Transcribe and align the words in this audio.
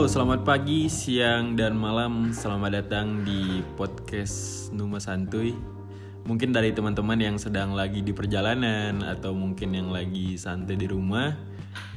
Halo, 0.00 0.08
selamat 0.08 0.48
pagi, 0.48 0.88
siang, 0.88 1.60
dan 1.60 1.76
malam. 1.76 2.32
Selamat 2.32 2.72
datang 2.72 3.20
di 3.20 3.60
podcast 3.76 4.72
Numa 4.72 4.96
Santuy. 4.96 5.52
Mungkin 6.24 6.56
dari 6.56 6.72
teman-teman 6.72 7.20
yang 7.20 7.36
sedang 7.36 7.76
lagi 7.76 8.00
di 8.00 8.08
perjalanan 8.16 9.04
atau 9.04 9.36
mungkin 9.36 9.76
yang 9.76 9.92
lagi 9.92 10.40
santai 10.40 10.80
di 10.80 10.88
rumah 10.88 11.36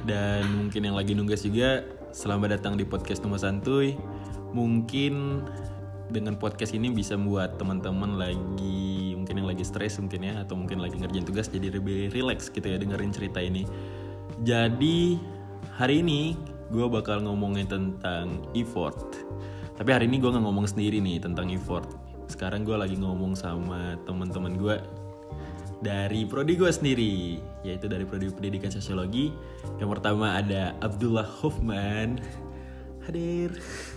dan 0.04 0.44
mungkin 0.52 0.84
yang 0.84 1.00
lagi 1.00 1.16
nunggas 1.16 1.48
juga. 1.48 1.80
Selamat 2.12 2.60
datang 2.60 2.76
di 2.76 2.84
podcast 2.84 3.24
Numa 3.24 3.40
Santuy. 3.40 3.96
Mungkin 4.52 5.40
dengan 6.12 6.36
podcast 6.36 6.76
ini 6.76 6.92
bisa 6.92 7.16
membuat 7.16 7.56
teman-teman 7.56 8.20
lagi 8.20 9.16
mungkin 9.16 9.40
yang 9.40 9.48
lagi 9.48 9.64
stres 9.64 9.96
mungkin 9.96 10.28
ya 10.28 10.44
atau 10.44 10.60
mungkin 10.60 10.76
lagi 10.76 11.00
ngerjain 11.00 11.24
tugas 11.24 11.48
jadi 11.48 11.72
lebih 11.72 12.12
relax 12.12 12.52
gitu 12.52 12.68
ya 12.68 12.76
dengerin 12.76 13.16
cerita 13.16 13.40
ini. 13.40 13.64
Jadi 14.44 15.16
hari 15.80 16.04
ini 16.04 16.52
gue 16.70 16.86
bakal 16.88 17.24
ngomongin 17.24 17.68
tentang 17.68 18.44
effort. 18.56 18.96
Tapi 19.74 19.90
hari 19.90 20.06
ini 20.06 20.22
gue 20.22 20.30
nggak 20.30 20.44
ngomong 20.44 20.66
sendiri 20.70 21.02
nih 21.02 21.18
tentang 21.18 21.50
effort. 21.50 21.88
Sekarang 22.30 22.62
gue 22.62 22.76
lagi 22.78 22.96
ngomong 22.96 23.36
sama 23.36 23.98
teman-teman 24.06 24.54
gue 24.56 24.76
dari 25.84 26.24
prodi 26.24 26.56
gue 26.56 26.72
sendiri, 26.72 27.36
yaitu 27.60 27.84
dari 27.90 28.08
prodi 28.08 28.32
pendidikan 28.32 28.72
sosiologi. 28.72 29.28
Yang 29.76 30.00
pertama 30.00 30.40
ada 30.40 30.72
Abdullah 30.80 31.28
Hoffman, 31.28 32.16
hadir, 33.04 33.52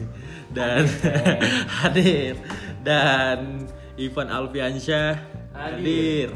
dan 0.58 0.84
hadir, 1.80 2.36
dan 2.84 3.70
Ivan 3.96 4.28
Alfiansyah, 4.28 5.16
hadir, 5.56 6.36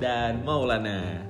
dan 0.00 0.40
Maulana, 0.48 1.20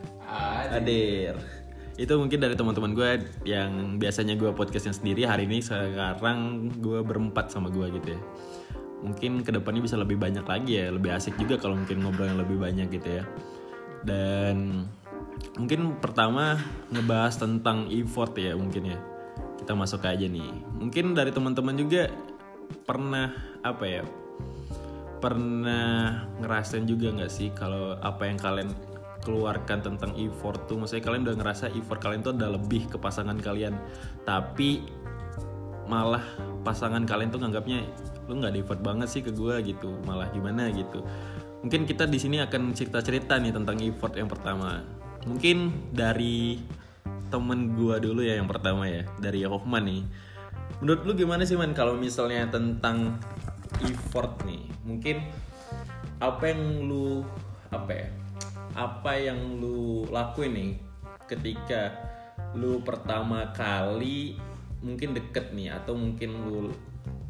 hadir. 0.70 1.57
Itu 1.98 2.14
mungkin 2.14 2.38
dari 2.38 2.54
teman-teman 2.54 2.94
gue 2.94 3.10
yang 3.42 3.98
biasanya 3.98 4.38
gue 4.38 4.54
podcastnya 4.54 4.94
sendiri 4.94 5.26
hari 5.26 5.50
ini 5.50 5.58
sekarang 5.58 6.70
gue 6.78 7.02
berempat 7.02 7.50
sama 7.50 7.74
gue 7.74 7.90
gitu 7.90 8.14
ya. 8.14 8.20
Mungkin 9.02 9.42
ke 9.42 9.50
depannya 9.50 9.82
bisa 9.82 9.98
lebih 9.98 10.14
banyak 10.14 10.46
lagi 10.46 10.78
ya, 10.78 10.94
lebih 10.94 11.10
asik 11.10 11.34
juga 11.34 11.58
kalau 11.58 11.74
mungkin 11.74 12.06
ngobrol 12.06 12.30
yang 12.30 12.38
lebih 12.38 12.54
banyak 12.62 12.86
gitu 12.94 13.18
ya. 13.18 13.26
Dan 14.06 14.86
mungkin 15.58 15.98
pertama 15.98 16.62
ngebahas 16.94 17.34
tentang 17.34 17.90
effort 17.90 18.30
ya 18.38 18.54
mungkin 18.54 18.94
ya. 18.94 18.98
Kita 19.58 19.74
masuk 19.74 20.06
aja 20.06 20.22
nih. 20.22 20.54
Mungkin 20.78 21.18
dari 21.18 21.34
teman-teman 21.34 21.74
juga 21.74 22.14
pernah 22.86 23.34
apa 23.66 23.84
ya? 23.90 24.02
Pernah 25.18 26.30
ngerasain 26.38 26.86
juga 26.86 27.10
nggak 27.10 27.30
sih 27.30 27.50
kalau 27.50 27.98
apa 27.98 28.30
yang 28.30 28.38
kalian 28.38 28.70
keluarkan 29.28 29.84
tentang 29.84 30.16
effort 30.16 30.64
tuh 30.64 30.80
maksudnya 30.80 31.04
kalian 31.04 31.28
udah 31.28 31.36
ngerasa 31.36 31.68
effort 31.76 32.00
kalian 32.00 32.24
tuh 32.24 32.32
udah 32.32 32.56
lebih 32.56 32.88
ke 32.88 32.96
pasangan 32.96 33.36
kalian. 33.36 33.76
Tapi 34.24 34.88
malah 35.84 36.24
pasangan 36.64 37.04
kalian 37.04 37.28
tuh 37.28 37.44
nganggapnya 37.44 37.84
lu 38.24 38.40
nggak 38.40 38.56
effort 38.64 38.80
banget 38.80 39.12
sih 39.12 39.20
ke 39.20 39.28
gue 39.36 39.60
gitu. 39.68 40.00
Malah 40.08 40.32
gimana 40.32 40.72
gitu. 40.72 41.04
Mungkin 41.60 41.84
kita 41.84 42.08
di 42.08 42.16
sini 42.16 42.40
akan 42.40 42.72
cerita 42.72 43.04
cerita 43.04 43.36
nih 43.36 43.52
tentang 43.52 43.76
effort 43.84 44.16
yang 44.16 44.32
pertama. 44.32 44.80
Mungkin 45.28 45.92
dari 45.92 46.64
temen 47.28 47.76
gue 47.76 48.00
dulu 48.00 48.24
ya 48.24 48.40
yang 48.40 48.48
pertama 48.48 48.88
ya 48.88 49.04
dari 49.20 49.44
Hoffman 49.44 49.84
nih. 49.84 50.02
Menurut 50.80 51.04
lu 51.04 51.12
gimana 51.12 51.44
sih 51.44 51.60
man 51.60 51.76
kalau 51.76 52.00
misalnya 52.00 52.48
tentang 52.48 53.20
effort 53.84 54.40
nih? 54.48 54.64
Mungkin 54.88 55.20
apa 56.18 56.48
yang 56.48 56.88
lu 56.88 57.20
apa 57.68 57.92
ya 57.92 58.08
apa 58.78 59.18
yang 59.18 59.58
lu 59.58 60.06
lakuin 60.14 60.54
nih 60.54 60.72
ketika 61.26 61.98
lu 62.54 62.78
pertama 62.86 63.50
kali 63.50 64.38
mungkin 64.78 65.18
deket 65.18 65.50
nih 65.50 65.74
atau 65.74 65.98
mungkin 65.98 66.30
lu 66.46 66.70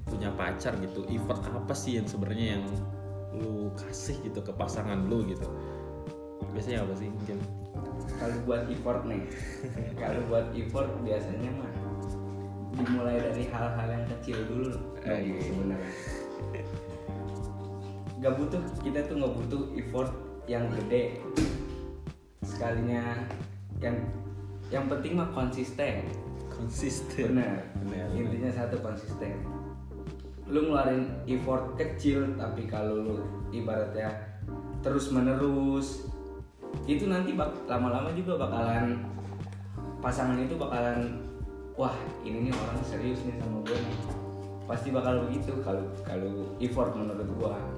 punya 0.04 0.28
pacar 0.36 0.76
gitu 0.84 1.08
effort 1.08 1.40
apa 1.48 1.72
sih 1.72 1.96
yang 1.96 2.04
sebenarnya 2.04 2.60
yang 2.60 2.64
lu 3.32 3.72
kasih 3.80 4.20
gitu 4.24 4.40
ke 4.44 4.52
pasangan 4.52 5.08
lu 5.08 5.24
gitu? 5.24 5.48
Biasanya 6.52 6.84
apa 6.84 6.92
sih 7.00 7.08
mungkin 7.08 7.40
kalau 8.20 8.36
buat 8.44 8.68
effort 8.68 9.02
nih 9.08 9.22
kalau 10.00 10.20
buat 10.28 10.46
effort 10.52 10.90
biasanya 11.00 11.50
mah 11.56 11.72
dimulai 12.76 13.16
dari 13.20 13.44
hal-hal 13.48 13.88
yang 13.88 14.04
kecil 14.16 14.38
dulu 14.48 14.76
Eh, 15.08 15.32
iya. 15.32 15.40
sebenarnya 15.40 15.92
nggak 18.18 18.34
butuh 18.34 18.60
kita 18.82 18.98
tuh 19.06 19.14
nggak 19.22 19.34
butuh 19.34 19.62
effort 19.78 20.10
yang 20.48 20.64
gede. 20.72 21.20
Sekalinya 22.40 23.28
yang 23.78 23.94
yang 24.72 24.88
penting 24.88 25.20
mah 25.20 25.28
konsisten. 25.36 26.08
Konsisten. 26.48 27.36
Benar. 27.36 28.08
Intinya 28.16 28.50
satu 28.50 28.80
konsisten. 28.80 29.44
Lu 30.48 30.72
ngeluarin 30.72 31.12
effort 31.28 31.76
kecil 31.76 32.34
tapi 32.40 32.64
kalau 32.64 33.04
lu 33.04 33.16
ibaratnya 33.52 34.08
terus 34.80 35.12
menerus 35.12 36.08
itu 36.88 37.04
nanti 37.04 37.36
bak 37.36 37.52
lama-lama 37.68 38.08
juga 38.16 38.40
bakalan 38.40 39.04
pasangan 40.00 40.40
itu 40.40 40.56
bakalan 40.56 41.20
wah 41.76 41.92
ini 42.24 42.48
nih 42.48 42.52
orang 42.54 42.80
serius 42.88 43.20
nih 43.28 43.36
sama 43.36 43.60
gue 43.68 43.76
nih. 43.76 43.98
Pasti 44.64 44.88
bakal 44.92 45.28
begitu 45.28 45.52
kalau 45.64 45.84
kalau 46.04 46.56
effort 46.60 46.92
menurut 46.96 47.28
Hmm, 47.28 47.77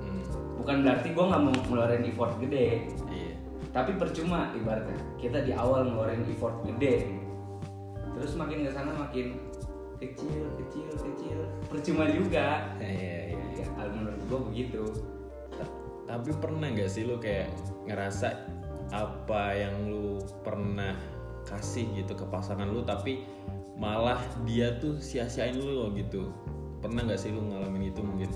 bukan 0.60 0.84
berarti 0.84 1.09
gua 1.16 1.25
nggak 1.32 1.43
mau 1.43 1.54
ngeluarin 1.72 2.04
effort 2.04 2.37
gede. 2.37 2.84
Iya. 3.09 3.32
Tapi 3.72 3.97
percuma 3.97 4.53
ibaratnya. 4.53 5.00
Kita 5.16 5.41
di 5.41 5.56
awal 5.56 5.88
ngeluarin 5.88 6.28
effort 6.28 6.60
gede. 6.69 7.16
Terus 8.21 8.37
makin 8.37 8.69
ke 8.69 8.71
sana 8.71 8.93
makin 8.93 9.41
kecil 9.97 10.53
kecil 10.60 10.93
kecil. 11.00 11.38
Percuma 11.72 12.04
juga. 12.12 12.76
Iya 12.76 13.32
iya 13.32 13.65
ya 13.65 13.66
kalau 13.72 13.93
menurut 13.97 14.21
gua 14.28 14.41
begitu. 14.53 14.82
Ta- 15.56 15.76
tapi 16.04 16.31
pernah 16.37 16.69
nggak 16.69 16.91
sih 16.92 17.09
lu 17.09 17.16
kayak 17.16 17.48
ngerasa 17.88 18.28
apa 18.92 19.42
yang 19.56 19.88
lu 19.88 20.21
pernah 20.44 20.98
kasih 21.48 21.88
gitu 21.97 22.12
ke 22.12 22.27
pasangan 22.28 22.69
lu 22.69 22.84
tapi 22.84 23.25
malah 23.81 24.21
dia 24.44 24.77
tuh 24.77 25.00
sia-siain 25.00 25.56
lu 25.56 25.72
loh 25.72 25.88
gitu? 25.97 26.28
Pernah 26.84 27.09
nggak 27.09 27.21
sih 27.21 27.32
lu 27.32 27.48
ngalamin 27.48 27.88
itu 27.88 28.04
mungkin 28.04 28.28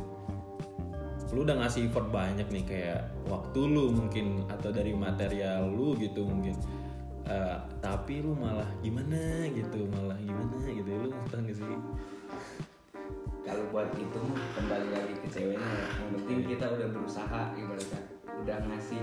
lu 1.32 1.46
udah 1.46 1.56
ngasih 1.64 1.88
effort 1.88 2.12
banyak 2.12 2.44
nih 2.52 2.64
kayak 2.68 3.00
waktu 3.30 3.60
lu 3.64 3.94
mungkin 3.94 4.44
atau 4.52 4.68
dari 4.68 4.92
material 4.92 5.70
lu 5.72 5.96
gitu 5.96 6.26
mungkin. 6.28 6.58
Eh, 7.24 7.58
tapi 7.80 8.20
lu 8.20 8.36
malah 8.36 8.68
gimana 8.84 9.48
gitu 9.48 9.88
malah 9.88 10.18
gimana 10.20 10.60
gitu. 10.68 10.90
Lu 11.08 11.08
tau 11.32 11.40
gak 11.40 11.56
sih? 11.56 11.76
Kalau 13.44 13.64
buat 13.72 13.88
itu 13.96 14.22
kembali 14.56 14.88
lagi 14.92 15.14
ke 15.20 15.28
ceweknya 15.32 15.68
ya. 15.68 15.86
yang 16.00 16.10
penting 16.20 16.38
kita 16.48 16.64
udah 16.68 16.88
berusaha 16.92 17.40
ibaratnya. 17.56 18.00
Udah 18.44 18.56
ngasih 18.68 19.02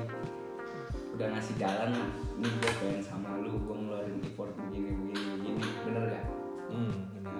udah 1.18 1.28
ngasih 1.34 1.56
jalan 1.58 1.90
lah. 1.98 2.12
Ini 2.38 2.48
gue 2.48 2.72
pengen 2.78 3.02
sama 3.02 3.42
lu 3.42 3.58
gue 3.58 3.76
ngeluarin 3.76 4.22
effort 4.22 4.54
begini 4.70 4.94
begini 4.94 5.24
begini. 5.42 5.64
Bener 5.86 6.04
gak 6.14 6.26
hmm 6.72 6.94
benar 7.20 7.36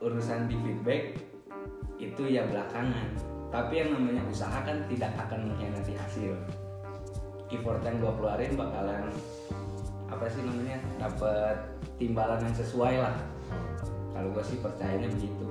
urusan 0.00 0.48
di 0.48 0.56
feedback 0.64 1.18
itu 2.00 2.22
ya 2.32 2.48
belakangan 2.48 3.12
tapi 3.50 3.82
yang 3.82 3.90
namanya 3.90 4.22
usaha 4.30 4.62
kan 4.62 4.86
tidak 4.86 5.10
akan 5.18 5.50
mengkhianati 5.50 5.98
hasil 5.98 6.38
effort 7.50 7.82
yang 7.82 7.98
gue 7.98 8.12
keluarin 8.14 8.54
bakalan 8.54 9.10
apa 10.06 10.24
sih 10.30 10.42
namanya 10.42 10.78
dapat 11.02 11.56
timbalan 11.98 12.38
yang 12.42 12.54
sesuai 12.54 12.94
lah 13.02 13.14
kalau 14.14 14.30
gue 14.30 14.44
sih 14.46 14.58
percayanya 14.62 15.10
begitu 15.10 15.46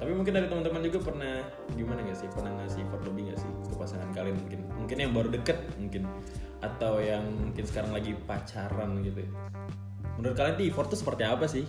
Tapi 0.00 0.16
mungkin 0.16 0.32
dari 0.32 0.48
teman-teman 0.48 0.80
juga 0.80 1.12
pernah 1.12 1.44
gimana 1.76 2.00
gak 2.00 2.16
sih? 2.16 2.24
Pernah 2.32 2.56
ngasih 2.56 2.88
effort 2.88 3.04
lebih 3.04 3.36
gak 3.36 3.44
sih 3.44 3.50
ke 3.68 3.76
pasangan 3.76 4.08
kalian 4.16 4.32
mungkin? 4.40 4.60
Mungkin 4.80 4.96
yang 4.96 5.12
baru 5.12 5.28
deket 5.28 5.60
mungkin 5.76 6.08
atau 6.64 7.04
yang 7.04 7.20
mungkin 7.28 7.64
sekarang 7.68 7.92
lagi 7.92 8.16
pacaran 8.24 8.96
gitu. 9.04 9.28
Menurut 10.16 10.36
kalian 10.40 10.56
di 10.56 10.72
effort 10.72 10.88
tuh 10.88 10.96
seperti 10.96 11.28
apa 11.28 11.44
sih? 11.44 11.68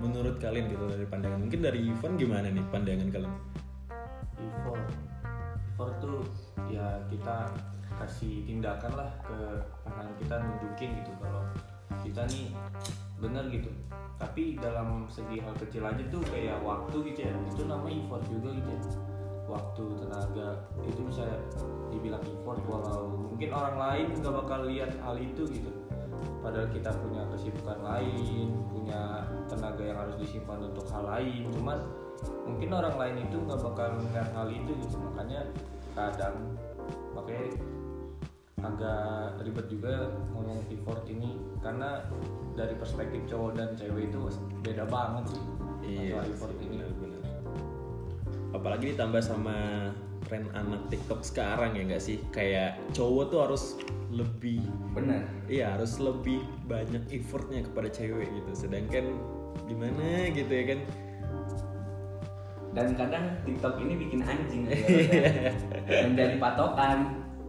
Menurut 0.00 0.40
kalian 0.40 0.72
gitu 0.72 0.88
dari 0.88 1.04
pandangan. 1.04 1.44
Mungkin 1.44 1.60
dari 1.60 1.92
Ivan 1.92 2.16
gimana 2.16 2.48
nih 2.48 2.64
pandangan 2.72 3.08
kalian? 3.12 3.34
Effort 4.48 4.86
effort 5.80 5.94
tuh 6.00 6.20
ya 6.68 7.00
kita 7.08 7.48
kasih 7.96 8.44
tindakan 8.44 8.92
lah 8.96 9.10
ke 9.24 9.38
pasangan 9.84 10.12
kita 10.20 10.34
nunjukin 10.40 10.90
gitu 11.04 11.12
kalau 11.20 11.44
kita 12.00 12.22
nih 12.32 12.48
bener 13.20 13.44
gitu. 13.52 13.68
Tapi 14.20 14.60
dalam 14.60 15.08
segi 15.08 15.40
hal 15.40 15.56
kecil 15.56 15.84
aja 15.84 16.04
tuh 16.12 16.20
kayak 16.28 16.60
waktu 16.60 17.12
gitu 17.12 17.20
ya. 17.28 17.32
Itu 17.48 17.64
namanya 17.68 17.96
effort 18.04 18.24
juga 18.28 18.48
gitu 18.56 18.70
ya. 18.72 18.82
Waktu 19.48 19.84
tenaga 19.98 20.48
itu 20.84 21.00
bisa 21.08 21.24
dibilang 21.90 22.22
effort 22.22 22.60
walau 22.68 23.32
mungkin 23.32 23.50
orang 23.50 23.76
lain 23.76 24.06
nggak 24.20 24.34
bakal 24.44 24.60
lihat 24.68 24.92
hal 25.00 25.16
itu 25.16 25.48
gitu. 25.48 25.72
Padahal 26.44 26.68
kita 26.72 26.92
punya 27.00 27.24
kesibukan 27.32 27.80
lain 27.80 28.52
punya 28.68 29.24
tenaga 29.48 29.82
yang 29.84 29.98
harus 30.00 30.16
disimpan 30.20 30.60
untuk 30.68 30.84
hal 30.92 31.04
lain. 31.04 31.48
Cuman 31.52 31.80
mungkin 32.44 32.70
orang 32.74 32.96
lain 32.98 33.16
itu 33.28 33.36
nggak 33.40 33.60
bakal 33.60 33.88
melihat 34.00 34.28
hal 34.36 34.48
itu 34.50 34.70
gitu 34.84 34.96
makanya 35.00 35.40
kadang 35.96 36.36
makanya 37.16 37.46
agak 38.60 39.40
ribet 39.40 39.66
juga 39.72 40.12
ngomong 40.36 40.60
effort 40.68 41.00
ini 41.08 41.40
karena 41.64 42.04
dari 42.52 42.76
perspektif 42.76 43.24
cowok 43.24 43.56
dan 43.56 43.72
cewek 43.72 44.12
itu 44.12 44.20
beda 44.60 44.84
banget 44.84 45.32
sih 45.32 45.42
masalah 45.90 46.26
effort 46.28 46.56
ini 46.60 46.76
benar-benar. 47.00 47.42
Apalagi 48.50 48.86
ditambah 48.94 49.22
sama 49.22 49.56
tren 50.26 50.46
anak 50.52 50.90
TikTok 50.92 51.22
sekarang 51.24 51.78
ya 51.78 51.82
nggak 51.86 52.02
sih? 52.02 52.18
Kayak 52.34 52.78
cowok 52.92 53.24
tuh 53.32 53.40
harus 53.46 53.64
lebih 54.10 54.58
benar 54.90 55.22
Iya 55.46 55.78
harus 55.78 56.02
lebih 56.02 56.42
banyak 56.66 57.06
effortnya 57.14 57.62
kepada 57.62 57.88
cewek 57.90 58.26
gitu. 58.26 58.52
Sedangkan 58.66 59.16
gimana 59.70 60.28
gitu 60.34 60.50
ya 60.50 60.64
kan? 60.76 60.80
Dan 62.70 62.94
kadang 62.94 63.24
TikTok 63.42 63.78
ini 63.78 63.94
bikin 63.98 64.20
anjing 64.22 64.62
ibaratnya. 64.70 65.52
menjadi 66.06 66.34
patokan 66.38 66.98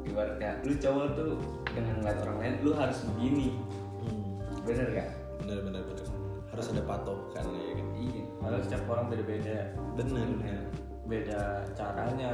ibaratnya 0.01 0.57
lu 0.61 0.73
cowok 0.73 1.05
tuh 1.13 1.31
dengan 1.69 1.93
ngeliat 1.97 2.17
orang 2.21 2.37
lain 2.39 2.53
lu 2.61 2.71
harus 2.73 2.99
begini 3.07 3.53
Hmm, 4.01 4.41
bener 4.63 4.87
gak? 4.91 5.09
bener 5.39 5.61
bener 5.61 5.81
bener. 5.83 6.05
Harus 6.49 6.65
ada 6.69 6.83
patokan 6.83 7.45
ya 7.47 7.73
kan? 7.73 7.87
iya 7.95 8.21
padahal 8.37 8.61
setiap 8.61 8.83
orang 8.87 9.05
beda-beda 9.07 9.57
Bener 9.93 10.25
bener. 10.33 10.61
beda 11.03 11.41
caranya 11.71 12.31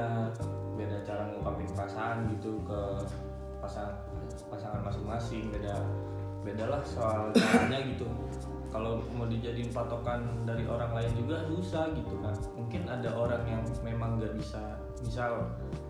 beda 0.74 0.98
cara 1.04 1.28
ngungkapin 1.28 1.68
perasaan 1.72 2.18
gitu 2.32 2.62
ke 2.64 2.80
pasangan 3.58 3.94
pasangan 4.48 4.82
masing-masing 4.82 5.50
beda 5.50 5.76
bedalah 6.42 6.80
soal 6.82 7.34
caranya 7.34 7.84
gitu 7.84 8.06
kalau 8.68 9.00
mau 9.16 9.26
dijadiin 9.26 9.72
patokan 9.72 10.44
dari 10.44 10.68
orang 10.68 10.92
lain 10.92 11.12
juga 11.16 11.48
susah 11.48 11.88
gitu 11.96 12.16
kan 12.20 12.36
mungkin 12.54 12.84
ada 12.86 13.10
orang 13.16 13.44
yang 13.48 13.64
memang 13.82 14.20
nggak 14.20 14.36
bisa 14.36 14.76
misal 15.00 15.48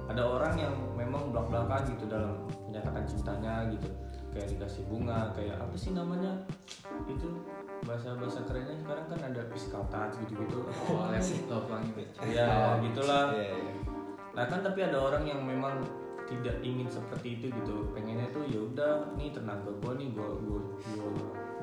ada 0.07 0.23
orang 0.23 0.53
yang 0.55 0.73
memang 0.93 1.33
belak 1.33 1.47
belakan 1.49 1.81
gitu 1.95 2.05
dalam 2.05 2.37
menyatakan 2.69 3.03
cintanya 3.07 3.65
gitu 3.73 3.89
kayak 4.29 4.47
dikasih 4.53 4.83
bunga 4.85 5.33
kayak 5.33 5.57
apa 5.57 5.75
sih 5.75 5.91
namanya 5.97 6.37
itu 7.09 7.41
bahasa 7.85 8.13
bahasa 8.17 8.43
kerennya 8.45 8.75
sekarang 8.77 9.05
kan 9.09 9.19
ada 9.33 9.41
physical 9.49 9.83
touch 9.89 10.13
gitu 10.25 10.33
gitu 10.45 10.59
Oh, 10.91 11.09
les 11.09 11.29
love 11.47 11.69
language. 11.71 12.13
ya 12.25 12.77
gitulah 12.81 13.33
Iya 13.33 13.53
iya. 13.57 13.73
Nah 14.37 14.45
kan 14.45 14.61
tapi 14.61 14.85
ada 14.85 15.01
orang 15.01 15.25
yang 15.25 15.41
memang 15.41 15.81
tidak 16.29 16.59
ingin 16.61 16.85
seperti 16.85 17.41
itu 17.41 17.49
gitu. 17.49 17.89
Pengennya 17.95 18.29
tuh 18.29 18.45
ya 18.45 18.59
udah 18.61 19.15
nih 19.17 19.33
tenaga 19.33 19.71
gua 19.81 19.97
nih 19.97 20.13
gua, 20.13 20.29
gua 20.37 20.61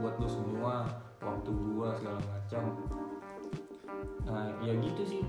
buat 0.00 0.14
lu 0.18 0.28
semua 0.28 0.88
waktu 1.22 1.50
gua 1.50 1.94
segala 1.98 2.20
macam. 2.26 2.62
Nah 4.26 4.50
ya 4.64 4.72
gitu 4.78 5.02
sih. 5.06 5.22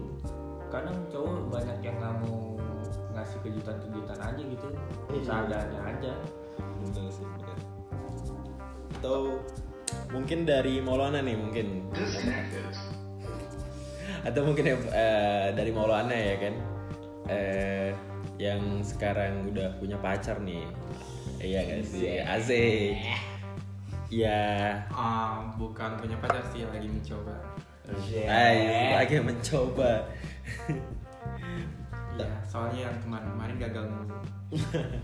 Kadang 0.74 0.98
cowok 1.14 1.54
banyak 1.54 1.78
yang 1.86 1.96
nggak 2.02 2.16
mau 2.26 2.58
ngasih 3.16 3.40
kejutan-kejutan 3.46 4.20
aja 4.20 4.42
gitu. 4.44 4.68
Iya. 5.14 5.24
Seadanya 5.24 5.80
aja. 5.88 6.14
Bener 6.84 7.06
sih 7.12 7.24
bener. 7.24 7.58
Atau 9.00 9.40
mungkin 10.12 10.44
dari 10.44 10.82
Maulana 10.82 11.22
nih 11.22 11.38
mungkin. 11.38 11.68
Atau 14.26 14.42
mungkin 14.44 14.66
eh, 14.74 15.48
dari 15.54 15.72
Maulana 15.72 16.16
ya 16.16 16.36
kan. 16.42 16.56
Eh, 17.26 17.90
yang 18.36 18.84
sekarang 18.84 19.48
udah 19.54 19.80
punya 19.80 19.96
pacar 20.02 20.44
nih. 20.44 20.68
Iya 21.40 21.60
gak 21.68 21.84
sih? 21.88 22.20
Asik. 22.20 23.00
Ya, 24.08 24.86
Ah, 24.88 25.42
bukan 25.58 25.98
punya 25.98 26.16
pacar 26.22 26.46
sih 26.54 26.64
lagi 26.64 26.86
mencoba. 26.86 27.34
ayo 28.26 28.98
lagi 28.98 29.18
mencoba. 29.20 29.92
Iya, 32.16 32.32
soalnya 32.48 32.88
yang 32.88 32.98
kemarin-kemarin 33.02 33.56
gagal 33.60 33.86
mulu. 33.86 34.16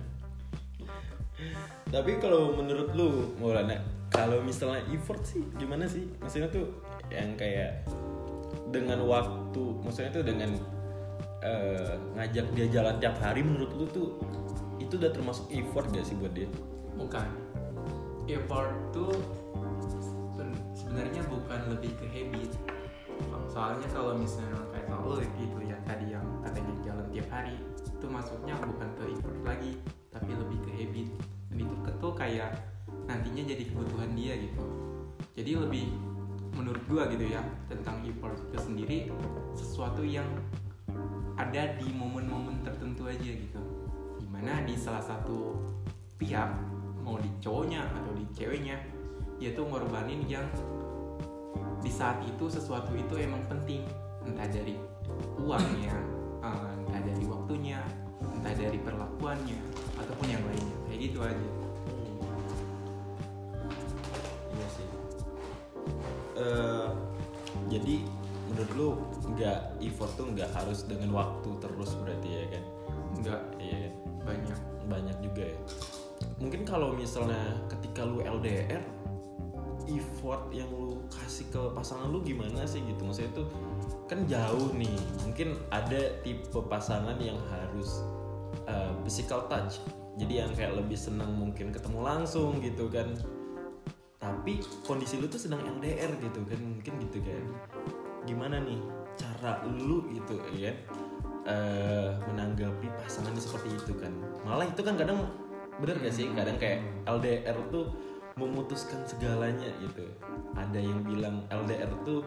Tapi 1.94 2.12
kalau 2.21 2.56
menurut 2.56 2.89
lu 2.95 3.36
Maulana, 3.36 3.75
kalau 4.07 4.39
misalnya 4.39 4.80
effort 4.89 5.19
sih 5.25 5.44
gimana 5.57 5.83
sih? 5.83 6.07
Maksudnya 6.21 6.47
tuh 6.47 6.71
yang 7.12 7.36
kayak 7.36 7.83
dengan 8.71 9.04
waktu, 9.04 9.63
maksudnya 9.83 10.13
tuh 10.13 10.24
dengan 10.24 10.56
eh, 11.42 11.94
ngajak 12.15 12.45
dia 12.56 12.68
jalan 12.71 12.95
tiap 13.01 13.18
hari 13.19 13.44
menurut 13.44 13.74
lu 13.75 13.86
tuh 13.89 14.07
itu 14.77 14.95
udah 14.95 15.12
termasuk 15.12 15.50
effort 15.51 15.89
gak 15.92 16.06
sih 16.06 16.15
buat 16.15 16.31
dia? 16.31 16.47
Bukan. 16.95 17.27
Effort 18.31 18.72
tuh 18.95 19.12
sebenarnya 20.72 21.19
bukan 21.28 21.60
lebih 21.75 21.92
ke 22.00 22.06
habit. 22.07 22.51
Soalnya 23.51 23.88
kalau 23.92 24.16
misalnya 24.16 24.63
kayak 24.72 24.88
lo 25.04 25.19
gitu 25.19 25.60
ya 25.68 25.75
tadi 25.83 26.16
yang 26.16 26.24
katanya 26.39 26.74
jalan 26.88 27.06
tiap 27.12 27.28
hari 27.28 27.60
itu 27.83 28.06
masuknya 28.07 28.56
bukan 28.63 28.89
ke 28.95 29.04
effort 29.12 29.39
lagi 29.44 29.72
tapi 30.12 30.31
lebih 30.31 30.60
ke 30.63 30.72
habit. 30.72 31.07
Dan 31.51 31.56
itu 31.68 31.75
tuh 32.00 32.13
kayak 32.16 32.56
nantinya 33.07 33.44
jadi 33.44 33.63
kebutuhan 33.68 34.16
dia 34.16 34.33
gitu. 34.39 34.63
Jadi 35.36 35.51
lebih 35.60 35.86
menurut 36.56 36.83
gua 36.88 37.12
gitu 37.12 37.28
ya 37.28 37.44
tentang 37.68 38.00
effort 38.07 38.39
itu 38.39 38.57
sendiri 38.60 38.98
sesuatu 39.56 40.04
yang 40.07 40.28
ada 41.36 41.75
di 41.75 41.92
momen-momen 41.92 42.63
tertentu 42.63 43.07
aja 43.12 43.31
gitu. 43.31 43.62
Di 44.19 44.28
mana 44.31 44.63
di 44.63 44.80
salah 44.80 45.04
satu 45.04 45.60
pihak 46.16 46.51
mau 47.01 47.18
di 47.18 47.30
cowoknya 47.42 47.81
atau 47.92 48.12
di 48.13 48.25
ceweknya 48.33 48.77
dia 49.42 49.57
tuh 49.57 49.65
ngorbanin 49.65 50.21
yang 50.30 50.45
di 51.81 51.89
saat 51.89 52.21
itu 52.21 52.45
sesuatu 52.45 52.94
itu 52.94 53.18
emang 53.18 53.42
penting 53.50 53.81
entah 54.21 54.45
dari 54.45 54.77
uangnya 55.42 55.98
eh, 56.45 56.71
entah 56.86 57.01
dari 57.01 57.25
waktunya 57.25 57.81
entah 58.21 58.53
dari 58.53 58.77
perlakuannya 58.77 59.57
ataupun 59.98 60.27
yang 60.30 60.44
lainnya 60.45 60.77
kayak 60.86 61.00
gitu 61.09 61.19
aja 61.25 61.50
Iya 64.51 64.68
sih. 64.77 64.88
Eh, 66.38 66.88
jadi 67.71 67.95
menurut 68.51 68.71
lu 68.77 68.89
nggak 69.33 69.80
effort 69.81 70.12
tuh 70.19 70.27
nggak 70.30 70.51
harus 70.54 70.83
dengan 70.86 71.09
waktu 71.15 71.50
terus 71.63 71.95
berarti 71.97 72.30
ya 72.30 72.45
kan? 72.51 72.63
enggak 73.18 73.42
Iya 73.57 73.77
kan? 73.80 73.94
banyak 74.21 74.59
banyak 74.86 75.18
juga 75.24 75.44
ya 75.50 75.59
mungkin 76.41 76.65
kalau 76.65 76.97
misalnya 76.97 77.61
ketika 77.69 78.01
lu 78.01 78.25
LDR 78.25 78.81
effort 79.89 80.49
yang 80.53 80.69
lu 80.69 81.01
kasih 81.09 81.45
ke 81.49 81.61
pasangan 81.73 82.09
lu 82.09 82.21
gimana 82.21 82.65
sih 82.65 82.81
gitu? 82.85 83.01
Maksudnya 83.01 83.31
itu 83.33 83.43
kan 84.09 84.19
jauh 84.29 84.69
nih. 84.75 84.97
Mungkin 85.25 85.57
ada 85.73 86.01
tipe 86.21 86.59
pasangan 86.69 87.17
yang 87.21 87.38
harus 87.49 88.01
uh, 88.69 88.93
physical 89.05 89.45
touch. 89.49 89.81
Jadi 90.19 90.43
yang 90.43 90.51
kayak 90.53 90.75
lebih 90.75 90.99
senang 90.99 91.33
mungkin 91.33 91.71
ketemu 91.73 91.99
langsung 92.03 92.59
gitu 92.61 92.87
kan. 92.91 93.15
Tapi 94.21 94.61
kondisi 94.85 95.18
lu 95.18 95.25
tuh 95.25 95.42
sedang 95.42 95.61
LDR 95.66 96.13
gitu 96.21 96.42
kan. 96.45 96.59
Mungkin 96.61 96.94
gitu 97.09 97.19
kan. 97.25 97.44
Gimana 98.30 98.61
nih 98.61 98.80
cara 99.18 99.66
lu 99.66 100.07
gitu 100.13 100.39
ya 100.56 100.71
eh, 101.49 102.09
menanggapi 102.30 102.87
pasangannya 103.01 103.42
seperti 103.42 103.69
itu 103.75 103.94
kan? 103.97 104.13
Malah 104.45 104.69
itu 104.69 104.81
kan 104.85 104.94
kadang 104.94 105.25
bener 105.80 105.95
gak 106.01 106.16
sih? 106.16 106.28
Kadang 106.33 106.57
kayak 106.59 106.83
LDR 107.07 107.57
tuh 107.71 107.94
memutuskan 108.40 109.04
segalanya 109.07 109.68
gitu. 109.83 110.07
Ada 110.56 110.80
yang 110.80 111.04
bilang 111.04 111.44
LDR 111.51 111.92
tuh 112.07 112.23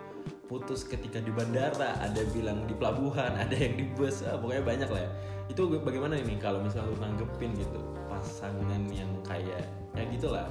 putus 0.48 0.84
ketika 0.84 1.20
di 1.20 1.32
bandara 1.32 1.96
ada 2.00 2.20
bilang 2.32 2.68
di 2.68 2.76
pelabuhan 2.76 3.32
ada 3.42 3.56
yang 3.56 3.80
di 3.80 3.86
bus 3.96 4.20
ah, 4.24 4.36
pokoknya 4.36 4.64
banyak 4.64 4.88
lah 4.88 5.02
ya. 5.04 5.10
Itu 5.48 5.68
bagaimana 5.68 6.16
ini? 6.16 6.36
Kalau 6.40 6.60
misalnya 6.60 6.92
lu 6.92 6.96
nanggepin 7.00 7.52
gitu 7.56 7.80
pasangan 8.08 8.82
yang 8.92 9.10
kayak 9.24 9.64
ya 9.96 10.02
gitulah. 10.12 10.48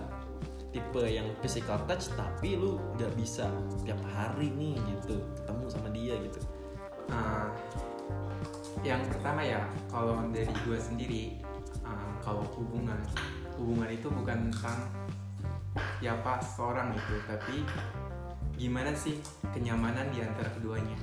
Tipe 0.73 1.05
yang 1.05 1.29
physical 1.45 1.77
touch 1.85 2.09
tapi 2.17 2.57
lu 2.57 2.81
nggak 2.97 3.13
bisa 3.13 3.45
tiap 3.85 4.01
hari 4.09 4.50
nih 4.57 4.73
gitu 4.89 5.21
ketemu 5.38 5.65
sama 5.69 5.89
dia 5.93 6.17
gitu. 6.17 6.39
Ah, 7.13 7.53
yang 8.81 9.05
pertama 9.05 9.45
ya 9.45 9.62
kalau 9.93 10.17
dari 10.33 10.50
gue 10.65 10.79
sendiri 10.81 11.23
kalau 12.23 12.47
hubungan. 12.55 12.97
Hubungan 13.59 13.91
itu 13.91 14.07
bukan 14.07 14.49
tentang 14.49 14.79
siapa 15.99 16.39
seorang 16.39 16.95
itu 16.95 17.15
tapi 17.27 17.65
gimana 18.55 18.95
sih 18.95 19.19
kenyamanan 19.51 20.07
di 20.15 20.23
antara 20.23 20.49
keduanya? 20.55 20.95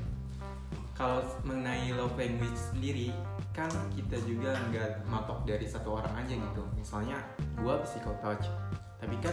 Kalau 0.97 1.25
mengenai 1.45 1.93
love 1.97 2.17
language 2.17 2.57
sendiri 2.57 3.13
kan 3.57 3.71
kita 3.97 4.21
juga 4.25 4.57
nggak 4.69 5.09
matok 5.09 5.45
dari 5.49 5.65
satu 5.69 6.01
orang 6.01 6.13
aja 6.25 6.35
gitu. 6.37 6.63
Misalnya 6.77 7.21
gue 7.57 7.75
physical 7.85 8.17
touch. 8.21 8.49
Tapi 9.01 9.17
kan 9.25 9.33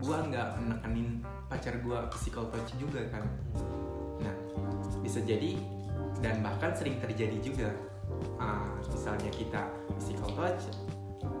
gue 0.00 0.16
nggak 0.32 0.48
menekenin 0.60 1.24
pacar 1.48 1.76
gue 1.80 1.98
physical 2.16 2.48
touch 2.52 2.76
juga 2.76 3.00
kan. 3.08 3.24
Nah 4.20 4.34
bisa 5.00 5.24
jadi 5.24 5.56
dan 6.20 6.44
bahkan 6.44 6.72
sering 6.76 7.00
terjadi 7.00 7.38
juga. 7.40 7.68
Ah, 8.40 8.76
misalnya 8.92 9.28
kita 9.32 9.66
physical 9.96 10.30
touch 10.36 10.68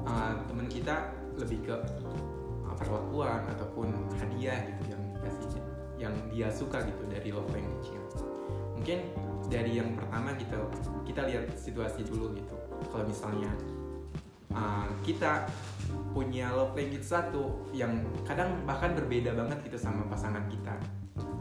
ah, 0.06 0.38
teman 0.46 0.66
kita 0.70 1.12
lebih 1.36 1.64
ke 1.66 1.76
ah, 2.64 2.74
perlakuan 2.76 3.44
ataupun 3.52 3.92
hadiah 4.16 4.70
gitu 4.72 4.94
yang 4.94 5.02
dikasih 5.16 5.62
yang 5.96 6.14
dia 6.28 6.48
suka 6.52 6.84
gitu 6.84 7.08
dari 7.08 7.32
love 7.32 7.48
language 7.48 7.96
mungkin 8.86 9.10
dari 9.50 9.82
yang 9.82 9.98
pertama 9.98 10.30
gitu 10.38 10.62
kita 11.02 11.26
lihat 11.26 11.50
situasi 11.58 12.06
dulu 12.06 12.38
gitu. 12.38 12.54
Kalau 12.86 13.02
misalnya 13.02 13.50
ah, 14.54 14.86
kita 15.02 15.50
punya 16.14 16.54
love 16.54 16.70
language 16.78 17.02
satu 17.02 17.66
yang 17.74 18.06
kadang 18.22 18.62
bahkan 18.62 18.94
berbeda 18.94 19.34
banget 19.34 19.58
gitu 19.66 19.74
sama 19.74 20.06
pasangan 20.06 20.46
kita. 20.46 20.74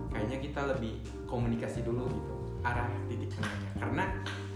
Kayaknya 0.09 0.37
kita 0.41 0.61
lebih 0.73 0.93
komunikasi 1.29 1.85
dulu 1.85 2.09
gitu 2.09 2.33
arah 2.65 2.89
titik 3.05 3.29
tengahnya. 3.29 3.69
Karena 3.77 4.03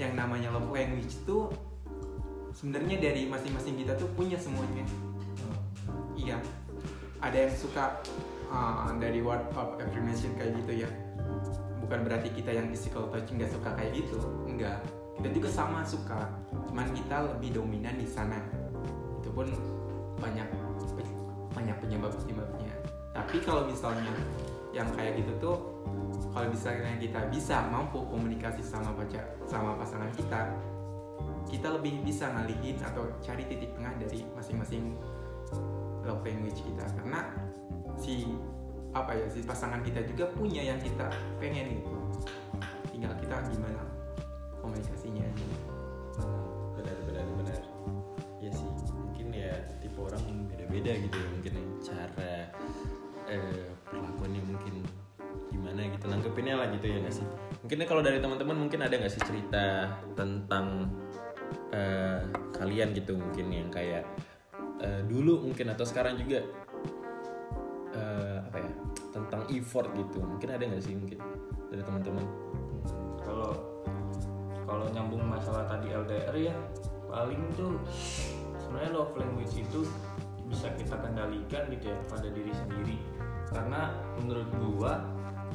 yang 0.01 0.17
namanya 0.17 0.50
love 0.50 0.74
language 0.74 1.13
itu 1.13 1.45
sebenarnya 2.59 2.99
dari 2.99 3.31
masing-masing 3.31 3.79
kita 3.79 3.95
tuh 3.95 4.11
punya 4.19 4.35
semuanya. 4.35 4.83
Iya. 6.19 6.35
Ada 7.23 7.47
yang 7.47 7.53
suka 7.55 8.03
uh, 8.51 8.91
dari 8.99 9.23
word 9.23 9.47
of 9.55 9.79
affirmation 9.79 10.35
kayak 10.35 10.59
gitu 10.59 10.83
ya. 10.83 10.89
Bukan 11.79 12.03
berarti 12.03 12.35
kita 12.35 12.51
yang 12.51 12.67
physical 12.67 13.07
touch 13.07 13.31
nggak 13.31 13.47
suka 13.47 13.71
kayak 13.79 13.95
gitu 13.95 14.19
enggak 14.45 14.83
kita 15.19 15.35
juga 15.35 15.49
sama 15.51 15.83
suka 15.83 16.31
cuman 16.71 16.87
kita 16.95 17.27
lebih 17.35 17.63
dominan 17.63 17.95
di 17.95 18.07
sana. 18.07 18.43
Itu 19.23 19.31
pun 19.31 19.47
banyak 20.19 20.47
banyak 21.55 21.75
penyebab 21.81 22.11
penyebabnya 22.23 22.71
tapi 23.19 23.41
kalau 23.43 23.67
misalnya 23.67 24.13
yang 24.71 24.87
kayak 24.95 25.19
gitu 25.19 25.31
tuh 25.41 25.57
kalau 26.31 26.47
misalnya 26.47 26.95
kita 27.01 27.25
bisa 27.33 27.67
mampu 27.67 27.99
komunikasi 28.05 28.61
sama 28.61 28.93
pacar 28.93 29.25
sama 29.49 29.75
pasangan 29.75 30.07
kita 30.13 30.53
kita 31.48 31.72
lebih 31.79 32.03
bisa 32.03 32.27
ngalihin 32.34 32.75
atau 32.84 33.08
cari 33.24 33.48
titik 33.48 33.72
tengah 33.77 33.96
dari 34.01 34.25
masing-masing 34.36 35.00
love 36.03 36.24
language 36.25 36.60
kita. 36.60 36.86
Karena 37.00 37.31
si 37.96 38.27
apa 38.89 39.13
ya 39.13 39.29
si 39.29 39.46
pasangan 39.46 39.86
kita 39.86 40.01
juga 40.10 40.25
punya 40.34 40.65
yang 40.65 40.79
kita 40.81 41.08
pengen 41.38 41.79
gitu. 41.79 41.98
Tinggal 42.89 43.13
kita 43.22 43.36
gimana 43.53 43.81
komunikasinya 44.60 45.24
aja. 45.24 45.46
Benar 46.75 46.98
benar 47.05 47.25
benar. 47.38 47.62
Ya 48.41 48.50
sih 48.51 48.67
mungkin 48.96 49.27
ya 49.31 49.53
tipe 49.79 50.00
orang 50.00 50.50
beda-beda 50.50 50.91
gitu 50.96 51.15
ya 51.15 51.27
mungkin 51.38 51.53
cara 51.79 52.34
eh, 53.29 53.69
perlakuannya 53.86 54.41
mungkin 54.41 54.81
gimana 55.50 55.81
gitu 55.91 56.05
nanggepinnya 56.10 56.55
lah 56.58 56.67
gitu 56.74 56.86
ya 56.89 56.98
nggak 57.03 57.13
sih? 57.13 57.27
Mungkin 57.65 57.77
kalau 57.86 58.01
dari 58.01 58.17
teman-teman 58.17 58.58
mungkin 58.58 58.79
ada 58.81 58.96
nggak 58.96 59.12
sih 59.12 59.22
cerita 59.22 59.91
tentang 60.17 60.89
eh, 61.73 62.19
kalian 62.55 62.93
gitu 62.97 63.17
mungkin 63.17 63.47
yang 63.53 63.69
kayak 63.69 64.03
eh, 64.81 65.01
dulu 65.05 65.45
mungkin 65.45 65.73
atau 65.73 65.85
sekarang 65.85 66.17
juga 66.17 66.41
eh, 67.93 68.38
apa 68.41 68.57
ya 68.57 68.71
tentang 69.09 69.41
effort 69.53 69.89
gitu. 69.97 70.21
Mungkin 70.21 70.49
ada 70.49 70.63
nggak 70.63 70.83
sih 70.83 70.95
mungkin 70.95 71.19
dari 71.69 71.83
teman-teman? 71.83 72.25
Kalau 73.21 73.51
kalau 74.69 74.85
nyambung 74.93 75.25
masalah 75.25 75.65
tadi 75.65 75.89
LDR 75.89 76.35
ya 76.38 76.55
paling 77.09 77.41
tuh 77.57 77.73
sebenarnya 78.61 79.01
love 79.01 79.17
language 79.17 79.57
itu 79.57 79.81
bisa 80.45 80.69
kita 80.77 80.97
kendalikan 80.97 81.65
gitu 81.73 81.93
ya 81.93 81.97
pada 82.09 82.27
diri 82.29 82.53
sendiri. 82.53 82.97
Karena 83.49 83.93
menurut 84.21 84.49
gua 84.61 85.01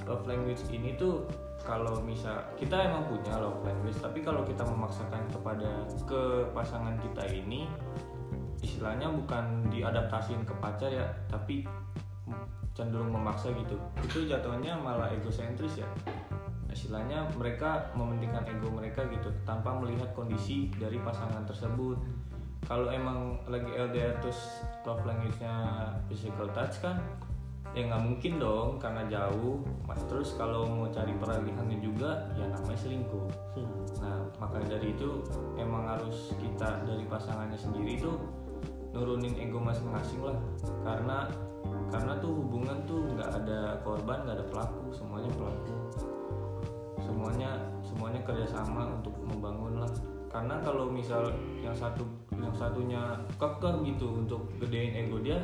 love 0.07 0.27
language 0.27 0.67
ini 0.75 0.99
tuh 0.99 1.27
kalau 1.65 1.99
misal 2.05 2.45
kita 2.61 2.77
emang 2.77 3.09
punya 3.09 3.41
love 3.41 3.65
language 3.65 3.97
tapi 3.99 4.21
kalau 4.21 4.45
kita 4.45 4.63
memaksakan 4.63 5.25
kepada 5.33 5.89
ke 6.05 6.23
pasangan 6.53 6.95
kita 7.01 7.25
ini 7.33 7.65
istilahnya 8.61 9.09
bukan 9.09 9.65
diadaptasin 9.73 10.45
ke 10.45 10.55
pacar 10.61 10.93
ya 10.93 11.09
tapi 11.29 11.65
cenderung 12.75 13.15
memaksa 13.15 13.55
gitu. 13.55 13.79
Itu 14.03 14.27
jatuhnya 14.27 14.75
malah 14.75 15.09
egosentris 15.15 15.81
ya. 15.81 15.89
Istilahnya 16.75 17.31
mereka 17.39 17.95
mementingkan 17.95 18.43
ego 18.51 18.67
mereka 18.75 19.07
gitu 19.07 19.31
tanpa 19.47 19.79
melihat 19.79 20.11
kondisi 20.13 20.75
dari 20.75 20.99
pasangan 20.99 21.47
tersebut. 21.47 21.97
Kalau 22.67 22.91
emang 22.91 23.39
lagi 23.47 23.71
LDR 23.71 24.19
terus 24.19 24.65
love 24.83 25.05
language-nya 25.07 25.55
physical 26.11 26.51
touch 26.51 26.83
kan 26.83 26.99
ya 27.75 27.91
nggak 27.91 28.03
mungkin 28.07 28.33
dong 28.39 28.69
karena 28.79 29.03
jauh. 29.11 29.59
Mas 29.85 30.01
terus 30.07 30.39
kalau 30.39 30.65
mau 30.71 30.87
cari 30.89 31.11
peralihannya 31.19 31.79
juga 31.83 32.31
ya 32.39 32.47
namanya 32.47 32.79
selingkuh. 32.79 33.27
Nah 33.99 34.23
maka 34.39 34.63
dari 34.63 34.95
itu 34.95 35.27
emang 35.59 35.91
harus 35.91 36.33
kita 36.39 36.87
dari 36.87 37.05
pasangannya 37.05 37.59
sendiri 37.59 37.99
tuh 37.99 38.17
nurunin 38.95 39.35
ego 39.35 39.59
masing-masing 39.59 40.23
lah. 40.23 40.39
Karena 40.87 41.27
karena 41.91 42.15
tuh 42.23 42.31
hubungan 42.31 42.79
tuh 42.87 43.11
nggak 43.19 43.31
ada 43.43 43.83
korban 43.83 44.23
nggak 44.23 44.39
ada 44.39 44.47
pelaku. 44.47 44.95
Semuanya 44.95 45.31
pelaku. 45.35 45.75
Semuanya 47.03 47.51
semuanya 47.83 48.23
kerjasama 48.23 49.03
untuk 49.03 49.19
membangun 49.27 49.83
lah. 49.83 49.93
Karena 50.31 50.59
kalau 50.63 50.91
misal 50.91 51.31
yang 51.63 51.75
satu 51.75 52.07
yang 52.39 52.55
satunya 52.55 53.19
kekeh 53.39 53.75
gitu 53.87 54.19
untuk 54.23 54.47
gedein 54.63 55.07
ego 55.07 55.23
dia 55.23 55.39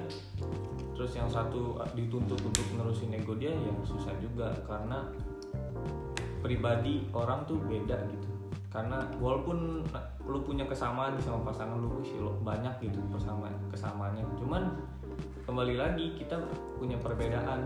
terus 1.01 1.17
yang 1.17 1.33
satu 1.33 1.81
dituntut 1.97 2.37
untuk 2.45 2.67
nerusin 2.77 3.17
ego 3.17 3.33
dia 3.33 3.49
ya 3.49 3.73
susah 3.89 4.13
juga. 4.21 4.53
Karena 4.69 5.09
pribadi 6.45 7.09
orang 7.17 7.49
tuh 7.49 7.57
beda 7.57 8.05
gitu. 8.13 8.29
Karena 8.69 9.09
walaupun 9.17 9.81
lu 10.29 10.45
punya 10.45 10.69
kesamaan 10.69 11.17
sama 11.25 11.49
pasangan 11.49 11.81
lu 11.81 12.05
sih 12.05 12.21
lo 12.21 12.37
banyak 12.45 12.85
gitu 12.85 13.01
persamaan 13.09 13.57
kesamaannya. 13.73 14.29
Cuman 14.45 14.77
kembali 15.49 15.81
lagi 15.81 16.21
kita 16.21 16.37
punya 16.77 17.01
perbedaan 17.01 17.65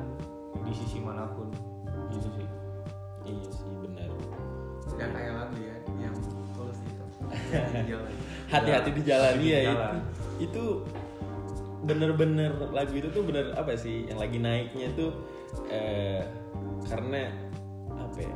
di 0.62 0.70
sisi 0.70 1.02
mana 1.02 1.26
pun. 1.34 1.50
Gitu 2.14 2.30
sih. 2.38 2.46
Iya 3.26 3.50
sih 3.50 3.66
benar. 3.82 4.14
Nggak 4.94 5.10
kayak 5.10 5.32
lagu 5.34 5.56
ya 5.58 5.74
yang 5.98 6.14
tulus 6.54 6.78
itu. 6.86 7.04
Hati-hati 8.54 8.94
di 8.94 9.02
jalan 9.02 9.42
ya 9.42 9.74
jalan. 9.74 10.06
itu 10.38 10.86
itu 10.86 10.86
bener-bener 11.84 12.52
lagu 12.72 12.96
itu 12.96 13.08
tuh 13.12 13.22
bener 13.24 13.52
apa 13.54 13.76
sih 13.76 14.08
yang 14.08 14.16
lagi 14.16 14.40
naiknya 14.40 14.88
tuh 14.96 15.12
eh, 15.68 16.24
karena 16.88 17.28
apa 17.94 18.18
ya 18.24 18.34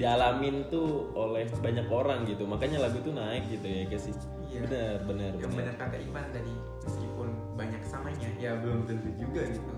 dialamin 0.00 0.64
tuh 0.70 1.12
oleh 1.12 1.44
banyak 1.60 1.86
orang 1.90 2.24
gitu 2.24 2.46
makanya 2.46 2.88
lagu 2.88 2.98
tuh 3.02 3.12
naik 3.12 3.46
gitu 3.50 3.66
ya 3.66 3.82
guys 3.86 4.08
sih. 4.08 4.14
Iya. 4.50 4.66
bener 4.66 4.96
bener 5.06 5.32
yang 5.38 5.52
bener. 5.54 5.70
benar 5.70 5.74
kata 5.78 5.96
Ivan 6.02 6.26
tadi 6.34 6.54
meskipun 6.82 7.28
banyak 7.54 7.82
samanya 7.86 8.28
ya 8.40 8.58
belum 8.58 8.82
tentu 8.88 9.10
juga 9.14 9.46
gitu. 9.46 9.72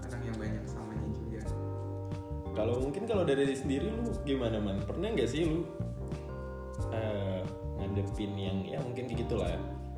Kadang 0.00 0.22
yang 0.22 0.36
banyak 0.38 0.64
samanya 0.64 1.08
juga. 1.12 1.40
Kalau 2.56 2.74
mungkin 2.80 3.02
kalau 3.04 3.22
dari 3.28 3.44
diri 3.44 3.56
sendiri 3.58 3.86
lu 3.90 4.16
gimana 4.24 4.56
man? 4.62 4.80
Pernah 4.86 5.12
nggak 5.12 5.28
sih 5.28 5.44
lu 5.44 5.60
eh, 6.94 7.40
ngadepin 7.76 8.32
yang 8.32 8.58
ya 8.64 8.78
mungkin 8.80 9.04
kayak 9.10 9.28
gitulah 9.28 9.52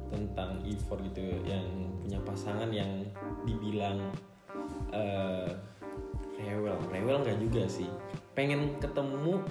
tentang 0.08 0.60
effort 0.64 1.00
gitu 1.04 1.40
yang 1.44 1.64
punya 2.04 2.18
pasangan 2.24 2.70
yang 2.72 3.04
dibilang 3.44 4.00
eh, 4.92 5.50
rewel. 6.40 6.76
Rewel 6.88 7.16
nggak 7.24 7.38
juga 7.42 7.64
sih. 7.68 7.88
Pengen 8.32 8.76
ketemu 8.80 9.42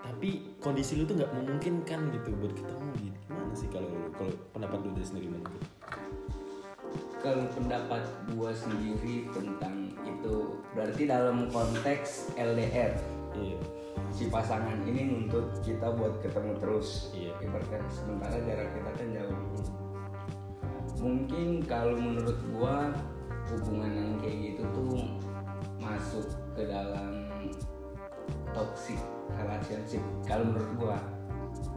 tapi 0.00 0.56
kondisi 0.64 0.96
lu 0.96 1.04
tuh 1.04 1.20
nggak 1.20 1.32
memungkinkan 1.34 2.00
gitu 2.14 2.30
buat 2.40 2.52
ketemu 2.56 2.88
gitu. 3.04 3.18
Gimana 3.28 3.52
sih 3.52 3.68
kalau 3.68 3.92
kalau 4.16 4.32
pendapat 4.56 4.78
lu 4.84 4.90
dari 4.96 5.06
sendiri 5.06 5.26
man 5.28 5.42
kalau 7.26 7.42
pendapat 7.58 8.02
gua 8.38 8.54
sendiri 8.54 9.26
tentang 9.34 9.90
itu 10.06 10.62
berarti 10.78 11.02
dalam 11.10 11.50
konteks 11.50 12.30
LDR 12.38 12.94
iya 13.34 13.58
si 14.16 14.32
pasangan 14.32 14.80
ini 14.88 15.12
nuntut 15.12 15.60
kita 15.60 15.92
buat 15.92 16.24
ketemu 16.24 16.56
terus. 16.56 17.12
Iya. 17.12 17.36
ibaratnya 17.44 17.84
sementara 17.92 18.36
jarak 18.40 18.68
kita 18.72 18.90
kan 18.96 19.08
jauh. 19.12 19.40
Mungkin 20.96 21.48
kalau 21.68 21.96
menurut 22.00 22.38
gua 22.56 22.96
hubungan 23.52 23.92
yang 23.92 24.12
kayak 24.24 24.36
gitu 24.40 24.62
tuh 24.72 24.96
masuk 25.76 26.26
ke 26.56 26.64
dalam 26.64 27.28
toxic 28.56 28.96
relationship. 29.36 30.00
Kalau 30.24 30.48
menurut 30.48 30.72
gua 30.80 30.96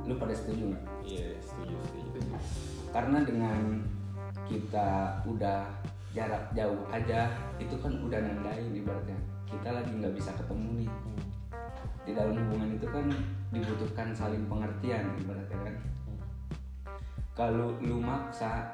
lu 0.08 0.16
pada 0.16 0.32
setuju 0.32 0.72
nggak? 0.72 0.86
Iya 1.04 1.28
setuju 1.44 1.76
setuju. 1.92 2.20
Karena 2.96 3.20
dengan 3.28 3.84
kita 4.48 5.22
udah 5.28 5.68
jarak 6.16 6.50
jauh 6.58 6.82
aja 6.90 7.30
itu 7.60 7.76
kan 7.84 7.94
udah 8.00 8.20
nandain 8.24 8.72
ibaratnya. 8.72 9.20
Kita 9.46 9.76
lagi 9.76 9.92
nggak 9.92 10.16
bisa 10.16 10.32
ketemu 10.40 10.88
nih 10.88 10.92
di 12.10 12.18
dalam 12.18 12.34
hubungan 12.34 12.74
itu 12.74 12.88
kan 12.90 13.06
dibutuhkan 13.54 14.10
saling 14.18 14.42
pengertian 14.50 15.14
ibaratnya 15.22 15.60
kan. 15.62 15.76
Kalau 17.38 17.78
lu 17.86 18.02
maksa 18.02 18.66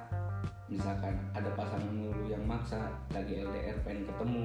misalkan 0.72 1.20
ada 1.36 1.52
pasangan 1.52 1.92
lu 1.92 2.16
yang 2.32 2.42
maksa 2.48 2.96
lagi 3.12 3.44
LDR 3.44 3.76
pengen 3.84 4.08
ketemu 4.08 4.44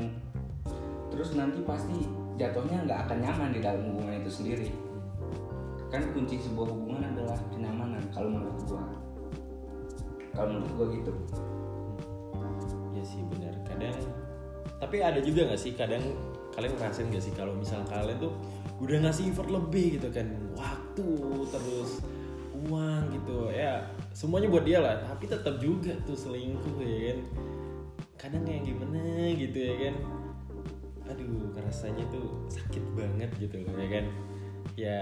terus 1.08 1.38
nanti 1.38 1.62
pasti 1.62 2.10
jatuhnya 2.36 2.84
nggak 2.84 3.00
akan 3.06 3.18
nyaman 3.22 3.50
di 3.54 3.60
dalam 3.62 3.94
hubungan 3.94 4.18
itu 4.26 4.30
sendiri. 4.42 4.68
Kan 5.86 6.10
kunci 6.10 6.42
sebuah 6.42 6.74
hubungan 6.74 7.14
adalah 7.14 7.38
kenyamanan 7.54 8.02
kalau 8.10 8.26
menurut 8.26 8.58
gua. 8.66 8.82
Kalau 10.34 10.50
menurut 10.50 10.72
gua 10.74 10.86
gitu. 10.98 11.12
Iya 12.90 13.04
sih 13.06 13.22
benar. 13.30 13.54
Kadang 13.62 13.94
tapi 14.82 14.96
ada 14.98 15.20
juga 15.22 15.46
nggak 15.46 15.60
sih 15.60 15.78
kadang 15.78 16.02
kalian 16.60 16.76
ngerasain 16.76 17.08
nggak 17.08 17.24
sih 17.24 17.32
kalau 17.32 17.56
misal 17.56 17.80
kalian 17.88 18.20
tuh 18.20 18.36
udah 18.84 19.08
ngasih 19.08 19.32
effort 19.32 19.48
lebih 19.48 19.96
gitu 19.96 20.12
kan? 20.12 20.28
Waktu 20.52 21.08
terus 21.48 22.04
uang 22.68 23.16
gitu. 23.16 23.48
Ya 23.48 23.88
semuanya 24.12 24.52
buat 24.52 24.68
dia 24.68 24.84
lah. 24.84 25.00
Tapi 25.08 25.24
tetap 25.24 25.56
juga 25.56 25.96
tuh 26.04 26.12
selingkuh 26.12 26.76
ya 26.84 27.16
kan 27.16 27.18
kadang 28.20 28.44
kayak 28.44 28.68
gimana 28.68 29.00
gitu 29.40 29.56
ya 29.56 29.74
kan? 29.88 29.94
Aduh 31.16 31.48
rasanya 31.56 32.04
tuh 32.12 32.44
sakit 32.52 32.84
banget 32.92 33.32
gitu 33.40 33.64
loh 33.64 33.80
ya 33.80 33.88
kan? 33.88 34.04
Ya 34.76 35.00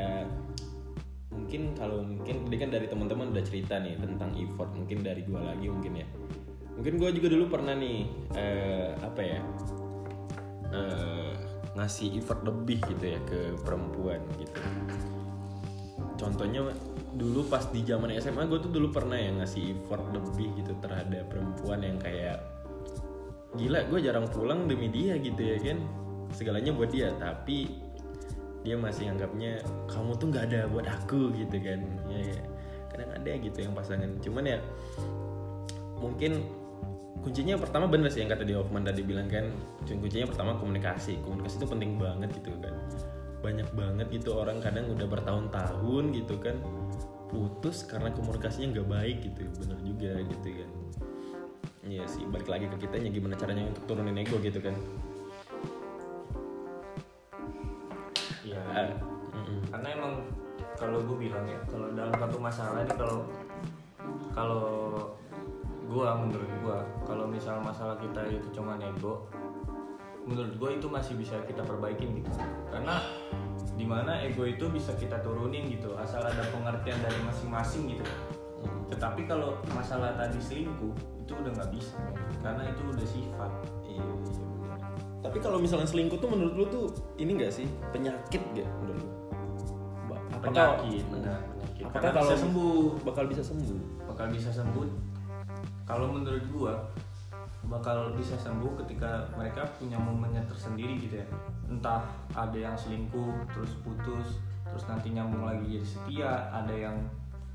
mungkin 1.34 1.74
kalau 1.74 2.06
mungkin 2.06 2.46
ini 2.46 2.56
kan 2.56 2.70
dari 2.70 2.86
teman-teman 2.86 3.34
udah 3.34 3.42
cerita 3.42 3.82
nih 3.82 3.98
tentang 3.98 4.30
effort. 4.38 4.70
Mungkin 4.78 5.02
dari 5.02 5.26
gua 5.26 5.42
lagi 5.42 5.66
mungkin 5.66 6.06
ya. 6.06 6.06
Mungkin 6.78 6.94
gua 7.02 7.10
juga 7.10 7.34
dulu 7.34 7.50
pernah 7.50 7.74
nih 7.74 8.06
eh, 8.38 8.94
apa 9.02 9.20
ya? 9.26 9.42
Eh, 10.68 11.32
ngasih 11.78 12.18
effort 12.18 12.42
lebih 12.42 12.82
gitu 12.90 13.04
ya 13.14 13.20
ke 13.22 13.54
perempuan 13.62 14.18
gitu. 14.42 14.60
Contohnya 16.18 16.74
dulu 17.14 17.46
pas 17.46 17.62
di 17.70 17.86
zaman 17.86 18.10
SMA 18.18 18.50
gue 18.50 18.58
tuh 18.58 18.70
dulu 18.74 18.90
pernah 18.90 19.14
ya 19.14 19.30
ngasih 19.38 19.78
effort 19.78 20.02
lebih 20.10 20.50
gitu 20.58 20.74
terhadap 20.82 21.30
perempuan 21.30 21.86
yang 21.86 21.98
kayak 22.02 22.42
gila 23.56 23.80
gue 23.88 23.98
jarang 24.02 24.26
pulang 24.28 24.66
demi 24.66 24.90
dia 24.90 25.14
gitu 25.22 25.38
ya 25.38 25.56
kan. 25.62 25.78
Segalanya 26.34 26.74
buat 26.74 26.90
dia 26.90 27.14
tapi 27.16 27.70
dia 28.66 28.74
masih 28.74 29.14
anggapnya 29.14 29.62
kamu 29.86 30.18
tuh 30.18 30.26
nggak 30.34 30.44
ada 30.50 30.60
buat 30.66 30.86
aku 30.90 31.30
gitu 31.38 31.56
kan. 31.62 31.80
Ya, 32.10 32.20
ya. 32.34 32.42
kadang 32.90 33.10
ada 33.14 33.32
gitu 33.38 33.58
yang 33.62 33.72
pasangan. 33.78 34.10
Cuman 34.18 34.44
ya 34.50 34.58
mungkin 36.02 36.42
kuncinya 37.20 37.54
pertama 37.60 37.86
bener 37.90 38.08
sih 38.08 38.24
yang 38.24 38.30
kata 38.30 38.44
di 38.46 38.54
Hoffman 38.56 38.86
tadi 38.86 39.02
bilang 39.04 39.28
kan 39.28 39.50
kuncinya 39.84 40.26
pertama 40.28 40.56
komunikasi. 40.56 41.20
Komunikasi 41.22 41.54
itu 41.60 41.66
penting 41.68 41.90
banget 41.98 42.30
gitu 42.38 42.54
kan. 42.62 42.74
Banyak 43.44 43.68
banget 43.74 44.06
gitu 44.10 44.38
orang 44.38 44.58
kadang 44.58 44.90
udah 44.90 45.06
bertahun-tahun 45.06 46.04
gitu 46.14 46.34
kan 46.42 46.56
putus 47.28 47.84
karena 47.84 48.08
komunikasinya 48.14 48.78
nggak 48.78 48.88
baik 48.88 49.16
gitu. 49.26 49.42
Bener 49.62 49.78
juga 49.84 50.12
gitu 50.22 50.48
kan. 50.64 50.70
Iya 51.88 52.04
sih 52.04 52.22
balik 52.28 52.48
lagi 52.52 52.68
ke 52.68 52.76
kitanya 52.84 53.08
gimana 53.08 53.34
caranya 53.38 53.64
untuk 53.72 53.84
turunin 53.88 54.18
ego 54.20 54.36
gitu 54.44 54.60
kan. 54.60 54.76
Iya. 58.44 58.60
Ah, 58.72 58.88
mm-mm. 59.36 59.60
karena 59.68 59.88
emang 59.92 60.12
kalau 60.78 61.04
gue 61.04 61.16
bilang 61.28 61.44
ya 61.44 61.58
kalau 61.68 61.92
dalam 61.92 62.14
satu 62.16 62.36
masalah 62.40 62.80
nih 62.86 62.96
kalau 62.96 63.18
kalau 64.32 64.64
gua 65.88 66.14
menurut 66.20 66.50
gua. 66.60 66.84
Kalau 67.08 67.24
misal 67.24 67.58
masalah 67.64 67.96
kita 67.96 68.28
itu 68.28 68.48
cuma 68.52 68.76
nego 68.76 69.26
menurut 70.28 70.54
gue 70.60 70.70
itu 70.76 70.86
masih 70.92 71.16
bisa 71.16 71.40
kita 71.48 71.64
perbaikin 71.64 72.20
gitu. 72.20 72.28
Karena 72.68 73.00
di 73.74 73.88
mana 73.88 74.20
ego 74.20 74.44
itu 74.44 74.68
bisa 74.68 74.92
kita 75.00 75.24
turunin 75.24 75.72
gitu 75.72 75.96
asal 75.96 76.20
ada 76.20 76.44
pengertian 76.52 77.00
dari 77.00 77.16
masing-masing 77.24 77.96
gitu. 77.96 78.04
Tetapi 78.92 79.24
kalau 79.24 79.56
masalah 79.72 80.12
tadi 80.20 80.36
selingkuh 80.36 80.92
itu 81.24 81.32
udah 81.32 81.50
nggak 81.56 81.70
bisa 81.72 81.96
karena 82.44 82.68
itu 82.68 82.82
udah 82.84 83.06
sifat. 83.08 83.50
Iya, 83.88 84.04
iya 84.04 84.14
benar. 84.60 84.78
Tapi 85.24 85.38
kalau 85.40 85.58
misalnya 85.58 85.88
selingkuh 85.88 86.20
tuh 86.20 86.28
menurut 86.28 86.54
lu 86.54 86.64
tuh 86.68 86.86
ini 87.16 87.34
gak 87.40 87.50
sih? 87.50 87.66
Penyakit 87.90 88.42
gak 88.54 88.68
menurut 88.84 89.02
lu? 89.02 89.10
Apakah, 90.38 90.78
penyakit 90.78 91.04
benar 91.10 91.40
penyakit. 91.42 91.84
apakah 91.88 92.10
kalau 92.14 92.30
bisa 92.30 92.38
sembuh. 92.38 92.82
bakal 93.02 93.24
bisa 93.26 93.42
sembuh? 93.42 93.78
bakal 94.06 94.26
bisa 94.30 94.50
sembuh 94.54 94.86
kalau 95.88 96.12
menurut 96.12 96.44
gua 96.52 96.84
bakal 97.68 98.12
bisa 98.16 98.36
sembuh 98.36 98.76
ketika 98.84 99.28
mereka 99.36 99.64
punya 99.80 99.96
momennya 99.96 100.44
tersendiri 100.44 101.00
gitu 101.00 101.24
ya. 101.24 101.26
Entah 101.68 102.04
ada 102.36 102.54
yang 102.54 102.76
selingkuh 102.76 103.48
terus 103.56 103.72
putus 103.80 104.36
terus 104.68 104.84
nanti 104.84 105.16
nyambung 105.16 105.48
lagi 105.48 105.80
jadi 105.80 105.86
setia 105.88 106.32
ada 106.52 106.76
yang 106.76 106.96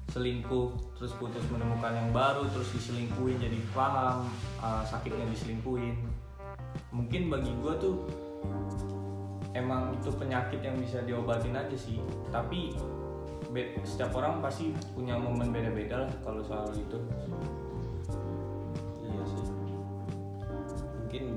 selingkuh 0.10 0.74
terus 0.98 1.14
putus 1.22 1.46
menemukan 1.54 1.94
yang 1.94 2.10
baru 2.10 2.50
terus 2.50 2.74
diselingkuhin 2.74 3.38
jadi 3.38 3.58
paham 3.72 4.26
uh, 4.60 4.82
sakitnya 4.82 5.30
diselingkuhin. 5.30 6.02
Mungkin 6.90 7.30
bagi 7.30 7.54
gua 7.62 7.78
tuh 7.78 8.10
emang 9.54 9.94
itu 9.94 10.10
penyakit 10.10 10.66
yang 10.66 10.78
bisa 10.82 11.06
diobatin 11.06 11.54
aja 11.54 11.78
sih. 11.78 12.02
Tapi 12.34 12.74
setiap 13.86 14.18
orang 14.18 14.42
pasti 14.42 14.74
punya 14.98 15.14
momen 15.14 15.54
beda-beda 15.54 16.10
lah 16.10 16.12
kalau 16.26 16.42
soal 16.42 16.74
itu 16.74 16.98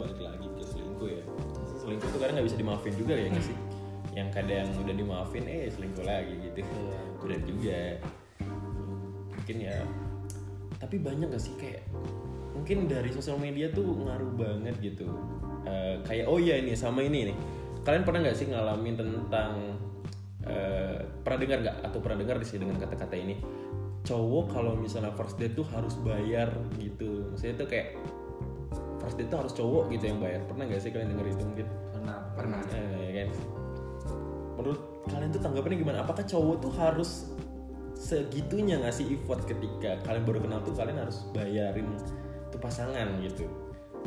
balik 0.07 0.21
lagi 0.23 0.47
ke 0.55 0.63
selingkuh 0.63 1.09
ya. 1.11 1.25
Selingkuh 1.83 2.09
tuh 2.15 2.19
kadang 2.23 2.35
nggak 2.39 2.47
bisa 2.47 2.59
dimaafin 2.59 2.95
juga 2.95 3.15
ya 3.19 3.27
nggak 3.27 3.47
sih? 3.47 3.57
Yang 4.15 4.29
kadang 4.33 4.67
udah 4.79 4.95
dimaafin, 4.95 5.45
eh 5.51 5.67
selingkuh 5.75 6.05
lagi 6.07 6.35
gitu. 6.39 6.59
Iya. 6.63 6.99
Berat 7.19 7.43
juga. 7.43 7.81
Mungkin 9.35 9.57
ya. 9.59 9.79
Tapi 10.77 10.97
banyak 11.01 11.33
gak 11.33 11.41
sih 11.43 11.57
kayak 11.57 11.89
mungkin 12.53 12.85
dari 12.85 13.09
sosial 13.11 13.41
media 13.41 13.73
tuh 13.75 13.85
ngaruh 14.07 14.33
banget 14.39 14.77
gitu. 14.79 15.09
Eh, 15.67 15.99
kayak 16.07 16.31
oh 16.31 16.39
iya 16.39 16.63
ini 16.63 16.79
sama 16.79 17.03
ini 17.03 17.33
nih. 17.33 17.37
Kalian 17.83 18.07
pernah 18.07 18.21
nggak 18.23 18.39
sih 18.39 18.47
ngalamin 18.47 18.95
tentang 18.95 19.53
eh, 20.47 21.01
pernah 21.27 21.39
dengar 21.43 21.59
nggak 21.67 21.77
atau 21.91 21.99
pernah 21.99 22.19
dengar 22.23 22.37
sih 22.47 22.61
dengan 22.63 22.79
kata-kata 22.79 23.17
ini? 23.19 23.37
cowok 24.07 24.55
kalau 24.55 24.79
misalnya 24.79 25.11
first 25.19 25.35
date 25.37 25.59
tuh 25.59 25.67
harus 25.75 25.99
bayar 26.07 26.55
gitu 26.79 27.27
maksudnya 27.35 27.55
tuh 27.59 27.69
kayak 27.69 27.99
first 29.07 29.23
date 29.23 29.31
tuh 29.31 29.39
harus 29.39 29.55
cowok 29.55 29.85
gitu 29.95 30.05
yang 30.11 30.19
bayar. 30.19 30.43
Pernah 30.51 30.65
nggak 30.67 30.81
sih 30.83 30.91
kalian 30.91 31.09
denger 31.15 31.27
itu 31.31 31.45
mungkin? 31.47 31.67
Pernah. 31.95 32.19
Pernah. 32.35 32.61
Eh, 32.75 32.99
ya 33.07 33.13
kan? 33.23 33.29
Menurut 34.59 34.81
kalian 35.07 35.31
tuh 35.31 35.43
tanggapannya 35.47 35.79
gimana? 35.79 35.99
Apakah 36.03 36.25
cowok 36.27 36.57
tuh 36.59 36.73
harus 36.75 37.11
segitunya 37.95 38.83
ngasih 38.83 39.15
effort 39.15 39.47
ketika 39.47 40.03
kalian 40.03 40.27
baru 40.27 40.39
kenal 40.43 40.61
tuh 40.67 40.75
kalian 40.75 40.99
harus 41.07 41.23
bayarin 41.31 41.87
tuh 42.51 42.59
pasangan 42.59 43.07
gitu? 43.23 43.47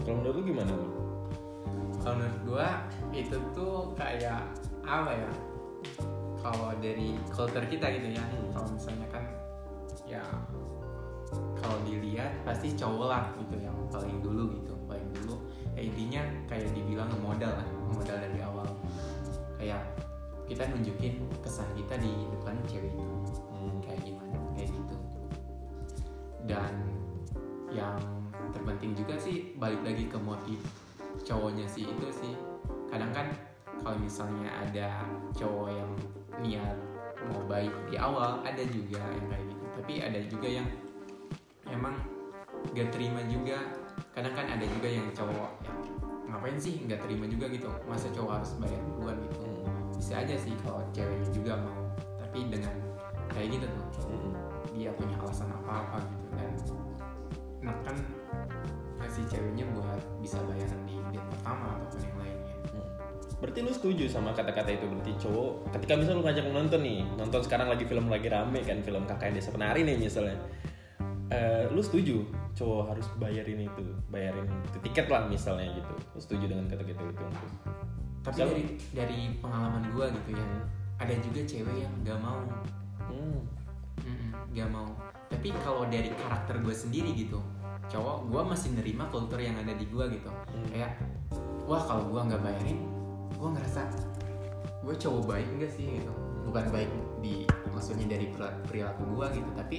Kalau 0.03 0.19
menurut 0.19 0.43
lu 0.43 0.43
gimana 0.51 0.71
lu? 0.75 0.87
kalau 1.99 2.15
menurut 2.15 2.41
gua 2.47 2.69
itu 3.11 3.35
tuh 3.51 3.91
kayak 3.95 4.47
apa 4.83 5.11
ya? 5.15 5.31
Kalau 6.39 6.71
dari 6.79 7.19
culture 7.27 7.67
kita 7.67 7.91
gitu 7.99 8.15
ya. 8.15 8.23
Hmm. 8.23 8.51
kalau 8.55 8.67
misalnya 8.71 9.07
kan 9.11 9.23
ya 10.07 10.23
kalau 11.59 11.77
dilihat 11.85 12.33
pasti 12.47 12.73
cowok 12.73 13.07
lah 13.11 13.23
gitu 13.37 13.61
yang 13.61 13.75
paling 13.91 14.23
dulu 14.23 14.47
gitu 14.57 14.78
intinya 15.79 16.21
kayak 16.51 16.69
dibilang 16.75 17.09
modal 17.23 17.51
lah 17.51 17.67
modal 17.89 18.17
dari 18.19 18.39
awal. 18.43 18.69
Kayak 19.59 19.83
kita 20.45 20.65
nunjukin 20.71 21.21
kesan 21.45 21.69
kita 21.77 21.95
di 21.99 22.11
depan 22.37 22.55
cewek 22.65 22.93
itu. 22.93 23.05
Hmm. 23.53 23.77
kayak 23.83 24.01
gimana? 24.01 24.37
Kayak 24.55 24.69
gitu. 24.73 24.95
Dan 26.49 26.73
yang 27.69 27.97
terpenting 28.49 28.97
juga 28.97 29.13
sih 29.21 29.53
balik 29.61 29.81
lagi 29.85 30.09
ke 30.09 30.17
motif 30.17 30.59
cowoknya 31.21 31.65
sih 31.69 31.85
itu 31.85 32.07
sih. 32.09 32.33
Kadang 32.89 33.13
kan 33.13 33.27
kalau 33.85 33.97
misalnya 34.01 34.49
ada 34.49 35.05
cowok 35.37 35.69
yang 35.69 35.91
niat 36.41 36.77
mau 37.29 37.43
baik 37.45 37.71
di 37.91 37.99
awal 37.99 38.41
ada 38.41 38.63
juga 38.65 38.97
yang 38.99 39.27
kayak 39.29 39.45
gitu. 39.45 39.65
Tapi 39.79 39.93
ada 40.01 40.19
juga 40.25 40.47
yang 40.49 40.67
emang 41.69 41.95
gak 42.73 42.89
terima 42.91 43.21
juga 43.29 43.59
kadang 44.11 44.33
kan 44.33 44.45
ada 44.49 44.65
juga 44.65 44.87
yang 44.89 45.07
cowok 45.13 45.49
yang 45.63 45.77
ngapain 46.29 46.57
sih 46.57 46.81
nggak 46.85 47.01
terima 47.01 47.25
juga 47.25 47.45
gitu 47.49 47.69
masa 47.85 48.09
cowok 48.09 48.31
harus 48.41 48.51
bayar 48.57 48.81
duluan 48.85 49.17
gitu 49.25 49.39
Hmm. 49.39 49.93
bisa 49.93 50.13
aja 50.21 50.35
sih 50.35 50.53
kalau 50.63 50.81
ceweknya 50.89 51.29
juga 51.29 51.53
mau 51.59 51.77
tapi 52.17 52.47
dengan 52.47 52.73
kayak 53.29 53.47
gitu 53.53 53.65
tuh 53.67 53.85
Hmm. 54.09 54.33
dia 54.73 54.89
punya 54.93 55.15
alasan 55.17 55.49
apa-apa 55.51 55.97
gitu 56.05 56.25
dan 56.33 56.49
nah 57.59 57.75
kan 57.83 57.95
si 59.09 59.25
ceweknya 59.25 59.65
buat 59.73 59.99
bisa 60.21 60.37
bayaran 60.45 60.81
di 60.85 60.95
date 61.09 61.25
pertama 61.33 61.75
ataupun 61.75 61.99
yang 62.05 62.17
lainnya 62.17 62.55
Hmm. 62.69 62.85
Berarti 63.39 63.59
lu 63.63 63.71
setuju 63.71 64.05
sama 64.05 64.35
kata-kata 64.35 64.69
itu 64.69 64.85
berarti 64.85 65.11
cowok 65.17 65.73
ketika 65.73 65.93
misal 65.97 66.19
lu 66.19 66.23
ngajak 66.23 66.45
nonton 66.49 66.81
nih 66.83 67.01
nonton 67.15 67.41
sekarang 67.41 67.67
lagi 67.67 67.83
film 67.83 68.05
lagi 68.05 68.27
rame 68.27 68.61
kan 68.61 68.79
film 68.79 69.03
kakak 69.05 69.33
desa 69.33 69.49
penari 69.49 69.81
nih 69.81 69.97
misalnya 69.97 70.37
Eh, 71.29 71.69
lu 71.69 71.81
setuju 71.85 72.25
cowok 72.57 72.89
harus 72.89 73.05
bayarin 73.21 73.69
itu 73.69 73.85
bayarin 74.09 74.49
itu 74.65 74.77
tiket 74.81 75.05
lah 75.13 75.29
misalnya 75.29 75.69
gitu. 75.77 75.93
Lu 76.17 76.19
setuju 76.19 76.43
dengan 76.49 76.65
kata-kata 76.65 77.01
itu? 77.05 77.25
Tapi 78.25 78.33
Siapa? 78.33 78.49
dari 78.49 78.63
dari 78.97 79.19
pengalaman 79.37 79.83
gua 79.93 80.09
gitu 80.09 80.33
ya 80.33 80.45
ada 80.99 81.13
juga 81.21 81.41
cewek 81.45 81.75
yang 81.85 81.93
gak 82.01 82.19
mau. 82.19 82.41
Hmm. 83.13 83.45
Mm-mm, 84.01 84.31
gak 84.57 84.69
mau. 84.73 84.89
Tapi 85.29 85.53
kalau 85.61 85.85
dari 85.85 86.09
karakter 86.17 86.59
gue 86.65 86.73
sendiri 86.73 87.13
gitu 87.13 87.39
cowok 87.89 88.29
gue 88.29 88.41
masih 88.45 88.69
nerima 88.77 89.09
kultur 89.09 89.41
yang 89.41 89.57
ada 89.57 89.73
di 89.73 89.85
gue 89.85 90.05
gitu. 90.13 90.29
Hmm. 90.29 90.65
kayak 90.73 90.97
wah 91.69 91.81
kalau 91.85 92.05
gue 92.09 92.21
nggak 92.21 92.41
bayarin 92.41 92.85
gue 93.33 93.49
ngerasa 93.53 93.81
gue 94.81 94.95
cowok 94.97 95.23
baik 95.29 95.47
enggak 95.57 95.71
sih? 95.77 95.85
gitu. 96.01 96.13
Bukan 96.49 96.73
baik 96.73 96.89
di 97.21 97.45
maksudnya 97.69 98.17
dari 98.17 98.33
perilaku 98.65 99.05
gue 99.13 99.25
gitu 99.37 99.49
tapi 99.53 99.77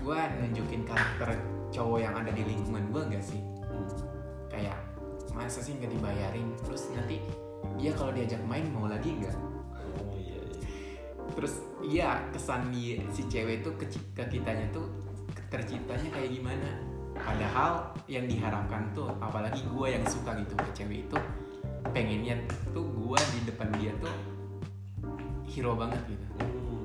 gue 0.00 0.18
nunjukin 0.38 0.82
karakter 0.82 1.36
cowok 1.70 1.98
yang 2.00 2.14
ada 2.14 2.30
di 2.30 2.42
lingkungan 2.42 2.84
gue 2.88 3.02
enggak 3.04 3.24
sih 3.24 3.40
Hmm. 3.62 3.86
kayak 4.48 4.74
masa 5.30 5.60
sih 5.60 5.72
nggak 5.72 5.88
dibayarin 5.90 6.50
terus 6.60 6.90
nanti 6.90 7.22
dia 7.76 7.92
kalau 7.92 8.10
diajak 8.10 8.42
main 8.42 8.66
mau 8.68 8.84
lagi 8.84 9.14
nggak 9.14 9.36
oh 9.96 10.10
iya, 10.12 10.36
iya. 10.36 10.58
terus 11.30 11.54
iya 11.80 12.08
kesan 12.28 12.68
di- 12.68 12.98
si 13.08 13.24
cewek 13.24 13.60
itu 13.60 13.70
ke, 13.74 13.86
ke 14.12 14.24
kitanya 14.28 14.66
tuh 14.70 14.90
terciptanya 15.46 16.10
kayak 16.10 16.30
gimana 16.30 16.68
padahal 17.12 17.72
yang 18.06 18.26
diharapkan 18.26 18.90
tuh 18.90 19.06
apalagi 19.16 19.62
gue 19.62 19.86
yang 19.88 20.04
suka 20.04 20.34
gitu 20.36 20.54
ke 20.56 20.70
cewek 20.74 20.98
itu 21.04 21.16
pengennya 21.86 22.34
tuh 22.70 22.82
gue 22.84 23.18
di 23.30 23.40
depan 23.46 23.68
dia 23.76 23.94
tuh 23.96 24.10
hero 25.46 25.74
banget 25.74 26.00
gitu 26.08 26.26
Hmm. 26.40 26.82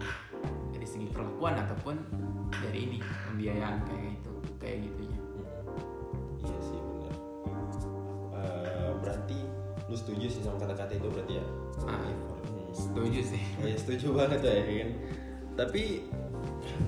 dari 0.69 0.85
segi 0.85 1.07
perlakuan 1.07 1.55
ataupun 1.57 1.95
dari 2.65 2.79
ini 2.89 2.97
pembiayaan 3.01 3.77
kayak 3.85 4.01
gitu 4.17 4.31
kayak 4.57 4.77
gitunya 4.89 5.19
Iya 6.45 6.59
sih 6.61 6.77
benar. 6.77 7.15
Eh, 8.37 8.91
berarti 9.01 9.39
lu 9.89 9.95
setuju 9.97 10.25
sih 10.29 10.41
sama 10.45 10.57
kata-kata 10.61 10.93
itu 10.97 11.07
berarti 11.09 11.33
ya? 11.41 11.45
Ah. 11.85 11.97
Hmm. 12.01 12.15
setuju 12.75 13.21
sih 13.23 13.43
Oh, 13.63 13.67
ya 13.71 13.77
setuju 13.79 14.07
banget 14.13 14.39
ya 14.43 14.61
kan. 14.61 14.89
Tapi 15.55 15.83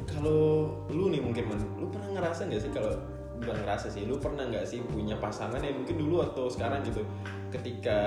kalau 0.06 0.76
lu 0.92 1.08
nih 1.08 1.24
mungkin 1.24 1.48
man, 1.48 1.60
lu 1.80 1.88
pernah 1.88 2.20
ngerasa 2.20 2.52
nggak 2.52 2.62
sih 2.62 2.72
kalau 2.76 2.92
bukan 3.40 3.56
ngerasa 3.63 3.88
sih, 3.88 4.04
lu 4.04 4.20
pernah 4.20 4.44
nggak 4.50 4.68
sih 4.68 4.84
punya 4.84 5.16
pasangan 5.16 5.63
yang 5.63 5.80
mungkin 5.80 5.96
dulu 5.96 6.26
atau 6.26 6.52
sekarang 6.52 6.84
gitu, 6.84 7.06
ketika 7.54 8.00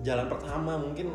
jalan 0.00 0.32
pertama 0.32 0.80
mungkin 0.80 1.12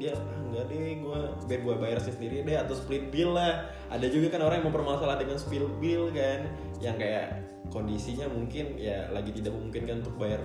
dia 0.00 0.16
ah, 0.16 0.40
enggak 0.40 0.64
deh 0.72 1.04
gue 1.04 1.20
biar 1.44 1.60
gue 1.60 1.74
bayar 1.76 1.98
sendiri 2.00 2.40
deh 2.40 2.56
atau 2.56 2.72
split 2.72 3.12
bill 3.12 3.36
lah. 3.36 3.68
Ada 3.92 4.08
juga 4.08 4.32
kan 4.32 4.40
orang 4.48 4.64
yang 4.64 4.72
mempermasalahkan 4.72 5.28
dengan 5.28 5.36
split 5.36 5.68
bill 5.76 6.08
kan 6.16 6.48
yang 6.80 6.96
kayak 6.96 7.44
kondisinya 7.68 8.26
mungkin 8.32 8.80
ya 8.80 9.12
lagi 9.12 9.30
tidak 9.36 9.52
memungkinkan 9.52 10.00
untuk 10.00 10.16
bayar 10.16 10.40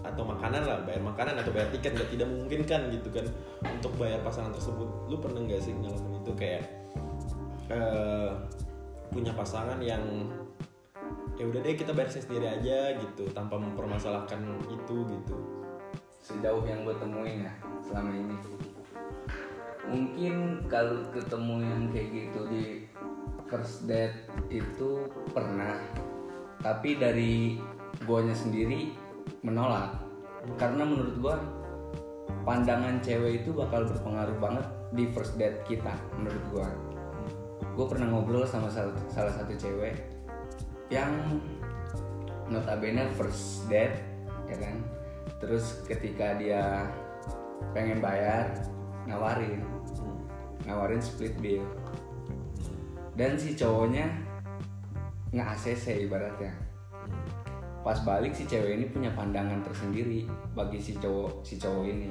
atau 0.00 0.24
makanan 0.24 0.64
lah 0.64 0.80
bayar 0.88 1.04
makanan 1.04 1.34
atau 1.44 1.52
bayar 1.52 1.68
tiket 1.68 1.92
nggak 1.92 2.10
tidak 2.16 2.26
memungkinkan 2.32 2.80
gitu 2.88 3.08
kan 3.12 3.26
untuk 3.68 3.92
bayar 4.00 4.24
pasangan 4.24 4.56
tersebut. 4.56 4.88
Lu 5.12 5.20
pernah 5.20 5.44
nggak 5.44 5.60
sih 5.60 5.76
ngalamin 5.76 6.24
itu 6.24 6.32
kayak 6.32 6.62
eh, 7.68 8.32
punya 9.12 9.36
pasangan 9.36 9.76
yang 9.84 10.00
ya 11.38 11.44
udah 11.46 11.60
deh 11.62 11.76
kita 11.78 11.94
bayar 11.94 12.10
sendiri 12.10 12.50
aja 12.50 12.98
gitu 12.98 13.30
tanpa 13.30 13.60
mempermasalahkan 13.60 14.42
itu 14.66 14.96
gitu 15.06 15.36
sejauh 16.28 16.60
yang 16.68 16.84
gue 16.84 16.92
temuin 17.00 17.48
ya 17.48 17.52
selama 17.80 18.12
ini. 18.12 18.36
Mungkin 19.88 20.34
kalau 20.68 21.08
ketemu 21.16 21.54
yang 21.64 21.82
kayak 21.88 22.08
gitu 22.12 22.40
di 22.52 22.64
first 23.48 23.88
date 23.88 24.28
itu 24.52 25.08
pernah 25.32 25.80
tapi 26.60 27.00
dari 27.00 27.56
guanya 28.04 28.36
sendiri 28.36 28.92
menolak. 29.40 29.96
Karena 30.60 30.84
menurut 30.84 31.16
gua 31.16 31.36
pandangan 32.44 33.00
cewek 33.00 33.44
itu 33.44 33.50
bakal 33.56 33.88
berpengaruh 33.88 34.36
banget 34.36 34.66
di 34.92 35.08
first 35.16 35.40
date 35.40 35.64
kita 35.64 35.96
menurut 36.20 36.44
gua. 36.52 36.68
Gue 37.72 37.86
pernah 37.86 38.10
ngobrol 38.10 38.42
sama 38.42 38.66
salah, 38.68 38.92
salah 39.08 39.32
satu 39.32 39.54
cewek 39.54 39.96
yang 40.92 41.40
notabene 42.50 43.08
first 43.16 43.64
date 43.70 44.02
ya 44.48 44.56
kan 44.56 44.76
terus 45.38 45.82
ketika 45.86 46.34
dia 46.38 46.86
pengen 47.72 48.02
bayar 48.02 48.50
nawarin. 49.06 49.64
Nawarin 50.66 51.00
split 51.00 51.34
bill. 51.40 51.64
Dan 53.16 53.34
si 53.34 53.56
cowoknya 53.56 54.06
nggak 55.34 55.48
ACC 55.58 56.06
ibaratnya. 56.06 56.52
Pas 57.82 57.98
balik 58.04 58.36
si 58.36 58.44
cewek 58.44 58.76
ini 58.76 58.86
punya 58.90 59.10
pandangan 59.16 59.64
tersendiri 59.64 60.28
bagi 60.52 60.78
si 60.78 60.94
cowok 60.98 61.42
si 61.42 61.56
cowok 61.56 61.84
ini. 61.88 62.10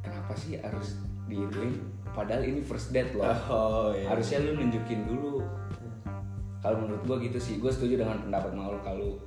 Kenapa 0.00 0.32
sih 0.34 0.56
harus 0.56 0.98
diiruin 1.28 1.78
padahal 2.12 2.44
ini 2.44 2.60
first 2.64 2.90
date 2.96 3.12
loh. 3.12 3.28
Oh 3.48 3.90
iya. 3.92 4.08
Harusnya 4.08 4.40
lu 4.42 4.56
nunjukin 4.56 5.04
dulu. 5.04 5.44
Kalau 6.62 6.78
menurut 6.78 7.02
gua 7.04 7.16
gitu 7.18 7.42
sih. 7.42 7.58
Gue 7.58 7.74
setuju 7.74 7.98
dengan 8.06 8.22
pendapat 8.22 8.54
Maul 8.54 8.78
kalau 8.86 9.18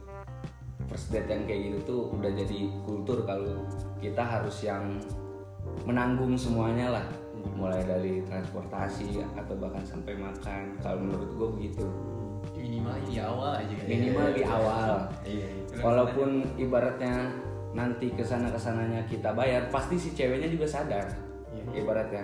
first 0.90 1.10
date 1.14 1.30
yang 1.30 1.44
kayak 1.50 1.62
gitu 1.72 1.78
tuh 1.86 2.02
udah 2.16 2.32
jadi 2.34 2.60
kultur 2.86 3.26
kalau 3.26 3.66
kita 4.02 4.22
harus 4.22 4.66
yang 4.66 4.98
menanggung 5.86 6.38
semuanya 6.38 7.02
lah. 7.02 7.06
Mulai 7.56 7.86
dari 7.86 8.26
transportasi 8.26 9.22
atau 9.38 9.54
bahkan 9.56 9.86
sampai 9.86 10.18
makan. 10.18 10.76
Kalau 10.82 10.98
menurut 10.98 11.30
gue 11.38 11.50
begitu. 11.62 11.86
Minimal 12.56 12.98
di 13.06 13.22
awal 13.22 13.52
aja 13.62 13.74
kan 13.78 13.86
minimal 13.86 14.28
di 14.34 14.44
awal. 14.46 14.90
Iya 15.22 15.48
walaupun 15.84 16.56
ibaratnya 16.56 17.30
nanti 17.76 18.08
ke 18.16 18.24
sana 18.24 18.48
ke 18.48 18.60
sananya 18.60 19.04
kita 19.04 19.36
bayar 19.36 19.68
pasti 19.68 20.00
si 20.00 20.16
ceweknya 20.16 20.48
juga 20.48 20.64
sadar 20.64 21.06
ibaratnya. 21.76 22.24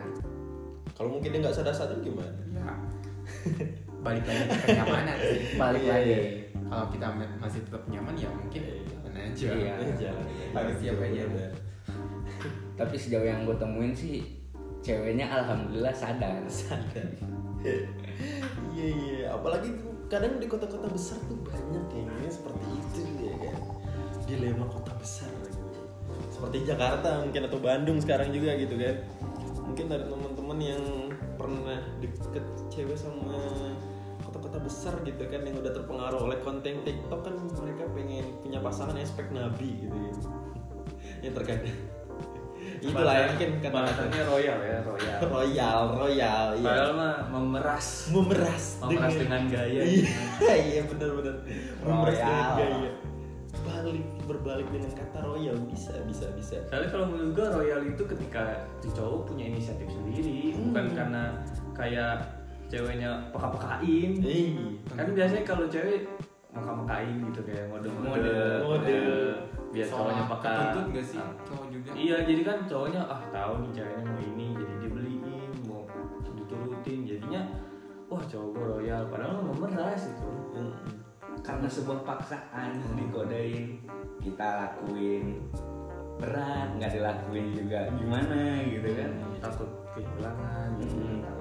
Kalau 0.95 1.17
mungkin 1.17 1.33
dia 1.33 1.39
nggak 1.43 1.55
sadar-sadar 1.55 1.99
gimana? 1.99 2.31
Ya 2.53 2.71
balik 4.01 4.25
lagi 4.25 4.43
ke 4.49 4.57
kenyamanan 4.65 5.17
sih. 5.21 5.39
Balik 5.61 5.83
Iya, 5.85 5.93
lagi 5.93 6.09
iya. 6.09 6.19
Kalau 6.71 6.87
kita 6.87 7.07
ma- 7.11 7.37
masih 7.43 7.59
tetap 7.67 7.83
nyaman 7.91 8.15
ya 8.15 8.31
mungkin 8.31 8.63
jalan 8.87 9.13
aja. 9.19 9.47
Iya. 9.51 9.75
Jalan. 9.99 10.25
Harus 10.55 10.75
siap 10.79 10.97
aja. 11.03 11.23
Tapi 12.79 12.95
sejauh 12.95 13.27
yang 13.27 13.43
gue 13.43 13.55
temuin 13.59 13.91
sih 13.91 14.23
ceweknya 14.79 15.27
alhamdulillah 15.27 15.91
sadar. 15.91 16.39
Sadar. 16.47 17.11
Iya 18.71 18.87
iya. 18.87 19.19
Apalagi 19.35 19.75
tuh 19.75 19.91
kadang 20.07 20.39
di 20.39 20.47
kota-kota 20.47 20.87
besar 20.87 21.19
tuh 21.27 21.35
banyak 21.43 21.83
kayaknya 21.91 22.31
seperti 22.31 22.67
itu 22.71 23.01
ya 23.19 23.35
kan? 23.35 23.57
Dilema 24.23 24.65
kota 24.71 24.95
besar. 24.95 25.27
Gitu 25.27 25.59
seperti 26.31 26.57
Jakarta 26.71 27.21
mungkin 27.21 27.41
atau 27.51 27.59
Bandung 27.59 27.99
sekarang 27.99 28.31
juga 28.31 28.55
gitu 28.55 28.79
kan? 28.79 28.95
Mungkin 29.61 29.85
dari 29.91 30.07
teman-teman 30.07 30.57
yang 30.57 30.83
pernah 31.35 31.79
deket 31.99 32.45
cewek 32.71 32.97
sama 32.97 33.37
kota-kota 34.51 34.67
besar 34.67 34.93
gitu 35.07 35.23
kan 35.31 35.47
yang 35.47 35.55
udah 35.63 35.71
terpengaruh 35.71 36.21
oleh 36.27 36.37
konten 36.43 36.83
TikTok 36.83 37.23
kan 37.23 37.35
mereka 37.63 37.87
pengen 37.95 38.25
punya 38.43 38.59
pasangan 38.59 38.99
yang 38.99 39.07
spek 39.07 39.31
nabi 39.31 39.79
gitu 39.79 39.95
ya. 39.95 40.13
Yang 41.23 41.33
terkadang 41.39 41.77
itulah 42.81 43.15
yang 43.15 43.29
mungkin 43.31 43.51
kata-katanya 43.63 44.21
royal 44.27 44.59
ya 44.59 44.77
royal. 44.83 45.19
Royal 45.23 45.79
royal 45.95 46.45
iya. 46.59 46.67
Padahal 46.67 46.91
mah 46.99 47.15
memeras. 47.31 47.87
Memeras 48.11 48.65
memeras 48.83 49.15
dengan 49.15 49.41
gaya. 49.47 49.81
Iya 50.43 50.55
iya 50.59 50.81
benar-benar 50.83 51.35
memeras 51.87 52.19
dengan 52.19 52.49
gaya. 52.59 52.91
Balik 53.63 54.03
berbalik 54.27 54.67
dengan 54.67 54.91
kata 54.99 55.19
royal 55.31 55.55
bisa 55.71 55.95
bisa 56.03 56.27
bisa. 56.35 56.59
Soalnya 56.67 56.91
kalau 56.91 57.07
menurut 57.07 57.39
gue 57.39 57.47
royal 57.55 57.81
itu 57.87 58.03
ketika 58.03 58.67
si 58.83 58.91
cowok 58.91 59.31
punya 59.31 59.47
inisiatif 59.47 59.87
sendiri, 59.87 60.59
bukan 60.59 60.91
karena 60.91 61.39
kayak 61.71 62.40
ceweknya 62.71 63.11
peka-pekain. 63.29 64.11
Iya. 64.17 64.63
Kan 64.89 65.07
biasanya 65.11 65.43
kalau 65.43 65.65
cewek 65.67 66.07
meka-mekain 66.51 67.15
gitu 67.27 67.39
kayak 67.43 67.67
mode-mode. 67.67 68.07
Mode. 68.07 68.35
Mode. 68.63 68.99
Biar 69.71 69.87
cowoknya 69.87 70.23
peka. 70.27 70.51
tuntut 70.51 70.85
gak 70.91 71.05
sih 71.05 71.15
Ah. 71.15 71.31
cowok 71.43 71.65
juga 71.69 71.87
Iya, 71.93 72.15
jadi 72.23 72.41
kan 72.41 72.57
cowoknya 72.65 73.01
ah 73.03 73.21
tahu 73.29 73.53
nih 73.61 73.71
ceweknya 73.73 74.03
mau 74.03 74.19
ini, 74.21 74.47
jadi 74.53 74.73
dibeliin, 74.79 75.51
mau 75.63 75.83
diturutin, 76.29 76.99
jadinya 77.03 77.41
wah 78.07 78.19
cowok 78.21 78.47
gue 78.49 78.65
royal, 78.69 79.01
padahal 79.07 79.39
mah 79.41 79.55
memeras 79.57 80.07
itu. 80.07 80.27
Mm-mm. 80.51 80.99
karena 81.41 81.65
sebuah 81.65 82.03
paksaan 82.03 82.69
digodain 82.93 83.79
kita 84.19 84.45
lakuin 84.61 85.41
berat 86.19 86.69
nggak 86.75 86.91
dilakuin 86.93 87.55
juga 87.55 87.89
gimana 87.95 88.61
gitu 88.61 88.89
kan 88.93 89.09
Takut 89.39 89.69
kehilangan 89.95 90.67
gitu. 90.77 91.01
hmm, 91.01 91.17
takut 91.23 91.40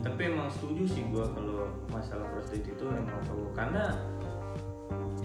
tapi 0.00 0.32
emang 0.32 0.48
setuju 0.48 0.82
sih 0.88 1.04
gue 1.12 1.24
kalau 1.36 1.68
masalah 1.92 2.24
first 2.32 2.56
date 2.56 2.72
itu 2.72 2.84
emang 2.88 3.20
cowok. 3.28 3.52
Karena 3.52 3.84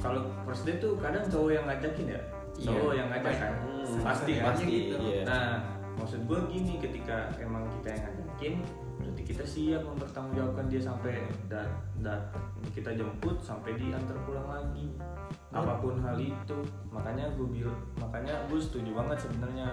kalau 0.03 0.27
first 0.43 0.67
date 0.67 0.83
tuh 0.83 0.99
kadang 0.99 1.23
cowok 1.31 1.51
yang 1.55 1.65
ngajakin 1.67 2.07
ya? 2.11 2.21
Iya. 2.55 2.67
cowok 2.71 2.93
yang 2.95 3.07
ngajak 3.11 3.35
kan? 3.35 3.53
Hmm, 3.63 3.99
pasti 4.03 4.31
pasti 4.39 4.63
gitu. 4.67 4.95
Iya. 4.99 5.21
nah 5.27 5.45
maksud 5.95 6.27
gue 6.27 6.39
gini 6.51 6.73
ketika 6.83 7.31
emang 7.39 7.63
kita 7.79 7.87
yang 7.95 8.01
ngajakin 8.03 8.53
berarti 8.95 9.21
kita 9.27 9.43
siap 9.43 9.81
mempertanggungjawabkan 9.83 10.65
dia 10.71 10.81
sampai 10.83 11.23
dat 11.51 11.67
dat 11.99 12.31
kita 12.71 12.95
jemput 12.95 13.39
sampai 13.39 13.75
diantar 13.79 14.15
pulang 14.27 14.47
lagi. 14.47 14.91
Apa 15.55 15.79
pun 15.79 15.99
hal 16.03 16.19
itu. 16.19 16.59
Makanya 16.91 17.31
gue 17.39 17.47
bil 17.47 17.71
makanya 17.99 18.43
gue 18.51 18.59
setuju 18.59 18.91
banget 18.91 19.23
sebenarnya. 19.23 19.71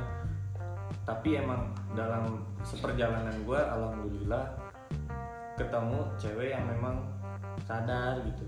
Tapi 1.02 1.42
emang 1.42 1.74
dalam 1.98 2.46
seperjalanan 2.62 3.34
gue 3.42 3.58
alhamdulillah 3.58 4.61
ketemu 5.62 5.98
cewek 6.18 6.48
yang 6.50 6.64
memang 6.66 7.06
sadar 7.62 8.18
gitu. 8.26 8.44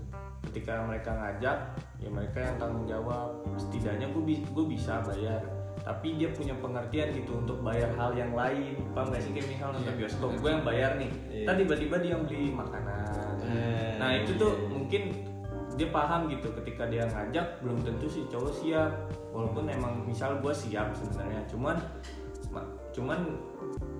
Ketika 0.51 0.85
mereka 0.85 1.11
ngajak 1.15 1.57
ya 1.97 2.09
mereka 2.11 2.37
yang 2.43 2.55
tanggung 2.59 2.85
jawab. 2.85 3.41
Setidaknya 3.55 4.11
gue 4.11 4.23
gue 4.43 4.65
bisa 4.67 5.01
bayar. 5.03 5.41
Tapi 5.85 6.17
dia 6.17 6.33
punya 6.33 6.55
pengertian 6.57 7.13
gitu 7.13 7.37
untuk 7.39 7.61
bayar 7.61 7.91
hal 7.93 8.11
yang 8.17 8.33
lain. 8.33 8.73
Paham 8.95 9.13
gak 9.13 9.21
sih 9.21 9.31
kayak 9.35 9.47
misal 9.53 9.69
nonton 9.69 9.93
Iya. 9.93 9.99
bioskop? 10.01 10.29
gue 10.39 10.49
yang 10.49 10.65
bayar 10.65 10.91
nih. 10.97 11.11
Iya. 11.29 11.45
tadi 11.45 11.59
tiba-tiba 11.65 11.95
dia 12.01 12.11
yang 12.17 12.23
beli 12.25 12.49
makanan. 12.51 13.33
Eh, 13.45 13.93
nah 14.01 14.09
itu 14.17 14.31
tuh 14.35 14.51
iya. 14.57 14.67
mungkin 14.71 15.01
dia 15.75 15.91
paham 15.91 16.31
gitu 16.31 16.47
ketika 16.63 16.87
dia 16.87 17.03
ngajak 17.05 17.59
belum 17.61 17.77
tentu 17.83 18.07
si 18.07 18.23
cowok 18.31 18.53
siap. 18.55 18.91
Walaupun 19.35 19.67
emang 19.67 19.93
misal 20.07 20.39
gue 20.39 20.53
siap 20.55 20.95
sebenarnya. 20.95 21.43
Cuman 21.51 21.75
ma- 22.49 22.69
cuman 22.95 23.19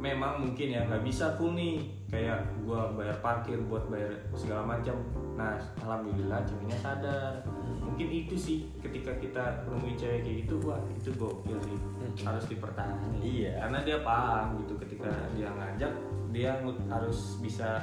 memang 0.06 0.46
mungkin 0.46 0.68
ya 0.70 0.86
nggak 0.86 1.02
bisa 1.02 1.34
full 1.34 1.58
nih 1.58 1.82
kayak 2.14 2.46
gua 2.62 2.94
bayar 2.94 3.18
parkir 3.18 3.58
buat 3.66 3.90
bayar 3.90 4.14
segala 4.38 4.62
macam 4.62 4.94
nah 5.34 5.58
alhamdulillah 5.82 6.46
ceweknya 6.46 6.78
sadar 6.78 7.42
mungkin 7.82 8.08
itu 8.08 8.38
sih 8.38 8.58
ketika 8.80 9.18
kita 9.18 9.66
nemuin 9.66 9.98
cewek 9.98 10.20
kayak 10.22 10.38
gitu 10.46 10.56
wah 10.62 10.78
itu 10.94 11.10
gokil 11.18 11.58
sih 11.66 11.78
harus 12.22 12.46
dipertahankan 12.46 13.10
Iya. 13.20 13.66
karena 13.66 13.80
dia 13.82 13.98
paham 14.06 14.62
gitu 14.62 14.74
ketika 14.86 15.10
dia 15.34 15.50
ngajak 15.50 15.92
dia 16.30 16.52
harus 16.88 17.42
bisa 17.42 17.82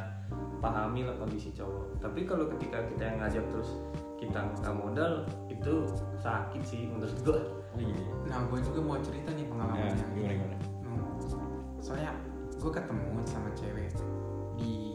pahami 0.62 1.02
lah 1.02 1.18
kondisi 1.18 1.50
cowok 1.52 1.98
tapi 1.98 2.22
kalau 2.22 2.46
ketika 2.54 2.87
kita 2.87 3.02
yang 3.11 3.18
ngajak 3.18 3.44
terus 3.50 3.74
kita 4.16 4.38
nggak 4.38 4.74
modal 4.78 5.26
itu 5.50 5.82
sakit 6.22 6.62
sih 6.62 6.87
menurut 6.87 7.18
gua 7.26 7.42
Oh 7.72 7.80
iya. 7.80 7.96
Nah, 8.28 8.44
gue 8.52 8.61
juga 8.61 8.85
mau 8.85 9.00
cerita 9.00 9.32
nih 9.32 9.48
pengalamannya. 9.48 9.96
Nah, 9.96 10.08
gimana 10.12 10.35
gimana? 10.37 10.56
Soalnya 11.83 12.14
gue 12.62 12.71
ketemu 12.71 13.18
sama 13.27 13.51
cewek 13.59 13.90
di 14.55 14.95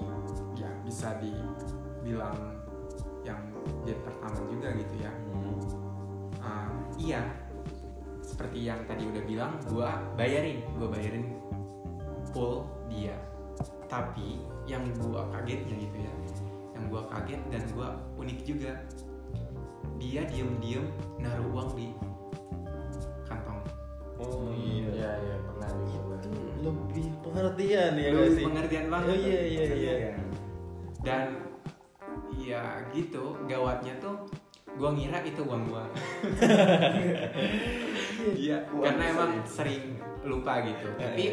ya 0.55 0.71
bisa 0.87 1.19
dibilang 1.19 2.55
yang 3.27 3.43
date 3.83 3.99
pertama 4.07 4.39
juga 4.47 4.71
gitu 4.71 4.95
ya. 5.03 5.11
Hmm. 5.11 5.59
Ah, 6.39 6.71
iya, 6.95 7.21
seperti 8.23 8.63
yang 8.63 8.79
tadi 8.87 9.03
udah 9.03 9.23
bilang, 9.27 9.59
gue 9.67 9.89
bayarin, 10.15 10.63
gue 10.79 10.87
bayarin 10.87 11.25
full 12.31 12.63
dia. 12.87 13.19
Tapi 13.91 14.39
yang 14.63 14.87
gue 14.95 15.21
kagetnya 15.35 15.75
gitu 15.75 15.97
ya, 15.99 16.13
yang 16.75 16.87
gue 16.87 17.01
kaget 17.11 17.41
dan 17.51 17.63
gue 17.67 17.87
unik 18.15 18.39
juga, 18.47 18.71
dia 19.99 20.23
diem-diem 20.31 20.87
naruh 21.19 21.51
uang 21.51 21.69
di 21.75 21.91
kantong. 23.27 23.59
Oh 24.23 24.47
iya. 24.55 24.87
iya 24.87 25.11
iya 25.19 25.35
pernah 25.43 25.69
juga 25.83 25.97
Itu 25.97 26.06
lebih 26.67 27.07
pengertian 27.23 27.91
ya 27.95 28.07
nggak 28.11 28.29
sih? 28.35 28.45
pengertian 28.45 28.85
banget. 28.91 29.07
Oh 29.09 29.17
iya 29.17 29.41
iya 29.43 29.63
iya. 29.71 29.93
Dan 31.01 31.25
ya 32.37 32.61
gitu, 32.91 33.35
gawatnya 33.47 33.93
tuh 33.99 34.15
gua 34.77 34.93
ngira 34.93 35.19
itu 35.23 35.41
uang 35.41 35.63
gua. 35.67 35.83
Iya, 38.17 38.65
karena 38.67 39.03
emang 39.13 39.31
sering 39.47 39.95
lupa 40.25 40.59
gitu. 40.65 40.89
Ya, 40.99 41.07
Tapi 41.07 41.25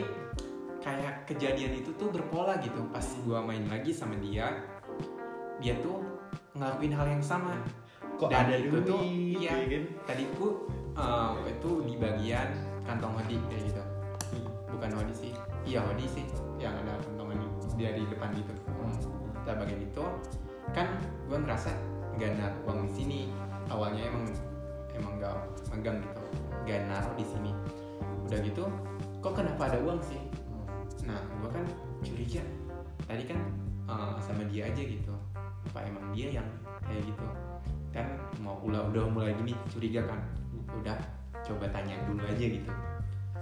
kayak 0.78 1.26
kejadian 1.26 1.72
itu 1.80 1.90
tuh 1.96 2.12
berpola 2.12 2.54
gitu. 2.60 2.86
Pas 2.92 3.02
gua 3.24 3.40
main 3.42 3.64
lagi 3.66 3.90
sama 3.90 4.14
dia, 4.20 4.62
dia 5.58 5.74
tuh 5.80 6.04
ngelakuin 6.54 6.92
hal 6.94 7.06
yang 7.18 7.24
sama. 7.24 7.56
Kok 8.14 8.30
Dan 8.30 8.46
ada 8.46 8.54
itu 8.60 8.78
duit? 8.78 8.86
tuh, 8.86 9.00
iya. 9.02 9.52
ya 9.58 9.66
kan? 9.66 9.84
Tadi 10.06 10.24
ku 10.38 10.46
eh, 10.94 11.30
itu 11.50 11.70
di 11.82 11.94
bagian 11.98 12.48
kantong 12.86 13.12
hoodie 13.18 13.42
kayak 13.50 13.62
gitu. 13.66 13.82
Bukan 14.74 14.90
sih. 15.14 15.32
Iya 15.64 15.80
sih 16.04 16.26
yang 16.60 16.74
ada 16.84 16.98
hoodie 17.16 17.46
dia 17.78 17.90
di 17.94 18.04
depan 18.10 18.30
gitu. 18.34 18.52
Kita 19.42 19.52
bagian 19.58 19.80
itu 19.82 20.04
kan 20.72 20.86
gue 21.28 21.38
ngerasa 21.38 21.70
gak 22.18 22.30
naruh 22.38 22.58
uang 22.66 22.80
di 22.88 22.92
sini. 22.92 23.20
Awalnya 23.70 24.02
emang 24.10 24.24
emang 24.94 25.12
gak 25.18 25.36
megang 25.72 25.98
gitu. 26.02 26.22
Gak 26.66 26.80
naruh 26.88 27.14
di 27.18 27.26
sini. 27.26 27.52
Udah 28.24 28.38
gitu, 28.40 28.64
kok 29.20 29.36
kenapa 29.36 29.68
ada 29.68 29.78
uang 29.84 30.00
sih? 30.00 30.20
Nah, 31.04 31.20
gue 31.44 31.50
kan 31.52 31.64
curiga. 32.00 32.40
Tadi 33.04 33.24
kan 33.28 33.38
eh, 33.88 34.14
sama 34.24 34.48
dia 34.48 34.68
aja 34.72 34.80
gitu. 34.80 35.12
Apa 35.72 35.84
emang 35.84 36.08
dia 36.16 36.40
yang 36.40 36.48
kayak 36.88 37.04
gitu? 37.04 37.26
Kan 37.92 38.16
mau 38.40 38.56
udah 38.64 38.88
udah 38.90 39.04
mulai 39.12 39.36
gini 39.36 39.52
curiga 39.68 40.08
kan. 40.08 40.20
Udah 40.72 40.96
coba 41.44 41.68
tanya 41.68 42.00
dulu 42.08 42.24
aja 42.24 42.46
gitu. 42.48 42.72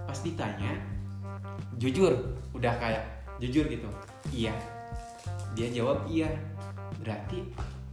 Pas 0.03 0.19
ditanya, 0.19 0.83
jujur, 1.77 2.13
udah 2.53 2.73
kayak 2.79 3.03
jujur 3.41 3.65
gitu. 3.67 3.89
Iya. 4.31 4.53
Dia 5.53 5.67
jawab 5.69 6.05
iya. 6.09 6.29
Berarti 7.03 7.49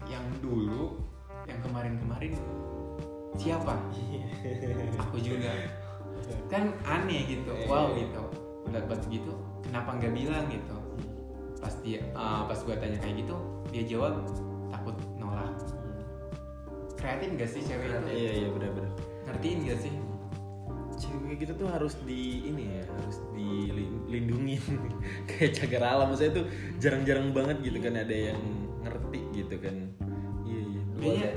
yang 0.07 0.25
dulu, 0.41 1.01
yang 1.49 1.59
kemarin-kemarin 1.65 2.35
siapa? 3.37 3.75
Aku 5.09 5.17
juga. 5.19 5.51
Kan 6.53 6.75
aneh 6.85 7.27
gitu. 7.27 7.53
Wow 7.67 7.97
gitu. 7.97 8.23
Udah 8.71 8.87
buat 8.87 9.03
gitu, 9.11 9.35
kenapa 9.67 9.99
nggak 9.99 10.15
bilang 10.15 10.47
gitu? 10.47 10.77
Pas 11.59 11.75
dia, 11.83 11.99
eh, 12.01 12.41
pas 12.47 12.55
gue 12.55 12.75
tanya 12.79 12.99
kayak 13.03 13.27
gitu, 13.27 13.37
dia 13.75 13.83
jawab 13.83 14.23
takut 14.71 14.95
nolak. 15.19 15.51
Kreatif 16.95 17.29
gak 17.35 17.51
sih 17.51 17.61
cewek 17.65 17.91
itu? 17.91 17.99
Iya 18.13 18.31
iya 18.45 18.49
benar-benar. 18.53 18.93
Ngertiin 19.27 19.59
gak 19.67 19.79
sih? 19.83 19.93
Cewek 21.01 21.35
gitu 21.41 21.53
tuh 21.57 21.69
harus 21.73 21.97
di 22.05 22.45
ini 22.45 22.77
ya 22.77 22.85
harus 22.85 23.19
dilindungi 23.33 24.61
kayak 25.33 25.57
cagar 25.57 25.97
alam 25.97 26.13
saya 26.13 26.29
tuh 26.37 26.45
jarang-jarang 26.77 27.33
banget 27.33 27.57
gitu 27.65 27.79
kan 27.81 27.97
ada 27.97 28.13
yang 28.13 28.41
ngerti 28.85 29.21
gitu 29.33 29.57
kan. 29.57 29.77
Iya 30.45 30.61
iya. 30.61 30.83
Kayaknya 31.01 31.29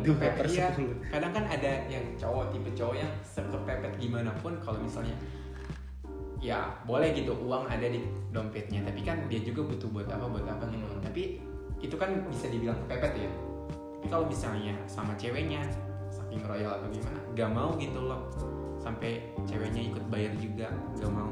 Dua 0.00 0.16
sepepet 0.16 0.32
per 0.40 0.46
iya. 0.48 0.66
sepuluh. 0.72 0.96
Kadang 1.12 1.32
kan 1.36 1.44
ada 1.52 1.72
yang 1.92 2.04
cowok 2.16 2.44
tipe 2.56 2.70
cowok 2.72 2.96
yang 2.96 3.12
sekepepet 3.20 3.92
gimana 4.00 4.32
pun 4.40 4.56
kalau 4.64 4.80
misalnya 4.80 5.16
ya 6.44 6.76
boleh 6.84 7.16
gitu 7.16 7.32
uang 7.40 7.64
ada 7.72 7.88
di 7.88 8.04
dompetnya 8.28 8.84
tapi 8.84 9.00
kan 9.00 9.16
dia 9.32 9.40
juga 9.40 9.64
butuh 9.64 9.88
buat 9.88 10.08
apa 10.12 10.28
buat 10.28 10.44
apa 10.44 10.68
gitu 10.68 10.84
Hmm. 10.84 11.00
tapi 11.00 11.22
itu 11.80 11.96
kan 11.96 12.12
bisa 12.28 12.52
dibilang 12.52 12.76
kepepet 12.84 13.24
ya 13.24 13.30
tapi 14.04 14.06
kalau 14.12 14.28
misalnya 14.28 14.76
sama 14.84 15.16
ceweknya 15.16 15.64
saking 16.34 16.50
royal 16.50 16.72
atau 16.74 16.88
gimana? 16.90 17.18
Gak 17.38 17.50
mau 17.54 17.70
gitu 17.78 18.00
loh. 18.02 18.26
Sampai 18.82 19.22
ceweknya 19.46 19.94
ikut 19.94 20.02
bayar 20.10 20.34
juga 20.34 20.66
gak 20.98 21.12
mau. 21.14 21.30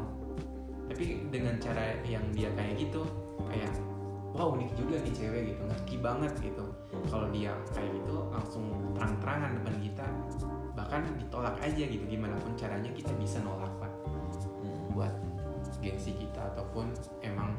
Tapi 0.86 1.26
dengan 1.34 1.58
cara 1.58 1.98
yang 2.06 2.22
dia 2.30 2.54
kayak 2.54 2.78
gitu 2.78 3.02
kayak 3.50 3.74
wow 4.32 4.54
unik 4.54 4.70
juga 4.78 5.02
nih 5.02 5.10
cewek 5.10 5.42
gitu. 5.50 5.62
Ngerti 5.66 5.94
banget 5.98 6.32
gitu. 6.38 6.64
Kalau 7.10 7.26
dia 7.34 7.50
kayak 7.74 7.90
gitu 7.98 8.14
langsung 8.30 8.64
terang-terangan 8.94 9.50
depan 9.58 9.76
kita. 9.82 10.06
Bahkan 10.78 11.02
ditolak 11.18 11.56
aja 11.58 11.84
gitu 11.90 12.04
gimana 12.06 12.38
pun 12.38 12.54
caranya 12.54 12.90
kita 12.94 13.10
bisa 13.18 13.42
nolak 13.42 13.74
pak. 13.82 13.90
Buat 14.94 15.18
gengsi 15.82 16.14
kita 16.14 16.46
ataupun 16.54 16.94
emang 17.26 17.58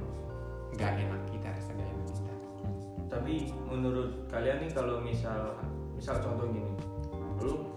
gak 0.80 0.96
enak 0.96 1.20
kita 1.28 1.52
rasa 1.52 1.76
gak 1.76 1.92
enak 1.92 2.08
kita. 2.08 2.34
Tapi 3.12 3.52
menurut 3.68 4.26
kalian 4.32 4.64
nih 4.64 4.72
kalau 4.72 5.04
misal 5.04 5.60
misal 5.94 6.18
contoh 6.18 6.50
gini 6.50 6.73
lu 7.42 7.74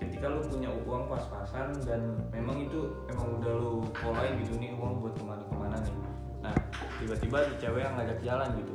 ketika 0.00 0.30
lu 0.30 0.40
punya 0.46 0.70
uang 0.88 1.10
pas-pasan 1.10 1.74
dan 1.84 2.16
memang 2.32 2.64
itu 2.64 2.92
emang 3.12 3.40
udah 3.40 3.52
lu 3.60 3.72
polain 3.92 4.40
gitu 4.40 4.56
nih 4.56 4.72
uang 4.78 5.04
buat 5.04 5.14
ke 5.16 5.24
mana-kemana 5.24 5.76
nih. 5.84 5.96
Nah 6.40 6.54
tiba-tiba 7.02 7.36
ada 7.44 7.54
cewek 7.60 7.82
yang 7.84 7.94
ngajak 7.98 8.18
jalan 8.24 8.48
gitu. 8.56 8.74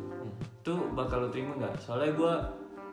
Itu 0.61 0.73
bakal 0.93 1.25
lu 1.25 1.29
terima 1.33 1.57
nggak? 1.57 1.73
Soalnya 1.81 2.11
gue 2.13 2.33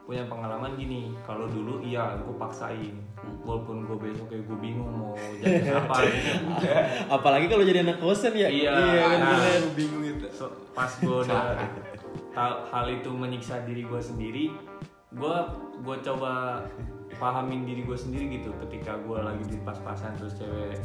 punya 0.07 0.23
pengalaman 0.31 0.79
gini 0.79 1.11
kalau 1.27 1.51
dulu 1.51 1.83
iya 1.83 2.17
gue 2.23 2.35
paksain. 2.39 2.97
Walaupun 3.43 3.91
gue 3.91 3.97
besok 3.99 4.31
kayak 4.31 4.47
gue 4.47 4.59
bingung 4.63 4.87
mau 4.87 5.19
jadi 5.43 5.75
apa 5.83 5.97
gitu. 6.07 6.31
Apalagi 7.11 7.47
kalau 7.51 7.65
jadi 7.67 7.83
anak 7.83 7.99
kosan 7.99 8.39
ya. 8.39 8.47
Iya, 8.47 8.73
kan 8.73 9.19
nah. 9.21 9.75
bingung 9.75 10.05
itu 10.07 10.27
So, 10.31 10.47
pas 10.75 10.91
gue 11.03 11.27
udah 11.27 11.59
hal 12.71 12.87
itu 12.93 13.09
menyiksa 13.09 13.65
diri 13.65 13.83
gue 13.89 14.01
sendiri 14.01 14.53
gue 15.17 15.37
gue 15.81 15.97
coba 16.05 16.61
pahamin 17.17 17.65
diri 17.65 17.83
gue 17.85 17.99
sendiri 17.99 18.41
gitu 18.41 18.53
ketika 18.67 18.99
gue 19.05 19.19
lagi 19.21 19.45
di 19.49 19.59
pas-pasan 19.65 20.17
terus 20.21 20.37
cewek 20.37 20.81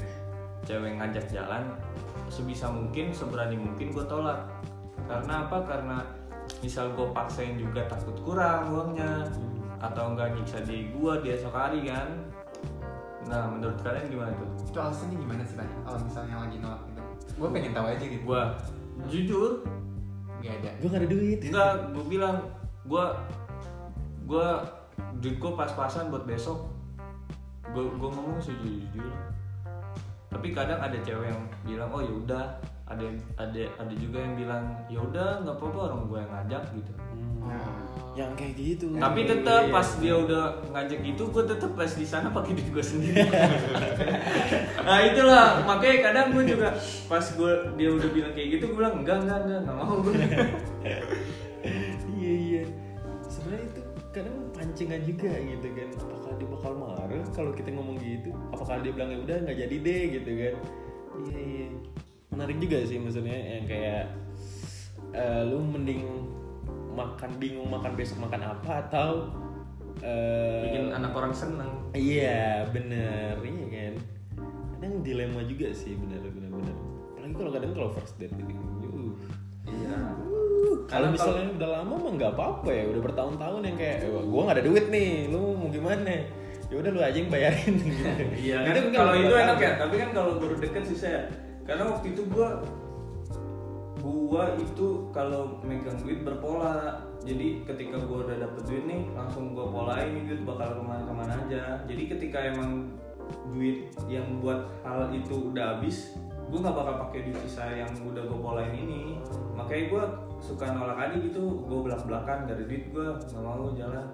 cewek 0.66 0.98
ngajak 1.02 1.26
jalan 1.34 1.74
sebisa 2.32 2.72
mungkin 2.72 3.12
seberani 3.12 3.60
mungkin 3.60 3.92
gue 3.92 4.06
tolak. 4.08 4.48
Karena 5.10 5.48
apa? 5.48 5.58
Karena 5.68 5.98
misal 6.64 6.96
gue 6.96 7.08
paksain 7.12 7.60
juga 7.60 7.86
takut 7.92 8.16
kurang 8.24 8.72
uangnya 8.72 9.28
atau 9.82 10.14
enggak 10.14 10.38
nyiksa 10.38 10.64
diri 10.64 10.94
gue 10.94 11.14
di 11.26 11.28
esok 11.36 11.52
hari 11.52 11.84
kan. 11.84 12.24
Nah 13.28 13.52
menurut 13.52 13.78
kalian 13.84 14.08
gimana 14.08 14.32
tuh? 14.38 14.50
Itu 14.70 14.78
alasannya 14.80 15.18
gimana 15.20 15.42
sih 15.44 15.58
Bay? 15.60 15.70
kalau 15.84 16.00
misalnya 16.02 16.36
lagi 16.48 16.58
nolak 16.62 16.82
gitu 16.88 17.02
gue 17.38 17.50
pengen 17.50 17.72
tahu 17.74 17.86
aja 17.90 18.06
gitu. 18.06 18.24
Gue 18.26 18.42
jujur? 19.10 19.52
Gak 20.42 20.54
ada. 20.62 20.70
Gue 20.78 20.88
gak 20.90 21.02
ada 21.02 21.10
duit. 21.10 21.40
Enggak, 21.42 21.74
gue 21.94 22.06
bilang 22.06 22.38
gue 22.86 23.06
gue 24.26 24.48
duit 25.22 25.38
gue 25.38 25.52
pas-pasan 25.54 26.10
buat 26.10 26.26
besok. 26.26 26.66
Gue 27.72 27.86
gue 27.88 28.10
ngomong 28.10 28.42
sejujur. 28.42 29.14
Tapi 30.32 30.48
kadang 30.56 30.80
ada 30.80 30.96
cewek 31.04 31.28
yang 31.30 31.42
bilang 31.64 31.90
oh 31.92 32.02
ya 32.02 32.14
udah. 32.14 32.46
Ada 32.92 33.08
ada 33.40 33.64
ada 33.80 33.94
juga 33.96 34.20
yang 34.20 34.36
bilang 34.36 34.64
ya 34.92 35.00
udah 35.00 35.48
nggak 35.48 35.56
apa-apa 35.56 35.80
orang 35.80 36.02
gue 36.12 36.20
yang 36.20 36.32
ngajak 36.36 36.64
gitu. 36.76 36.92
Yang 38.12 38.32
kayak 38.36 38.54
gitu. 38.60 38.86
Tapi 39.00 39.20
tetap 39.24 39.64
pas 39.72 39.88
dia 40.04 40.16
udah 40.20 40.44
ngajak 40.76 41.00
gitu, 41.00 41.24
gue 41.32 41.44
tetap 41.48 41.72
pas 41.80 41.88
di 41.88 42.04
sana 42.04 42.28
pakai 42.28 42.60
duit 42.60 42.68
gue 42.68 42.84
sendiri. 42.84 43.24
nah 44.88 45.00
itulah 45.00 45.64
makanya 45.64 46.12
kadang 46.12 46.36
gue 46.36 46.44
juga 46.44 46.76
pas 47.08 47.24
gue 47.24 47.54
dia 47.80 47.90
udah 47.96 48.10
bilang 48.12 48.34
kayak 48.36 48.60
gitu, 48.60 48.64
gue 48.68 48.78
bilang 48.84 49.00
enggak 49.00 49.24
enggak 49.24 49.40
enggak 49.48 49.60
nggak 49.64 49.78
mau 49.80 49.96
gue. 50.04 50.12
iya 52.20 52.34
iya. 52.36 52.64
Sebenarnya 53.32 53.64
itu 53.72 53.82
kadang 54.12 54.51
pancingan 54.72 55.04
juga 55.04 55.36
gitu 55.36 55.68
kan. 55.76 55.90
Apakah 56.00 56.32
dia 56.40 56.48
bakal 56.48 56.72
marah 56.80 57.26
kalau 57.36 57.52
kita 57.52 57.76
ngomong 57.76 58.00
gitu? 58.00 58.32
Apakah 58.56 58.80
dia 58.80 58.96
bilang 58.96 59.12
ya 59.12 59.20
udah 59.20 59.38
nggak 59.44 59.58
jadi 59.68 59.76
deh 59.84 60.04
gitu 60.16 60.32
kan? 60.32 60.56
Iya 61.28 61.40
iya. 61.44 61.68
menarik 62.32 62.64
juga 62.64 62.80
sih 62.88 62.96
maksudnya 62.96 63.36
yang 63.36 63.68
kayak 63.68 64.04
eh, 65.12 65.44
lu 65.44 65.60
mending 65.60 66.08
makan 66.96 67.32
bingung 67.36 67.68
makan 67.68 67.92
besok 68.00 68.24
makan 68.24 68.56
apa 68.56 68.88
atau 68.88 69.28
eh, 70.00 70.64
bikin 70.72 70.96
anak 70.96 71.12
orang 71.12 71.36
seneng 71.36 71.92
Iya 71.92 72.72
bener 72.72 73.36
iya 73.44 73.68
kan 73.68 73.94
kadang 74.80 75.04
dilema 75.04 75.44
juga 75.44 75.76
sih 75.76 76.00
bener 76.00 76.24
bener 76.24 76.50
bener 76.56 76.76
apalagi 77.12 77.36
kalau 77.36 77.52
kadang 77.52 77.72
kalau 77.76 77.90
first 78.00 78.16
date 78.16 78.32
gitu 78.32 78.56
uh. 78.96 79.14
iya 79.68 79.96
kalau 80.88 81.08
misalnya 81.12 81.46
udah 81.54 81.70
lama 81.82 81.94
mah 81.98 82.12
nggak 82.16 82.32
apa-apa 82.34 82.70
ya 82.70 82.84
udah 82.94 83.02
bertahun-tahun 83.04 83.62
yang 83.68 83.78
kayak 83.78 83.98
"Eh, 84.06 84.24
gua 84.26 84.42
nggak 84.48 84.58
ada 84.58 84.66
duit 84.66 84.86
nih 84.90 85.10
lu 85.30 85.42
mau 85.58 85.70
gimana 85.70 86.12
ya 86.72 86.76
udah 86.80 86.92
lu 86.96 87.02
aja 87.04 87.18
yang 87.20 87.28
bayarin 87.28 87.74
gitu 87.84 88.02
Iya 88.48 88.58
Itu 88.64 88.70
kan 88.72 88.82
mungkin 88.88 89.00
kalau 89.04 89.14
itu 89.20 89.34
enak 89.36 89.58
ya, 89.60 89.72
tapi 89.76 89.96
kan 90.00 90.10
kalau 90.16 90.32
baru 90.40 90.56
deket 90.56 90.84
sih 90.88 90.98
saya. 90.98 91.22
Karena 91.68 91.84
waktu 91.92 92.16
itu 92.16 92.22
gua 92.32 92.64
gua 94.02 94.56
itu 94.58 94.88
kalau 95.12 95.60
megang 95.62 96.00
duit 96.00 96.24
berpola. 96.24 97.04
Jadi 97.22 97.62
ketika 97.68 98.02
gua 98.02 98.26
udah 98.26 98.38
dapet 98.40 98.62
duit 98.66 98.84
nih, 98.88 99.02
langsung 99.14 99.52
gua 99.54 99.68
polain 99.70 100.10
nih 100.16 100.24
duit 100.26 100.42
bakal 100.48 100.80
ke 100.80 100.82
mana-kemana 100.82 101.34
aja. 101.46 101.64
Jadi 101.86 102.04
ketika 102.08 102.40
emang 102.40 102.96
duit 103.52 103.92
yang 104.08 104.40
buat 104.40 104.72
hal 104.82 105.12
itu 105.12 105.52
udah 105.54 105.78
habis, 105.78 106.16
gua 106.52 106.60
nggak 106.68 106.76
bakal 106.76 106.96
pakai 107.08 107.20
duit 107.24 107.40
sisa 107.48 107.64
yang 107.72 107.92
udah 108.04 108.24
gua 108.28 108.40
polain 108.52 108.76
ini. 108.76 109.24
Makanya 109.56 109.84
gua 109.88 110.04
suka 110.44 110.68
nolak 110.76 111.00
aja 111.00 111.16
gitu, 111.16 111.64
gua 111.66 111.80
belak 111.88 112.04
belakan 112.04 112.40
dari 112.46 112.64
duit 112.68 112.84
gua 112.92 113.16
nggak 113.16 113.42
mau 113.42 113.72
jalan. 113.72 114.06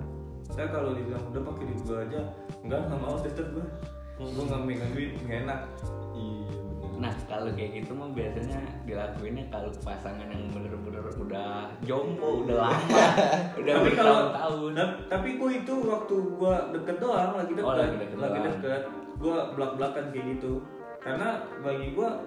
Saya 0.53 0.69
kalau 0.69 0.95
dibilang 0.95 1.25
udah 1.33 1.41
pakai 1.43 1.63
duit 1.65 1.81
gua 1.83 1.97
aja, 2.05 2.21
enggak 2.61 2.79
nggak 2.85 3.01
mau 3.01 3.17
tetep 3.17 3.47
gua. 3.51 3.65
Gua 4.21 4.43
nggak 4.45 4.61
megang 4.69 4.91
duit, 4.93 5.11
nggak 5.25 5.39
enak. 5.49 5.59
iya 6.13 6.47
Nah 6.97 7.13
kalau 7.29 7.53
kayak 7.53 7.85
gitu 7.85 7.93
mah 7.93 8.09
biasanya 8.09 8.57
dilakuinnya 8.89 9.45
kalau 9.53 9.69
pasangan 9.85 10.33
yang 10.33 10.49
bener-bener 10.49 11.05
udah 11.13 11.69
jompo, 11.85 12.41
udah 12.41 12.57
lama, 12.57 13.01
udah 13.61 13.73
tapi 13.77 13.89
kalau 13.93 14.17
bertahun-tahun. 14.33 15.05
tapi 15.05 15.29
gua 15.37 15.49
itu 15.53 15.73
waktu 15.85 16.15
gua 16.41 16.55
deket 16.73 16.97
doang 16.97 17.37
lagi 17.37 17.53
deket 17.53 17.69
Oh, 17.69 17.77
lagi 17.77 17.95
deket 18.01 18.17
lagi 18.17 18.39
deket 18.41 18.81
gua 19.21 19.37
belak 19.53 19.71
belakan 19.77 20.05
kayak 20.09 20.25
gitu 20.37 20.51
karena 21.07 21.29
bagi 21.63 21.87
gua 21.95 22.19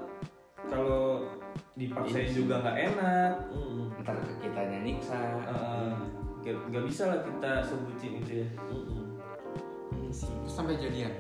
kalau 0.73 1.29
dipaksain 1.77 2.33
juga 2.33 2.64
nggak 2.64 2.79
enak 2.93 3.33
Mm, 3.53 3.85
Ntar 4.01 4.16
ke 4.16 4.33
kitanya 4.40 4.79
nyiksa. 4.81 5.21
Nggak 6.40 6.57
nggak 6.73 6.85
bisa 6.88 7.03
lah 7.12 7.21
kita 7.21 7.51
sebutin 7.69 8.12
itu 8.25 8.33
ya 8.45 8.49
mm. 8.73 9.05
Iya 10.01 10.11
sih 10.16 10.33
sampai 10.49 10.81
jadian 10.81 11.12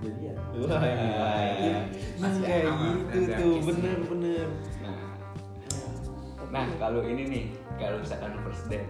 jadi 0.00 0.32
ya 0.32 0.34
Wah, 0.64 0.80
Iya. 0.80 1.76
Masih 2.16 2.40
kayak 2.44 2.64
gitu 2.72 3.18
tuh, 3.36 3.52
kisah. 3.60 3.66
bener-bener. 3.68 4.48
Nah, 4.80 4.98
nah 6.48 6.64
kalau 6.80 7.04
ini 7.04 7.22
nih, 7.28 7.44
kalau 7.76 8.00
misalkan 8.00 8.32
first 8.40 8.64
date, 8.72 8.88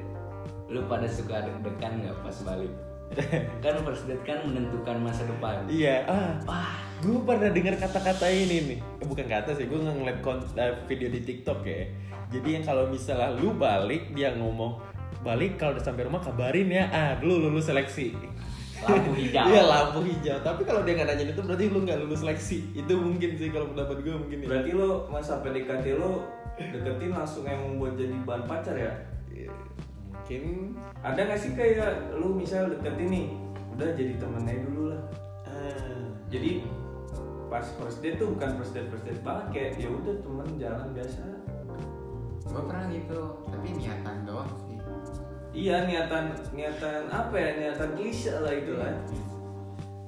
lu 0.71 0.87
pada 0.87 1.11
suka 1.11 1.43
deg-degan 1.43 2.07
nggak 2.07 2.15
pas 2.23 2.37
balik? 2.47 2.71
kan 3.67 3.75
first 3.83 4.07
date 4.07 4.23
kan 4.23 4.39
menentukan 4.47 5.03
masa 5.03 5.27
depan. 5.27 5.67
Iya, 5.67 6.07
ah, 6.07 6.39
Wah, 6.47 6.79
gue 7.01 7.17
pernah 7.25 7.49
dengar 7.49 7.75
kata-kata 7.81 8.27
ini 8.29 8.57
nih. 8.77 8.79
Eh, 9.01 9.07
bukan 9.09 9.27
kata 9.27 9.57
sih, 9.57 9.65
gue 9.65 9.79
ngeliat 9.81 10.21
eh, 10.57 10.75
video 10.85 11.09
di 11.09 11.21
TikTok 11.25 11.65
ya. 11.65 11.89
Jadi 12.31 12.49
yang 12.61 12.65
kalau 12.65 12.87
misalnya 12.93 13.35
lu 13.41 13.57
balik, 13.57 14.13
dia 14.15 14.37
ngomong 14.37 14.79
balik 15.25 15.57
kalau 15.57 15.77
udah 15.77 15.85
sampai 15.85 16.07
rumah 16.07 16.23
kabarin 16.23 16.69
ya. 16.69 16.85
Ah, 16.93 17.13
lu 17.25 17.41
lulus 17.41 17.69
seleksi. 17.69 18.15
lampu 18.81 19.13
hijau. 19.13 19.45
Iya 19.45 19.63
lampu 19.69 20.01
hijau. 20.09 20.41
Tapi 20.41 20.65
kalau 20.65 20.81
dia 20.89 20.97
nggak 20.97 21.09
nanyain 21.13 21.37
itu 21.37 21.43
berarti 21.45 21.65
lu 21.69 21.85
nggak 21.85 22.01
lulus 22.01 22.25
seleksi. 22.25 22.65
Itu 22.73 22.97
mungkin 22.97 23.37
sih 23.37 23.53
kalau 23.53 23.69
pendapat 23.77 24.01
gue 24.01 24.15
mungkin 24.17 24.39
ya. 24.41 24.47
berarti 24.49 24.71
lo 24.73 25.05
masa 25.13 25.45
PDKT 25.45 26.01
lo 26.01 26.41
deketin 26.69 27.13
langsung 27.13 27.45
emang 27.49 27.81
buat 27.81 27.97
jadi 27.97 28.17
bahan 28.29 28.45
pacar 28.45 28.77
ya 28.77 28.93
Iya, 29.33 29.53
mungkin 30.13 30.43
ada 31.01 31.21
nggak 31.25 31.41
sih 31.41 31.53
kayak 31.57 32.13
lu 32.21 32.37
misal 32.37 32.69
deketin 32.69 33.09
nih 33.09 33.27
udah 33.73 33.89
jadi 33.97 34.13
temennya 34.21 34.57
dulu 34.69 34.83
lah 34.93 35.03
ah, 35.49 36.05
jadi 36.29 36.61
pas 37.51 37.67
first 37.83 37.99
date 37.99 38.17
tuh 38.23 38.31
bukan 38.33 38.51
first 38.63 38.73
date 38.73 38.89
first 38.89 39.05
date 39.05 39.21
banget 39.27 39.47
kayak 39.51 39.71
ya 39.83 39.89
udah 39.91 40.15
temen 40.23 40.49
jalan 40.57 40.89
biasa 40.95 41.23
gue 42.41 42.63
pernah 42.67 42.87
gitu 42.89 43.21
tapi 43.51 43.69
niatan 43.75 44.17
doang 44.23 44.53
sih 44.65 44.79
iya 45.51 45.83
niatan 45.85 46.31
niatan 46.55 47.11
apa 47.11 47.35
ya 47.35 47.51
niatan 47.59 47.91
klise 47.99 48.31
lah 48.39 48.55
itu 48.55 48.73
lah 48.79 48.95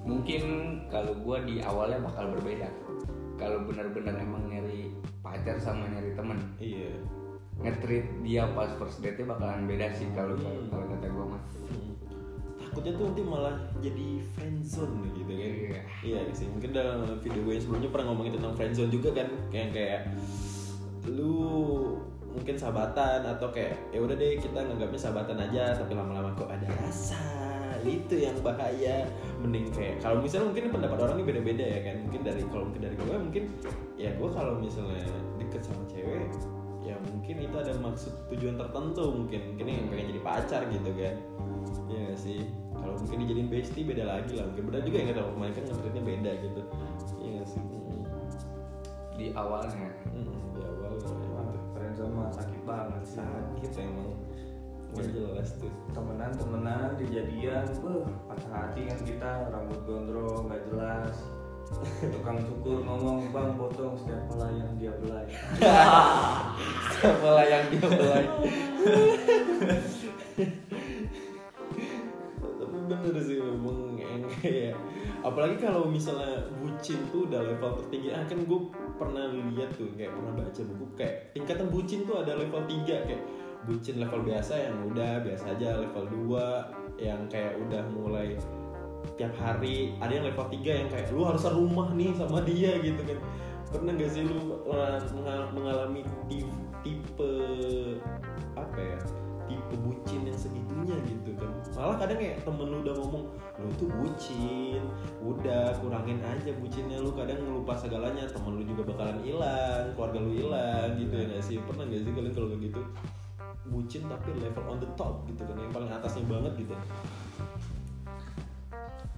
Mungkin 0.03 0.43
kalau 0.91 1.15
gua 1.23 1.47
di 1.47 1.63
awalnya 1.63 2.03
bakal 2.03 2.35
berbeda. 2.35 2.67
Kalau 3.39 3.63
benar-benar 3.67 4.19
emang 4.19 4.51
nyari 4.51 4.91
pacar 5.23 5.59
sama 5.59 5.87
nyari 5.91 6.15
temen, 6.15 6.39
iya. 6.59 6.95
ngetreat 7.63 8.07
dia 8.25 8.49
pas 8.57 8.75
first 8.81 9.05
date 9.05 9.23
bakalan 9.23 9.69
beda 9.71 9.93
sih 9.95 10.09
kalau 10.17 10.35
kalau 10.41 10.63
kalau 10.67 10.87
kata 10.91 11.07
gua 11.15 11.27
mah. 11.37 11.43
Takutnya 12.73 12.97
tuh 12.97 13.05
nanti 13.13 13.21
malah 13.21 13.57
jadi 13.85 14.09
friendzone 14.33 15.13
gitu 15.13 15.29
kan. 15.29 15.51
Iya. 15.53 15.81
Iya 16.01 16.21
sih. 16.33 16.49
Mungkin 16.49 16.73
dalam 16.73 17.05
video 17.21 17.41
gue 17.45 17.53
yang 17.53 17.65
sebelumnya 17.69 17.91
pernah 17.93 18.07
ngomongin 18.09 18.33
tentang 18.41 18.57
friendzone 18.57 18.89
juga 18.89 19.13
kan. 19.13 19.29
Kayak 19.53 19.69
kayak 19.77 20.01
lu 21.13 21.37
mungkin 22.33 22.57
sahabatan 22.57 23.29
atau 23.29 23.53
kayak 23.53 23.77
ya 23.93 24.01
udah 24.01 24.17
deh 24.17 24.41
kita 24.41 24.57
nganggapnya 24.57 24.97
sahabatan 24.97 25.37
aja 25.37 25.77
tapi 25.77 25.93
lama-lama 25.93 26.33
kok 26.33 26.49
ada 26.49 26.65
rasa 26.81 27.21
itu 27.85 28.25
yang 28.25 28.33
bahaya 28.41 29.05
mending 29.45 29.69
kayak 29.69 30.01
kalau 30.01 30.25
misalnya 30.25 30.49
mungkin 30.49 30.73
pendapat 30.73 30.99
orang 31.03 31.17
ini 31.21 31.25
beda-beda 31.29 31.65
ya 31.67 31.81
kan 31.85 31.97
mungkin 32.09 32.21
dari 32.25 32.41
kalau 32.49 32.65
mungkin 32.71 32.83
dari 32.89 32.97
gue 32.97 33.17
mungkin 33.21 33.45
ya 34.01 34.11
gue 34.17 34.29
kalau 34.33 34.55
misalnya 34.57 35.05
deket 35.37 35.61
sama 35.61 35.85
cewek 35.93 36.31
ya 36.83 36.97
mungkin 37.11 37.37
itu 37.47 37.57
ada 37.59 37.73
maksud 37.79 38.13
tujuan 38.35 38.59
tertentu 38.59 39.05
mungkin 39.13 39.41
mungkin 39.55 39.67
yang 39.71 39.87
pengen 39.87 40.07
jadi 40.17 40.23
pacar 40.25 40.63
gitu 40.73 40.91
kan 40.99 41.15
ya 41.91 41.99
nggak 42.09 42.19
sih? 42.19 42.41
Kalau 42.73 42.95
mungkin 42.99 43.19
dijadiin 43.27 43.49
bestie 43.51 43.87
beda 43.87 44.05
lagi 44.05 44.33
lah. 44.35 44.45
Mungkin 44.51 44.65
benar 44.71 44.83
juga 44.83 44.99
ya 44.99 45.13
kalau 45.15 45.31
mereka 45.39 45.59
ngetritnya 45.63 46.03
beda 46.03 46.31
gitu. 46.43 46.63
Ya 47.23 47.29
nggak 47.39 47.49
sih? 47.49 47.63
Di 49.19 49.27
awalnya. 49.37 49.89
mm, 50.11 50.37
di 50.57 50.61
awal 50.67 50.93
Wah, 51.33 51.53
friendzone 51.77 52.15
mah 52.17 52.31
sakit 52.35 52.61
banget. 52.67 53.03
Sih 53.07 53.23
sakit 53.23 53.73
emang. 53.81 54.13
Nggak 54.93 55.09
jelas 55.17 55.49
tuh. 55.57 55.73
temenan 55.97 56.33
temenan 56.37 56.91
dijadian 57.01 57.65
beuh 57.81 58.05
patah 58.29 58.51
hati 58.53 58.93
kan 58.93 58.99
kita 59.01 59.31
rambut 59.49 59.81
gondrong 59.89 60.51
nggak 60.51 60.63
jelas. 60.69 61.17
Tukang 62.13 62.45
cukur 62.45 62.85
ngomong 62.85 63.33
bang 63.33 63.57
potong 63.57 63.97
setiap 63.97 64.21
helai 64.37 64.61
yang 64.61 64.73
dia 64.77 64.93
belai. 65.01 65.25
Siapa 67.01 67.29
lah 67.33 67.47
yang 67.49 67.65
dia 67.73 67.87
belai 67.89 68.25
kayak 74.43 74.75
apalagi 75.23 75.57
kalau 75.63 75.87
misalnya 75.87 76.51
bucin 76.59 76.99
tuh 77.15 77.31
udah 77.31 77.41
level 77.47 77.79
tertinggi 77.79 78.11
ah 78.11 78.27
kan 78.27 78.43
gue 78.43 78.61
pernah 78.99 79.31
lihat 79.31 79.71
tuh 79.79 79.89
kayak 79.95 80.11
pernah 80.13 80.33
baca 80.35 80.61
buku 80.67 80.85
kayak 80.99 81.15
tingkatan 81.33 81.67
bucin 81.71 82.03
tuh 82.03 82.21
ada 82.21 82.35
level 82.35 82.63
3 82.67 83.07
kayak 83.07 83.23
bucin 83.63 84.03
level 84.03 84.27
biasa 84.27 84.55
yang 84.59 84.77
udah 84.91 85.23
biasa 85.23 85.45
aja 85.55 85.79
level 85.79 86.05
2 86.27 86.99
yang 86.99 87.21
kayak 87.31 87.55
udah 87.63 87.83
mulai 87.95 88.35
tiap 89.19 89.35
hari. 89.39 89.95
Ada 89.99 90.13
yang 90.21 90.27
level 90.31 90.47
3 90.51 90.63
yang 90.63 90.89
kayak 90.91 91.07
lu 91.15 91.23
harus 91.27 91.45
rumah 91.47 91.89
nih 91.95 92.15
sama 92.15 92.43
dia 92.43 92.79
gitu 92.83 93.01
kan. 93.03 93.19
Pernah 93.73 93.93
gak 93.97 94.11
sih 94.13 94.23
lu 94.29 94.61
mengal- 95.17 95.51
mengalami 95.57 96.03
tipe, 96.29 96.53
tipe 96.85 97.33
apa 98.53 98.79
ya 98.79 98.99
tipe 99.49 99.75
bucin 99.81 100.29
yang 100.29 100.39
segitunya 100.39 100.97
gitu 101.09 101.31
kan? 101.41 101.51
Malah 101.73 101.97
kadang 102.03 102.19
kayak 102.21 102.45
temen 102.45 102.67
lu 102.69 102.79
udah 102.85 102.95
ngomong 103.01 103.25
lu 103.63 103.71
tuh 103.79 103.89
bucin 103.89 104.83
udah 105.23 105.73
kurangin 105.79 106.19
aja 106.21 106.51
bucinnya 106.59 106.99
lu 106.99 107.15
kadang 107.15 107.39
lupa 107.47 107.79
segalanya 107.79 108.27
temen 108.27 108.59
lu 108.59 108.65
juga 108.67 108.83
bakalan 108.91 109.19
hilang 109.23 109.95
keluarga 109.95 110.19
lu 110.19 110.31
hilang 110.35 110.91
gitu 110.99 111.15
ya 111.15 111.25
gak 111.31 111.43
sih 111.43 111.57
pernah 111.63 111.87
gak 111.87 112.03
sih 112.03 112.11
kalian 112.11 112.35
kalau 112.35 112.49
kayak 112.51 112.63
gitu 112.69 112.83
bucin 113.71 114.03
tapi 114.11 114.31
level 114.43 114.65
on 114.67 114.79
the 114.83 114.91
top 114.99 115.23
gitu 115.31 115.47
kan 115.47 115.57
yang 115.57 115.73
paling 115.73 115.91
atasnya 115.95 116.27
banget 116.27 116.53
gitu 116.67 116.75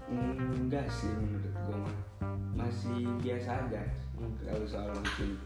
Enggak 0.04 0.84
sih 0.92 1.08
menurut 1.08 1.54
gua 1.64 1.76
mah. 1.80 1.96
Masih 2.54 3.08
biasa 3.24 3.66
aja 3.66 3.82
kalau 4.44 4.66
soal 4.68 4.92
bucin. 4.92 5.40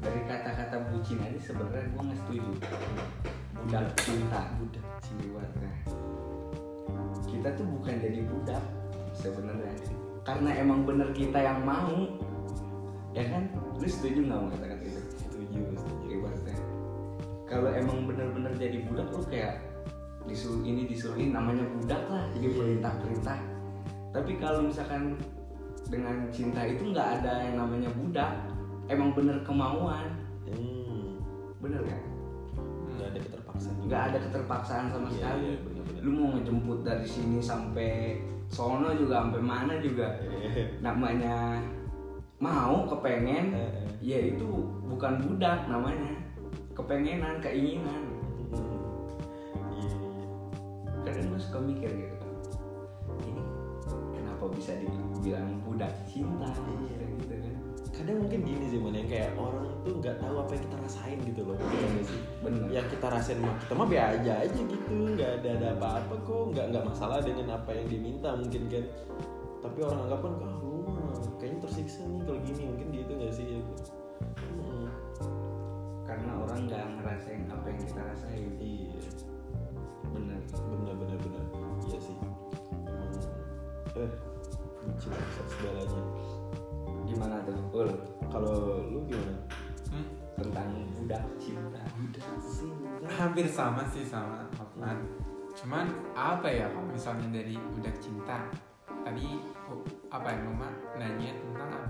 Dari 0.00 0.20
kata-kata 0.28 0.76
bucin 0.92 1.18
aja 1.24 1.40
sebenarnya 1.40 1.88
gua 1.96 2.02
nggak 2.04 2.18
setuju. 2.24 2.52
Budak 3.64 3.86
cinta, 3.96 4.40
budak 4.60 4.86
cinta. 5.00 6.03
Kita 7.24 7.48
tuh 7.54 7.66
bukan 7.66 7.94
jadi 7.98 8.20
budak 8.24 8.62
sebenarnya. 9.12 9.72
Karena 10.24 10.50
emang 10.56 10.88
bener 10.88 11.12
kita 11.12 11.36
yang 11.38 11.60
mau. 11.62 12.08
Ya 13.12 13.24
kan? 13.28 13.46
Lu 13.76 13.86
setuju 13.86 14.24
nggak 14.24 14.38
sama 14.38 14.48
kata-kata 14.58 14.84
itu? 14.84 15.00
setuju 15.18 15.60
setuju 15.78 16.04
Ibaratnya. 16.10 16.56
Kalau 17.44 17.70
emang 17.70 17.98
bener-bener 18.08 18.52
jadi 18.56 18.78
budak 18.88 19.06
lu 19.12 19.22
kayak 19.28 19.60
disuruh 20.24 20.64
ini 20.64 20.88
disuruh 20.88 21.20
ini 21.20 21.36
namanya 21.36 21.68
budak 21.68 22.00
lah 22.08 22.24
jadi 22.32 22.48
perintah-perintah 22.56 23.38
tapi 24.08 24.32
kalau 24.40 24.64
misalkan 24.64 25.20
dengan 25.92 26.32
cinta 26.32 26.64
itu 26.64 26.80
nggak 26.96 27.20
ada 27.20 27.44
yang 27.44 27.60
namanya 27.60 27.92
budak 27.92 28.32
emang 28.88 29.12
bener 29.12 29.36
kemauan 29.44 30.16
Hmm. 30.48 31.20
bener 31.60 31.80
kan 31.84 32.00
Nggak 32.96 33.08
ada 33.12 33.18
keterpaksaan 33.20 33.74
nggak 33.84 34.02
ada 34.08 34.18
keterpaksaan 34.28 34.84
sama 34.88 35.06
Iya, 35.08 35.12
sekali 35.12 35.40
iya, 35.44 35.54
bener-bener. 35.60 35.73
Lu 36.04 36.10
mau 36.12 36.28
ngejemput 36.36 36.84
dari 36.84 37.08
sini 37.08 37.40
sampai 37.40 38.20
sono 38.46 38.92
juga 38.92 39.24
sampai 39.24 39.40
mana 39.40 39.80
juga 39.80 40.12
namanya 40.84 41.64
mau 42.36 42.84
kepengen 42.84 43.56
Eh, 43.56 43.64
eh. 43.80 43.88
ya 44.04 44.18
itu 44.36 44.48
bukan 44.84 45.16
budak 45.18 45.64
namanya 45.64 46.12
kepengenan 46.76 47.40
keinginan 47.40 48.04
Iya, 49.72 49.88
iya. 49.88 50.26
kadang 51.02 51.26
gue 51.32 51.40
suka 51.40 51.58
mikir 51.58 51.88
gitu 51.88 52.26
ini 53.24 53.40
kenapa 54.12 54.44
bisa 54.52 54.76
dibilang 54.76 55.56
budak 55.64 55.92
cinta 56.04 56.52
Iya. 56.52 57.00
gitu 57.16 57.33
kadang 57.94 58.18
mungkin 58.26 58.40
gini 58.42 58.64
sih 58.68 58.78
man 58.82 58.94
yang 58.96 59.06
kayak 59.06 59.30
orang 59.38 59.70
tuh 59.86 59.94
nggak 60.02 60.16
tahu 60.18 60.34
apa 60.42 60.50
yang 60.58 60.62
kita 60.66 60.76
rasain 60.82 61.18
gitu 61.22 61.40
loh. 61.46 61.56
Iya 61.56 61.86
nggak 61.86 62.06
sih? 62.06 62.20
bener 62.42 62.60
yang 62.68 62.86
kita 62.90 63.06
rasain 63.06 63.38
mah 63.40 63.56
kita 63.62 63.72
mah 63.78 63.86
biasa 63.88 64.10
aja 64.18 64.32
aja 64.44 64.60
gitu 64.66 64.96
nggak 65.14 65.30
ada 65.40 65.48
ada 65.58 65.68
apa-apa 65.78 66.14
kok. 66.26 66.42
Nggak 66.50 66.64
nggak 66.74 66.84
masalah 66.90 67.18
dengan 67.22 67.46
apa 67.54 67.70
yang 67.70 67.86
diminta 67.86 68.30
mungkin 68.34 68.62
kan. 68.66 68.84
Tapi 69.64 69.78
orang 69.80 70.00
anggapan 70.10 70.32
ah 70.44 70.54
lu 70.60 70.74
kayaknya 71.40 71.58
tersiksa 71.64 72.02
nih 72.04 72.20
kalau 72.26 72.40
gini. 72.42 72.62
Mungkin 72.68 72.88
gitu 72.92 73.12
nggak 73.14 73.32
sih? 73.32 73.46
Ya 73.46 73.60
Hmm, 74.54 74.88
karena 76.06 76.32
orang 76.38 76.70
nggak 76.70 76.84
ngerasain 77.00 77.42
apa 77.50 77.66
yang 77.68 77.80
kita 77.82 78.00
rasain. 78.02 78.48
Iya. 78.62 78.98
Bener 80.14 80.40
benar 80.50 80.94
benar 80.96 81.18
benar. 81.18 81.44
Iya 81.90 81.98
sih. 82.00 82.16
Emang 82.86 83.12
eh 83.94 84.10
lucu 84.84 85.08
segalanya 85.48 86.02
gimana 87.14 87.38
tuh? 87.46 87.56
Ul 87.70 87.90
kalau 88.26 88.82
lu 88.90 89.06
gimana? 89.06 89.38
Hmm? 89.94 90.06
tentang 90.34 90.70
budak 90.98 91.24
cinta. 91.38 91.80
Budak 91.94 92.26
hampir 93.14 93.46
sama 93.46 93.86
sih 93.86 94.02
sama. 94.02 94.42
Hotman 94.58 94.98
cuman 95.54 95.86
apa 96.18 96.50
ya 96.50 96.66
kalau 96.66 96.90
misalnya 96.90 97.30
dari 97.30 97.54
budak 97.78 97.94
cinta? 98.02 98.50
Tadi 99.06 99.38
oh, 99.70 99.86
apa 100.10 100.34
ya 100.34 100.42
mama 100.42 100.68
nanya 100.98 101.30
tentang 101.38 101.70
apa? 101.70 101.88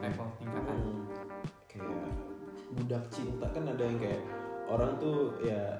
Level 0.00 0.28
tingkatan. 0.40 0.76
Hmm, 0.80 1.04
kayak 1.68 2.08
budak 2.72 3.04
cinta 3.12 3.44
kan 3.52 3.68
ada 3.68 3.84
yang 3.84 4.00
kayak 4.00 4.24
orang 4.72 4.96
tuh 4.96 5.36
ya 5.44 5.76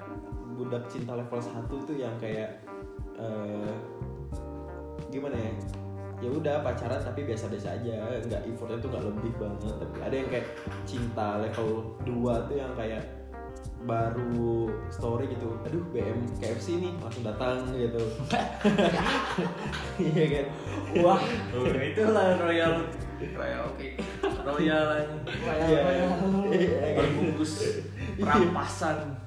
budak 0.53 0.85
cinta 0.85 1.17
level 1.17 1.41
1 1.41 1.65
tuh 1.65 1.97
yang 1.97 2.13
kayak 2.21 2.61
eh 3.17 3.73
gimana 5.09 5.33
ya 5.33 5.53
ya 6.23 6.29
udah 6.31 6.55
pacaran 6.63 7.03
tapi 7.03 7.27
biasa-biasa 7.27 7.75
aja 7.75 7.93
nggak 8.23 8.41
effortnya 8.47 8.79
tuh 8.79 8.89
nggak 8.95 9.05
lebih 9.11 9.31
banget. 9.35 9.75
Tapi 9.75 9.97
ada 9.99 10.15
yang 10.15 10.29
kayak 10.31 10.47
cinta 10.87 11.27
level 11.43 11.99
2 12.07 12.47
tuh 12.47 12.55
yang 12.55 12.71
kayak 12.79 13.03
baru 13.83 14.71
story 14.87 15.27
gitu 15.27 15.59
aduh 15.67 15.83
BM 15.91 16.23
KFC 16.39 16.79
nih 16.79 16.95
langsung 17.03 17.27
datang 17.27 17.67
gitu. 17.75 17.99
Iya 19.99 20.25
kan? 20.25 20.45
Wah. 21.03 21.21
Oh, 21.53 21.67
itulah 21.67 22.39
royal. 22.39 22.73
Royal 23.21 23.61
oke. 23.69 23.87
Royal 24.47 24.85
aja. 24.89 25.15
Iya. 25.67 25.81
Iya, 26.49 26.79
berbungkus 26.97 27.83
perampasan. 28.17 29.19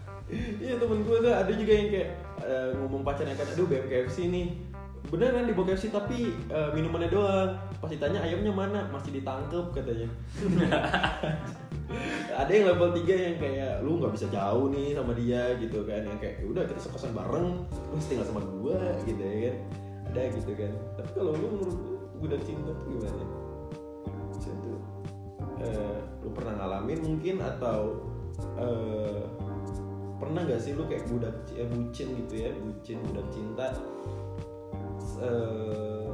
Iya 0.59 0.75
temen 0.81 1.07
gue 1.07 1.17
tuh 1.23 1.31
ada 1.31 1.53
juga 1.55 1.73
yang 1.77 1.89
kayak 1.93 2.11
eh, 2.43 2.69
ngomong 2.83 3.07
pacarnya 3.07 3.39
kan, 3.39 3.47
aduh 3.47 3.67
BM 3.71 3.87
KFC 3.87 4.27
nih 4.27 4.47
Beneran 5.07 5.47
dibawa 5.47 5.71
KFC 5.71 5.95
tapi 5.95 6.35
eh, 6.51 6.71
minumannya 6.75 7.11
doang. 7.11 7.51
Pas 7.79 7.91
ditanya 7.91 8.23
ayamnya 8.23 8.53
mana, 8.53 8.81
masih 8.91 9.21
ditangkep 9.21 9.65
katanya. 9.75 10.09
Ada 12.41 12.51
yang 12.51 12.67
level 12.75 12.91
3 12.93 13.07
yang 13.07 13.37
kayak, 13.39 13.73
lu 13.87 14.03
gak 14.03 14.13
bisa 14.13 14.27
jauh 14.29 14.69
nih 14.75 14.93
sama 14.93 15.15
dia 15.15 15.55
gitu 15.57 15.87
kan. 15.87 16.03
Yang 16.03 16.19
kayak, 16.19 16.35
"Ya 16.43 16.47
udah 16.51 16.63
kita 16.67 16.81
sekosan 16.83 17.15
bareng, 17.15 17.63
lu 17.65 17.97
tinggal 18.03 18.27
sama 18.27 18.43
gue 18.43 18.79
gitu 19.07 19.23
ya 19.23 19.37
kan. 19.49 19.57
Ada 20.11 20.21
gitu 20.35 20.53
kan. 20.59 20.73
Tapi 20.99 21.11
kalau 21.15 21.33
lu 21.39 21.47
menurut 21.47 21.79
lu, 21.79 21.95
udah 22.27 22.39
cinta 22.43 22.71
tuh 22.75 22.87
gimana? 22.91 23.25
Cinta 24.37 24.73
eh, 25.63 25.99
lu 26.21 26.29
pernah 26.35 26.53
ngalamin 26.59 27.01
mungkin 27.01 27.41
atau 27.41 28.05
eh, 28.61 29.25
pernah 30.17 30.49
gak 30.49 30.61
sih 30.61 30.73
lu 30.73 30.89
kayak 30.89 31.05
budak 31.09 31.37
eh, 31.57 31.69
bucin 31.69 32.09
gitu 32.25 32.35
ya 32.41 32.51
bucin 32.57 32.99
budak 33.13 33.27
cinta 33.33 33.67
eh, 35.23 36.13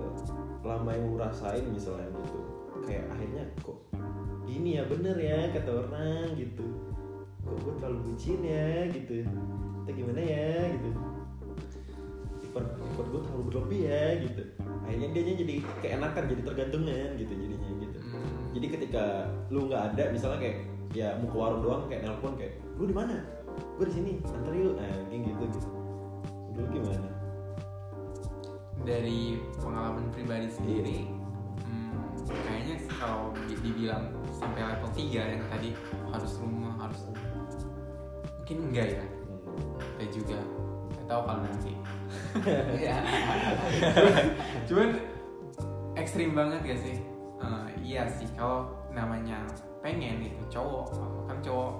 lama 0.63 0.91
yang 0.95 1.05
lu 1.11 1.17
rasain 1.19 1.65
misalnya 1.71 2.09
gitu. 2.23 2.41
Kayak 2.87 3.05
akhirnya 3.15 3.45
kok 3.63 3.79
ini 4.47 4.79
ya 4.79 4.83
bener 4.87 5.17
ya 5.19 5.39
kata 5.55 5.71
orang 5.87 6.27
gitu. 6.39 6.67
Kok 7.43 7.57
gue 7.63 7.73
terlalu 7.83 7.99
bucin 8.11 8.41
ya 8.43 8.87
gitu. 8.95 9.27
Kita 9.83 9.91
gimana 9.91 10.21
ya 10.23 10.55
gitu. 10.79 10.91
Effort 12.47 12.69
effort 12.79 13.09
gue 13.11 13.21
terlalu 13.27 13.45
berlebih 13.51 13.81
ya 13.91 14.05
gitu. 14.23 14.43
Akhirnya 14.87 15.09
dia 15.15 15.35
jadi 15.39 15.55
keenakan 15.83 16.25
jadi 16.31 16.43
tergantungan 16.47 17.09
gitu 17.19 17.33
jadinya 17.33 17.71
gitu. 17.81 17.99
Hmm. 18.13 18.53
jadi 18.53 18.67
ketika 18.77 19.05
lu 19.49 19.73
nggak 19.73 19.97
ada 19.97 20.13
misalnya 20.13 20.37
kayak 20.37 20.69
ya 20.93 21.17
mau 21.17 21.33
ke 21.33 21.37
warung 21.41 21.63
doang 21.65 21.83
kayak 21.89 22.05
nelpon 22.05 22.37
kayak 22.37 22.61
lu 22.77 22.85
di 22.85 22.93
mana? 22.93 23.25
Gue 23.81 23.89
di 23.89 23.95
sini 23.95 24.11
antar 24.21 24.53
yuk. 24.53 24.77
Nah, 24.77 24.93
kayak 25.09 25.21
gitu 25.33 25.45
gitu. 25.49 25.69
Dulu 26.53 26.67
gimana 26.69 27.22
dari 28.83 29.39
pengalaman 29.63 30.11
pribadi 30.11 30.49
sendiri 30.51 30.99
hmm, 31.63 32.27
kayaknya 32.27 32.77
kalau 32.99 33.31
di- 33.47 33.61
dibilang 33.63 34.11
sampai 34.35 34.67
level 34.67 34.91
3 34.91 35.33
yang 35.39 35.45
tadi 35.47 35.71
harus 36.11 36.33
rumah 36.43 36.75
harus 36.83 37.01
mungkin 38.43 38.59
enggak 38.69 38.89
ya? 39.01 39.05
Saya 39.97 40.09
juga. 40.13 40.39
Nggak 40.93 41.07
tahu 41.09 41.21
kalau 41.25 41.41
nanti. 41.41 41.73
Ya 42.85 43.01
cuman 44.69 45.01
ekstrim 45.97 46.37
banget 46.37 46.61
gak 46.61 46.81
sih? 46.85 46.97
Eh, 47.41 47.67
iya 47.81 48.05
sih 48.05 48.29
kalau 48.37 48.69
namanya 48.93 49.41
pengen 49.81 50.21
itu 50.21 50.45
cowok 50.53 50.93
kan 51.25 51.41
cowok 51.41 51.73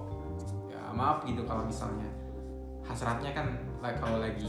ya 0.73 0.81
maaf 0.97 1.23
gitu 1.29 1.45
kalau 1.45 1.69
misalnya 1.69 2.09
hasratnya 2.83 3.31
kan 3.37 3.61
like 3.85 4.01
kalau 4.01 4.19
lagi 4.19 4.49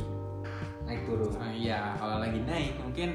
naik 0.84 1.02
turun 1.08 1.32
eh, 1.40 1.52
iya 1.64 1.96
kalau 1.96 2.20
lagi 2.20 2.40
naik 2.44 2.74
mungkin 2.80 3.10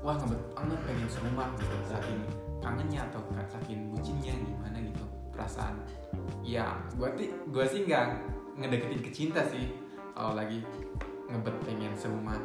wah 0.00 0.16
ngebet 0.16 0.42
banget 0.52 0.80
pengen 0.84 1.08
serumah 1.08 1.48
gitu 1.56 1.76
saking 1.88 2.20
kangennya 2.60 3.00
atau 3.08 3.20
saking 3.46 3.80
bucinnya 3.94 4.34
gimana 4.36 4.78
gitu 4.80 5.04
perasaan 5.32 5.76
ya 6.42 6.76
gua 6.94 7.08
sih 7.14 7.28
gua 7.50 7.64
sih 7.64 7.84
nggak 7.84 8.04
ngedeketin 8.56 9.00
ke 9.02 9.10
cinta 9.12 9.40
sih 9.46 9.72
kalau 10.16 10.32
lagi 10.34 10.60
ngebet 11.28 11.56
pengen 11.64 11.92
serumah 11.96 12.38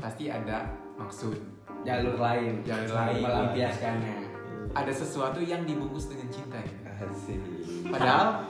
pasti 0.00 0.32
ada 0.32 0.70
maksud 0.96 1.36
jalur 1.84 2.16
lain 2.16 2.60
Jalur 2.64 2.92
lain. 2.92 3.20
melampiaskannya 3.24 4.16
ada 4.70 4.92
sesuatu 4.92 5.42
yang 5.42 5.66
dibungkus 5.66 6.06
dengan 6.06 6.28
cinta 6.30 6.60
gitu. 6.62 6.78
asik 7.00 7.40
Padahal 7.90 8.44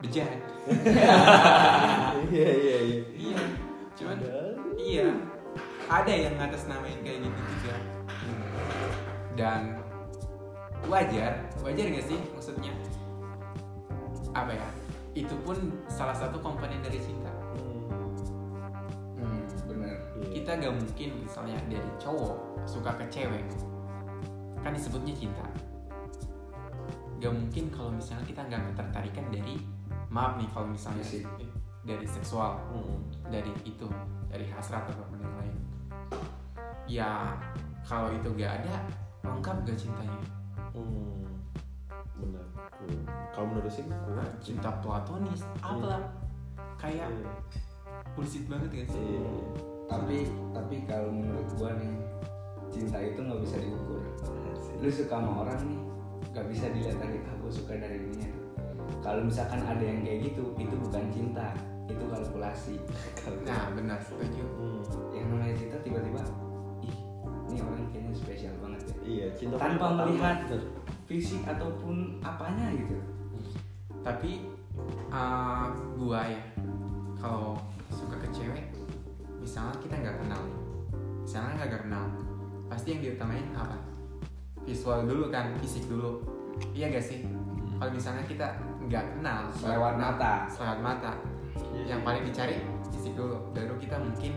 bejat. 0.00 0.40
iya 2.32 2.48
iya 2.48 2.78
iya 2.80 3.00
iya. 3.12 3.38
Cuman 3.92 4.16
Padahal- 4.16 4.59
iya. 4.80 5.08
Ada 5.90 6.12
yang 6.14 6.34
ngatas 6.38 6.70
namain 6.70 7.00
kayak 7.02 7.26
gitu 7.26 7.40
juga. 7.58 7.74
Dan 9.34 9.80
wajar, 10.86 11.50
wajar 11.60 11.86
gak 11.90 12.06
sih 12.06 12.18
maksudnya? 12.32 12.72
Apa 14.32 14.54
ya? 14.54 14.68
Itu 15.12 15.34
pun 15.42 15.58
salah 15.90 16.14
satu 16.14 16.38
komponen 16.38 16.78
dari 16.80 17.02
cinta. 17.02 17.32
Hmm, 17.58 17.90
hmm, 19.18 19.40
iya. 19.82 19.94
Kita 20.30 20.50
gak 20.62 20.74
mungkin 20.78 21.26
misalnya 21.26 21.58
dari 21.66 21.90
cowok 21.98 22.64
suka 22.68 22.94
ke 23.02 23.04
cewek, 23.10 23.44
kan 24.62 24.70
disebutnya 24.70 25.14
cinta. 25.16 25.46
Gak 27.18 27.34
mungkin 27.34 27.68
kalau 27.74 27.90
misalnya 27.92 28.24
kita 28.24 28.40
nggak 28.46 28.62
ketertarikan 28.72 29.26
dari 29.28 29.58
maaf 30.08 30.38
nih 30.38 30.48
kalau 30.54 30.70
misalnya 30.70 31.04
Fisik. 31.04 31.49
Dari 31.80 32.04
seksual 32.04 32.60
Hmm. 32.68 33.00
dari 33.28 33.52
itu 33.64 33.86
dari 34.28 34.46
hasrat 34.48 34.84
atau 34.86 35.00
apa 35.00 35.08
pun 35.08 35.18
yang 35.18 35.36
lain 35.40 35.56
ya 36.84 37.10
kalau 37.82 38.12
itu 38.12 38.28
gak 38.36 38.62
ada 38.62 38.74
lengkap 39.24 39.56
gak 39.64 39.78
cintanya 39.78 40.20
Hmm. 40.70 41.24
benar 42.14 42.46
Hmm. 42.78 43.00
kalau 43.32 43.46
menurut 43.50 43.72
sih 43.72 43.86
Nah, 43.88 44.28
cinta 44.44 44.70
platonis 44.80 45.42
apalah 45.60 46.04
kayak 46.76 47.08
Iya. 47.08 47.32
bullshit 48.12 48.44
banget 48.46 48.70
gak 48.84 48.88
sih 48.92 49.00
Iya. 49.00 49.24
tapi 49.88 50.18
tapi 50.52 50.76
kalau 50.84 51.10
menurut 51.10 51.48
gua 51.56 51.74
nih 51.74 51.96
cinta 52.70 53.02
itu 53.02 53.18
nggak 53.18 53.40
bisa 53.42 53.56
diukur 53.58 53.98
lu 54.80 54.88
suka 54.88 55.18
sama 55.18 55.42
orang 55.42 55.60
nih 55.66 55.80
nggak 56.30 56.46
bisa 56.46 56.70
dilihat 56.70 56.96
dari 57.02 57.18
ah 57.26 57.36
suka 57.50 57.74
dari 57.74 57.98
ini 58.14 58.30
kalau 59.02 59.26
misalkan 59.26 59.58
ada 59.66 59.82
yang 59.82 60.06
kayak 60.06 60.30
gitu 60.30 60.54
itu 60.54 60.74
bukan 60.78 61.04
cinta 61.10 61.50
itu 61.94 62.04
kalkulasi. 62.12 62.76
Nah 63.46 63.74
benar 63.74 63.98
setuju. 64.00 64.44
Hmm. 64.56 64.82
yang 65.10 65.26
namanya 65.34 65.54
cinta 65.58 65.76
tiba-tiba 65.82 66.22
ih 66.80 66.96
ini 67.50 67.58
orang 67.60 67.84
kayaknya 67.90 68.14
spesial 68.14 68.54
banget 68.62 68.80
ya. 68.86 68.94
Iya 69.02 69.26
cinta 69.34 69.54
Tanpa 69.58 69.86
melihat 70.06 70.38
fisik 71.04 71.42
ataupun 71.44 72.22
apanya 72.22 72.70
gitu. 72.74 72.96
Tapi 74.00 74.48
uh, 75.12 75.68
gua 75.98 76.24
ya 76.24 76.42
kalau 77.20 77.58
suka 77.92 78.16
ke 78.16 78.28
cewek 78.32 78.64
misalnya 79.42 79.74
kita 79.82 79.94
nggak 79.98 80.16
kenal 80.24 80.40
nih 80.46 80.60
misalnya 81.20 81.52
nggak 81.60 81.82
kenal 81.84 82.04
pasti 82.70 82.88
yang 82.94 83.00
diutamain 83.02 83.46
apa? 83.52 83.76
Visual 84.62 85.04
dulu 85.04 85.28
kan 85.28 85.50
fisik 85.58 85.90
dulu. 85.90 86.22
Iya 86.70 86.92
gak 86.92 87.02
sih? 87.02 87.24
Kalau 87.80 87.90
misalnya 87.90 88.22
kita 88.28 88.46
nggak 88.86 89.16
kenal 89.16 89.48
Selewat 89.56 89.96
mata. 89.96 90.44
selewat 90.46 90.78
mata 90.84 91.12
yang 91.86 92.00
paling 92.04 92.22
dicari 92.26 92.60
fisik 92.92 93.16
dulu 93.16 93.40
baru 93.54 93.74
kita 93.80 93.96
mungkin 93.98 94.36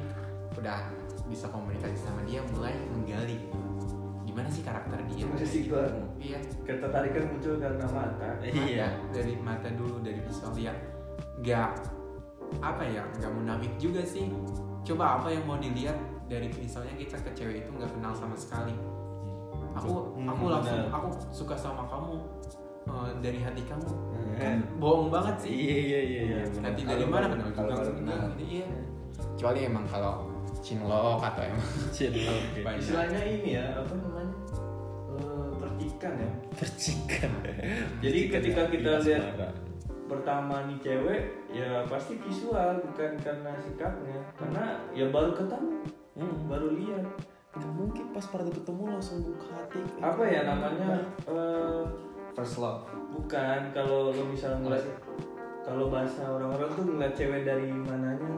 udah 0.55 0.80
bisa 1.28 1.49
komunikasi 1.49 1.97
sama 1.97 2.21
dia 2.28 2.43
mulai 2.53 2.76
menggali. 2.91 3.49
Gimana 4.24 4.49
sih 4.49 4.65
karakter 4.65 4.97
dia? 5.09 5.26
Masih 5.30 5.69
gua. 5.69 5.86
iya. 6.17 6.39
Ketertarikan 6.65 7.24
muncul 7.30 7.57
karena 7.61 7.86
mata. 7.89 8.30
Iya. 8.41 8.88
mata, 8.89 9.13
dari 9.13 9.34
mata 9.38 9.69
dulu 9.74 10.01
dari 10.01 10.19
visual 10.21 10.51
dia. 10.57 10.74
Nggak 11.41 11.69
apa 12.61 12.84
ya 12.86 13.03
nggak 13.17 13.32
munafik 13.34 13.74
juga 13.82 14.01
sih. 14.05 14.30
Coba 14.84 15.21
apa 15.21 15.32
yang 15.32 15.45
mau 15.47 15.57
dilihat 15.57 15.95
dari 16.28 16.49
misalnya 16.55 16.93
kita 16.97 17.17
ke 17.21 17.30
cewek 17.38 17.65
itu 17.65 17.69
nggak 17.74 17.91
kenal 17.93 18.13
sama 18.13 18.36
sekali. 18.38 18.74
Aku 19.74 20.13
Hmm, 20.13 20.30
aku 20.30 20.43
langsung 20.53 20.86
aku 20.93 21.09
suka 21.34 21.55
sama 21.57 21.84
kamu 21.89 22.21
eh, 22.86 23.12
dari 23.20 23.40
hati 23.40 23.64
kamu 23.64 23.90
Hmm. 24.14 24.36
kan 24.36 24.58
bohong 24.78 25.10
banget 25.10 25.36
sih 25.40 25.54
Iya 25.54 25.78
iya 25.78 26.00
iya 26.02 26.22
iya. 26.24 26.40
hati 26.60 26.82
Kalau 26.82 26.92
dari 26.92 27.06
mana 27.06 27.26
kenal 27.30 27.50
kalau 27.54 27.94
kenal. 27.94 28.24
iya 28.36 28.68
kecuali 29.14 29.60
emang 29.64 29.86
kalau 29.86 30.14
cinlok 30.60 31.20
atau 31.22 31.42
emang 31.44 31.70
Cin, 31.96 32.14
oke. 32.14 32.60
banyak 32.60 32.80
Istilahnya 32.80 33.22
ini 33.26 33.50
ya, 33.54 33.66
apa 33.76 33.94
namanya? 33.94 34.34
Eh, 35.14 35.50
percikan 35.56 36.14
ya. 36.16 36.30
Percikan. 36.52 37.32
Jadi 38.04 38.20
ketika 38.30 38.62
kita 38.68 38.92
Iya, 38.98 39.20
lihat 39.22 39.54
pertama 40.04 40.56
nih 40.66 40.78
cewek 40.80 41.22
ya 41.50 41.86
pasti 41.86 42.18
visual 42.18 42.82
bukan 42.82 43.12
karena 43.18 43.52
sikapnya 43.60 44.20
karena 44.34 44.64
ya 44.92 45.06
baru 45.08 45.32
ketemu 45.32 45.72
Hmm. 46.14 46.46
baru 46.46 46.68
lihat 46.74 47.06
mungkin 47.74 48.06
pas 48.10 48.26
pada 48.26 48.46
ketemu 48.46 48.84
langsung 48.88 49.22
buka 49.24 49.46
hati. 49.52 49.82
apa 50.00 50.24
ya 50.24 50.42
namanya 50.44 51.02
eh, 51.26 51.82
first 52.34 52.58
love. 52.58 52.90
Bukan 53.14 53.70
kalau 53.72 54.10
lo 54.10 54.24
misalnya 54.26 54.60
ngeliat 54.66 54.86
kalau 55.64 55.88
bahasa 55.88 56.28
orang-orang 56.28 56.70
tuh 56.76 56.84
ngeliat 56.84 57.14
cewek 57.16 57.42
dari 57.46 57.70
mananya. 57.72 58.30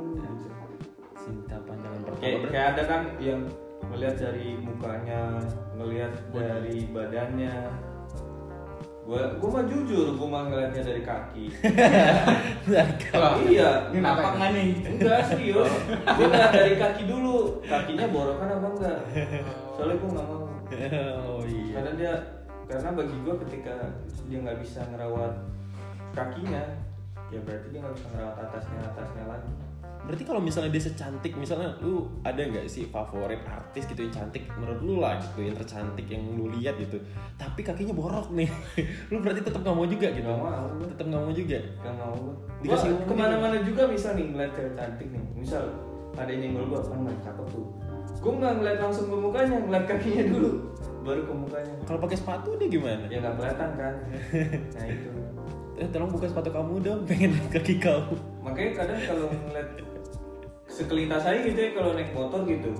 Cinta 1.15 1.57
pandangan 1.65 2.05
pertama. 2.05 2.47
kayak 2.53 2.67
ada 2.77 2.83
kan 2.85 3.01
yang 3.17 3.41
ngelihat 3.89 4.15
dari 4.19 4.61
mukanya 4.61 5.41
ngelihat 5.73 6.13
dari 6.29 6.85
badannya. 6.93 7.55
Gua 9.05 9.37
gua 9.37 9.49
mah 9.61 9.65
jujur 9.69 10.17
gua 10.17 10.27
mah 10.29 10.43
ngeliatnya 10.49 10.81
dari 10.85 11.01
kaki. 11.01 11.45
Iya. 13.45 13.93
Ini 13.93 14.01
nggak 14.01 14.49
nih? 14.53 14.69
Enggak 14.97 15.21
serius. 15.29 15.73
Gua 16.05 16.25
ngeliat 16.29 16.51
dari 16.53 16.75
kaki 16.77 17.03
dulu. 17.09 17.61
Kakinya 17.65 18.05
borokan 18.09 18.49
apa 18.59 18.67
enggak? 18.69 18.99
Soalnya 19.77 19.95
gua 20.01 20.09
nggak 20.13 20.27
mau. 20.29 20.45
Oh 21.25 21.41
iya. 21.45 21.77
karena 21.77 21.91
dia 21.93 22.13
karena 22.65 22.89
bagi 22.97 23.15
gua 23.21 23.35
ketika 23.45 23.73
dia 24.25 24.37
nggak 24.41 24.59
bisa 24.61 24.81
ngerawat 24.89 25.33
kakinya 26.17 26.63
ya 27.29 27.39
berarti 27.41 27.67
dia 27.73 27.79
nggak 27.81 27.95
bisa 27.97 28.07
ngerawat 28.13 28.37
atasnya 28.49 28.79
atasnya 28.93 29.25
lagi 29.29 29.53
Berarti 30.05 30.21
kalau 30.21 30.37
misalnya 30.37 30.69
dia 30.69 30.85
secantik, 30.85 31.33
misalnya 31.33 31.81
lu 31.81 32.05
ada 32.21 32.37
nggak 32.37 32.69
sih 32.69 32.85
favorit 32.93 33.41
artis 33.41 33.89
gitu 33.89 34.05
yang 34.05 34.13
cantik 34.13 34.45
menurut 34.53 34.77
lu 34.85 35.01
lah 35.01 35.17
gitu, 35.17 35.49
yang 35.49 35.57
tercantik 35.57 36.05
yang 36.05 36.21
lu 36.37 36.45
lihat 36.53 36.77
gitu. 36.77 37.01
Tapi 37.41 37.65
kakinya 37.65 37.89
borok 37.89 38.29
nih. 38.29 38.45
lu 39.09 39.17
berarti 39.25 39.41
tetap 39.41 39.65
nggak 39.65 39.73
mau 39.73 39.89
juga 39.89 40.13
gitu. 40.13 40.29
Nggak 40.29 40.45
mau. 40.45 40.69
Tetap 40.93 41.05
nggak 41.09 41.23
mau 41.25 41.33
juga. 41.33 41.57
Gak 41.81 41.95
mau. 41.97 42.17
Dikasih 42.61 42.89
Gua 42.93 43.05
ke 43.09 43.13
mana-mana 43.17 43.57
juga 43.65 43.83
misal 43.89 44.13
nih 44.13 44.25
ngeliat 44.29 44.51
cewek 44.57 44.73
cantik 44.73 45.07
nih 45.09 45.23
Misal 45.37 45.63
ada 46.17 46.29
yang 46.29 46.41
nyenggol 46.49 46.65
gua, 46.73 46.81
kan 46.81 46.97
nggak 47.05 47.17
cakep 47.21 47.45
tuh 47.51 47.67
Gua 48.21 48.33
nggak 48.41 48.53
ngeliat 48.61 48.77
langsung 48.81 49.05
ke 49.09 49.15
mukanya, 49.17 49.57
ngeliat 49.61 49.85
kakinya 49.85 50.23
dulu 50.33 50.51
Baru 51.05 51.21
ke 51.21 51.33
mukanya 51.37 51.73
Kalau 51.85 51.99
pakai 52.01 52.17
sepatu 52.17 52.49
dia 52.57 52.67
gimana? 52.67 53.05
Ya 53.05 53.21
nggak 53.21 53.35
kelihatan 53.37 53.69
kan 53.77 53.93
Nah 54.75 54.85
itu 54.89 55.09
Eh, 55.75 55.87
tolong 55.91 56.07
buka 56.07 56.23
sepatu 56.25 56.55
kamu 56.55 56.79
dong, 56.79 57.03
pengen 57.11 57.35
lihat 57.35 57.51
kaki 57.51 57.83
kamu. 57.83 58.15
Makanya 58.39 58.71
kadang 58.79 58.99
kalau 59.03 59.27
ngeliat 59.27 59.69
sekelintas 60.65 61.23
aja 61.23 61.39
gitu 61.43 61.59
ya 61.59 61.71
kalau 61.75 61.91
naik 61.93 62.15
motor 62.15 62.47
gitu 62.47 62.71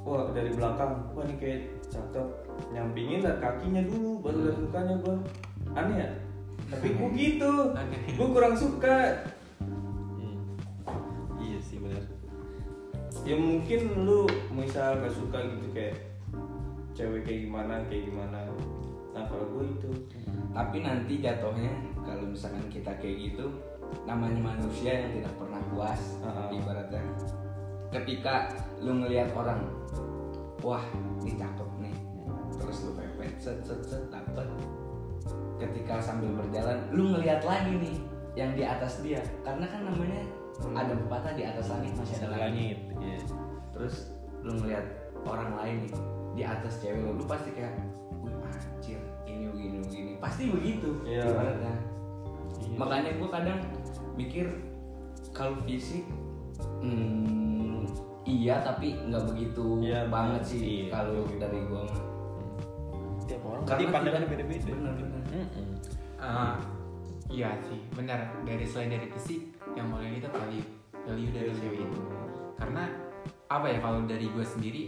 Wah 0.00 0.28
dari 0.32 0.52
belakang, 0.52 1.00
wah 1.12 1.24
ini 1.24 1.36
kayak 1.36 1.60
cakep 1.88 2.26
Nyampingin 2.72 3.20
liat 3.20 3.40
kakinya 3.40 3.82
dulu, 3.84 4.20
baru 4.20 4.38
liat 4.46 4.58
mukanya 4.58 4.94
gua 5.00 5.16
Aneh 5.72 5.96
ya? 5.96 6.08
Tapi 6.68 6.86
gua 6.92 7.08
gitu, 7.12 7.52
gua 8.14 8.28
kurang 8.30 8.54
suka 8.54 8.96
Hmm. 9.60 10.36
Iya 11.36 11.58
sih 11.58 11.80
benar. 11.80 12.04
ya 13.20 13.36
mungkin 13.36 13.80
lu 14.04 14.24
misal 14.50 14.96
gak 14.98 15.12
suka 15.12 15.40
gitu 15.40 15.66
kayak 15.72 15.96
cewek 16.94 17.22
kayak 17.24 17.40
gimana 17.48 17.74
kayak 17.86 18.04
gimana? 18.10 18.38
Nah 19.10 19.22
kalau 19.26 19.46
gue 19.56 19.64
itu. 19.74 19.90
Tapi 20.50 20.76
nanti 20.82 21.22
jatuhnya 21.22 21.72
kalau 22.02 22.24
misalkan 22.26 22.66
kita 22.70 22.92
kayak 22.98 23.16
gitu 23.30 23.46
namanya 24.06 24.54
manusia 24.54 25.02
yang 25.02 25.10
tidak 25.18 25.34
pernah 25.34 25.60
puas 25.70 26.00
Ah. 26.22 26.46
ibaratnya. 26.50 27.02
Ketika 27.90 28.54
lu 28.78 29.02
ngelihat 29.02 29.34
orang 29.34 29.66
wah 30.62 30.82
ini 31.22 31.34
cakep 31.34 31.68
nih. 31.82 31.96
Terus 32.58 32.86
lu 32.86 32.90
pepet 32.94 33.34
set 33.38 33.58
set 33.66 33.82
set 33.82 34.04
dapet. 34.10 34.46
Ketika 35.58 35.98
sambil 35.98 36.30
berjalan 36.38 36.78
lu 36.94 37.14
ngelihat 37.14 37.42
lagi 37.42 37.72
nih 37.78 37.96
yang 38.38 38.54
di 38.54 38.62
atas 38.62 39.02
dia. 39.02 39.18
Karena 39.42 39.66
kan 39.66 39.86
namanya 39.90 40.22
ada 40.76 40.92
pepatah 40.92 41.32
di 41.34 41.42
atas 41.48 41.66
langit 41.72 41.92
masih 41.96 42.14
ada 42.20 42.28
langit. 42.36 42.78
Langit. 42.78 42.78
Iya. 43.00 43.20
terus 43.70 44.12
lu 44.44 44.60
ngeliat 44.60 44.84
orang 45.24 45.56
lain 45.56 45.76
nih 45.88 45.94
di 46.32 46.42
atas 46.42 46.78
cewek 46.78 47.00
lu, 47.00 47.16
lu 47.16 47.24
pasti 47.24 47.50
kayak 47.50 47.74
wih 48.20 48.34
anjir 48.38 49.00
ini 49.24 49.44
begini 49.48 49.76
begini 49.82 50.12
pasti 50.18 50.42
begitu 50.46 50.90
Iya. 51.02 51.24
ibaratnya 51.26 51.74
Iya. 52.60 52.76
makanya 52.76 53.10
gue 53.16 53.28
kadang 53.28 53.58
mikir 54.14 54.46
kalau 55.30 55.56
fisik 55.62 56.04
hmm, 56.80 57.86
iya 58.22 58.60
tapi 58.60 58.94
nggak 59.00 59.24
begitu 59.26 59.64
Iya, 59.80 60.06
banget 60.06 60.42
sih 60.44 60.60
iya. 60.60 60.92
kalau 60.92 61.24
dari 61.28 61.60
gue 61.60 61.82
mah 61.82 62.02
Tiap 63.24 63.46
orang 63.46 63.62
Karena 63.62 63.78
kita- 63.86 64.26
beda-beda. 64.26 64.70
benar-benar. 64.74 65.22
Mm-mm. 65.30 65.68
Eh, 66.18 66.54
iya 67.30 67.54
sih 67.62 67.78
benar 67.94 68.18
dari 68.42 68.66
selain 68.66 68.90
dari 68.90 69.06
fisik 69.08 69.40
yang 69.72 69.86
lihat 69.94 70.18
itu 70.18 70.28
value 70.28 70.66
value 71.00 71.30
dari 71.30 71.50
cewek 71.54 71.80
itu 71.80 72.00
karena 72.54 72.90
apa 73.46 73.66
ya 73.66 73.78
kalau 73.78 74.02
dari 74.04 74.26
gue 74.26 74.42
sendiri 74.44 74.82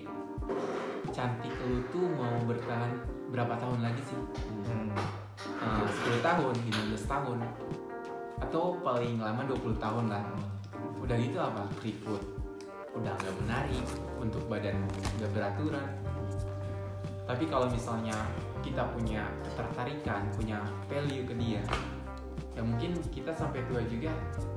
cantik 1.12 1.52
lu 1.68 1.84
tuh 1.92 2.08
mau 2.16 2.34
bertahan 2.48 2.90
berapa 3.28 3.54
tahun 3.60 3.84
lagi 3.84 4.02
sih? 4.08 4.18
Eh, 4.66 5.86
10 5.86 6.24
tahun 6.24 6.54
15 6.56 7.04
tahun. 7.06 7.38
Atau 8.40 8.80
paling 8.80 9.20
lama 9.20 9.44
20 9.46 9.76
tahun 9.78 10.08
lah. 10.08 10.24
Udah 10.98 11.16
gitu 11.20 11.38
apa? 11.38 11.68
Keriput 11.78 12.20
udah 12.92 13.16
nggak 13.16 13.36
menarik 13.44 13.84
untuk 14.20 14.44
badan 14.48 14.76
udah 15.20 15.28
beraturan. 15.32 15.88
Tapi 17.24 17.44
kalau 17.48 17.68
misalnya 17.72 18.12
kita 18.60 18.84
punya 18.92 19.24
ketertarikan 19.42 20.28
punya 20.36 20.60
value 20.86 21.26
ke 21.26 21.34
dia 21.34 21.62
ya 22.52 22.60
mungkin 22.62 22.94
kita 23.10 23.32
sampai 23.32 23.64
tua 23.66 23.80
juga 23.88 24.12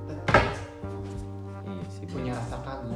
tetap 0.06 0.36
Iya 1.66 1.84
sih. 1.90 2.06
punya 2.06 2.36
rasa 2.36 2.60
kagum. 2.62 2.94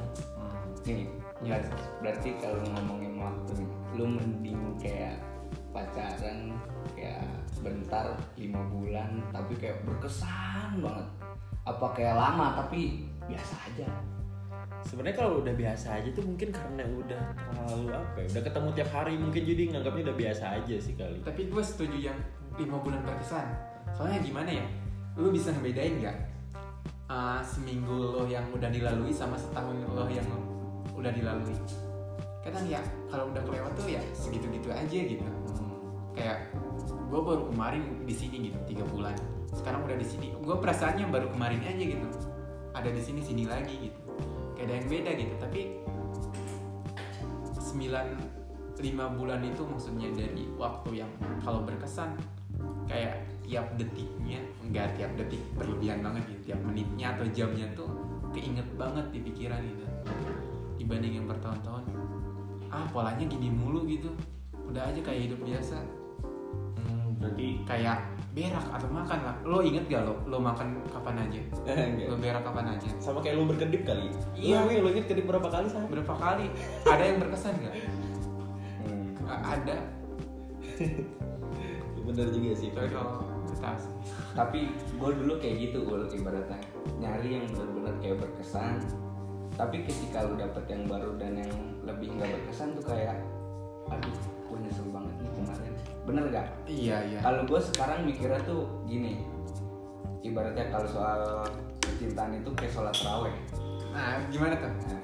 Iya. 0.86 1.08
Berarti, 1.40 1.82
berarti 2.04 2.28
kalau 2.38 2.60
ngomongin 2.76 3.14
waktu 3.16 3.54
lu 3.96 4.06
mending 4.06 4.60
kayak 4.76 5.16
pacaran 5.72 6.54
kayak 6.92 7.24
bentar 7.64 8.16
lima 8.36 8.60
bulan 8.68 9.24
tapi 9.32 9.56
kayak 9.56 9.82
berkesan 9.86 10.80
banget 10.80 11.08
apa 11.64 11.86
kayak 11.96 12.16
lama 12.16 12.64
tapi 12.64 13.08
biasa 13.28 13.56
aja 13.72 13.88
Sebenarnya 14.80 15.16
kalau 15.20 15.44
udah 15.44 15.52
biasa 15.52 16.00
aja 16.00 16.08
tuh 16.08 16.24
mungkin 16.24 16.48
karena 16.56 16.80
udah 16.88 17.20
terlalu 17.36 17.92
apa 17.92 18.16
ya? 18.24 18.26
Udah 18.32 18.42
ketemu 18.48 18.68
tiap 18.72 18.90
hari 18.96 19.12
mungkin 19.20 19.42
jadi 19.44 19.62
nganggapnya 19.76 20.02
udah 20.08 20.16
biasa 20.16 20.44
aja 20.56 20.76
sih 20.80 20.94
kali. 20.96 21.20
tapi 21.20 21.52
gue 21.52 21.60
setuju 21.60 21.96
yang 22.00 22.18
lima 22.56 22.80
bulan 22.80 23.04
berkesan 23.04 23.46
soalnya 23.96 24.20
gimana 24.24 24.50
ya 24.52 24.66
lu 25.20 25.28
bisa 25.28 25.52
ngebedain 25.52 26.00
nggak 26.00 26.16
uh, 27.12 27.40
seminggu 27.44 27.92
lo 27.92 28.24
yang 28.24 28.48
udah 28.52 28.72
dilalui 28.72 29.12
sama 29.12 29.36
setahun 29.36 29.76
lo 29.84 30.08
yang 30.08 30.28
udah 31.00 31.12
dilalui. 31.16 31.56
Kadang 32.44 32.64
ya 32.68 32.80
kalau 33.08 33.32
udah 33.32 33.42
kelewat 33.44 33.72
tuh 33.76 33.88
ya 33.88 34.00
segitu-gitu 34.12 34.68
aja 34.68 34.98
gitu. 35.00 35.24
Kayak 36.12 36.52
gue 36.84 37.20
baru 37.20 37.48
kemarin 37.48 38.04
di 38.04 38.14
sini 38.14 38.52
gitu 38.52 38.58
tiga 38.68 38.84
bulan. 38.88 39.16
Sekarang 39.50 39.84
udah 39.88 39.96
di 39.96 40.06
sini. 40.06 40.36
Gue 40.44 40.56
perasaannya 40.60 41.08
baru 41.08 41.32
kemarin 41.32 41.60
aja 41.64 41.84
gitu. 41.84 42.06
Ada 42.76 42.92
di 42.92 43.02
sini 43.02 43.20
sini 43.24 43.44
lagi 43.48 43.90
gitu. 43.90 44.00
Kayak 44.54 44.64
ada 44.68 44.74
yang 44.76 44.88
beda 44.88 45.10
gitu. 45.16 45.34
Tapi 45.40 45.60
sembilan 47.58 48.06
lima 48.80 49.12
bulan 49.12 49.44
itu 49.44 49.62
maksudnya 49.68 50.08
dari 50.16 50.48
waktu 50.56 51.04
yang 51.04 51.10
kalau 51.44 51.60
berkesan 51.64 52.16
kayak 52.88 53.28
tiap 53.44 53.66
detiknya 53.76 54.40
enggak 54.64 54.96
tiap 54.96 55.12
detik 55.20 55.42
berlebihan 55.56 56.00
banget 56.00 56.24
gitu. 56.32 56.52
Tiap 56.52 56.60
menitnya 56.64 57.12
atau 57.16 57.26
jamnya 57.32 57.66
tuh 57.76 57.88
keinget 58.30 58.68
banget 58.78 59.06
di 59.10 59.18
pikiran 59.26 59.60
gitu 59.60 59.84
dibanding 60.80 61.20
yang 61.20 61.26
bertahun-tahun. 61.28 61.84
Ah 62.72 62.88
polanya 62.88 63.28
gini 63.28 63.52
mulu 63.52 63.84
gitu. 63.84 64.08
Udah 64.64 64.88
aja 64.88 65.00
kayak 65.04 65.28
hidup 65.28 65.40
biasa. 65.44 65.76
Hmm, 66.80 67.20
berarti 67.20 67.60
kayak 67.68 68.00
berak 68.32 68.64
atau 68.72 68.88
makan 68.88 69.18
lah. 69.20 69.36
Lo 69.44 69.60
inget 69.60 69.84
gak 69.92 70.08
lo? 70.08 70.16
Lo 70.24 70.40
makan 70.40 70.80
kapan 70.88 71.28
aja? 71.28 71.40
Lo 72.10 72.16
berak 72.16 72.42
kapan 72.48 72.78
aja? 72.78 72.88
Sama 72.96 73.20
kayak 73.20 73.36
lu 73.36 73.44
berkedip 73.44 73.84
kali. 73.84 74.08
Iya. 74.32 74.64
lu, 74.64 74.80
lu 74.80 74.88
inget 74.96 75.12
kedip 75.12 75.28
berapa 75.28 75.44
kali 75.52 75.68
sih 75.68 75.76
berapa 75.84 76.14
kali? 76.16 76.46
Ada 76.88 77.02
yang 77.04 77.18
berkesan 77.20 77.52
gak? 77.60 77.74
Hmm. 78.80 79.08
Ada. 79.28 79.76
Bener 82.08 82.26
juga 82.32 82.50
sih 82.56 82.72
tapi 82.72 82.88
kalau 82.90 83.28
tapi 84.32 84.72
gue 84.72 85.10
dulu 85.20 85.36
kayak 85.36 85.68
gitu 85.68 85.84
gue 85.84 86.16
ibaratnya. 86.16 86.56
Nyari 86.96 87.28
yang 87.36 87.44
benar-benar 87.52 87.94
kayak 88.00 88.16
berkesan 88.24 88.80
tapi 89.60 89.84
ketika 89.84 90.24
lu 90.24 90.40
dapet 90.40 90.64
yang 90.72 90.88
baru 90.88 91.20
dan 91.20 91.36
yang 91.36 91.52
lebih 91.84 92.16
nggak 92.16 92.32
berkesan 92.32 92.72
tuh 92.80 92.84
kayak 92.88 93.20
aduh 93.92 94.16
gue 94.48 94.58
nyesel 94.64 94.88
banget 94.88 95.14
nih 95.20 95.32
kemarin. 95.36 95.72
Bener 96.08 96.24
gak 96.32 96.46
iya 96.64 96.96
iya. 97.04 97.20
Kalau 97.20 97.44
gue 97.44 97.60
sekarang 97.60 98.08
mikirnya 98.08 98.40
tuh 98.48 98.64
gini 98.88 99.20
ibaratnya 100.24 100.72
kalau 100.72 100.88
soal 100.88 101.44
percintaan 101.76 102.40
itu 102.40 102.50
kayak 102.56 102.72
sholat 102.72 102.96
raweh 103.04 103.36
nah 103.90 104.22
gimana 104.30 104.54
tuh? 104.56 104.70
Nah, 104.86 105.02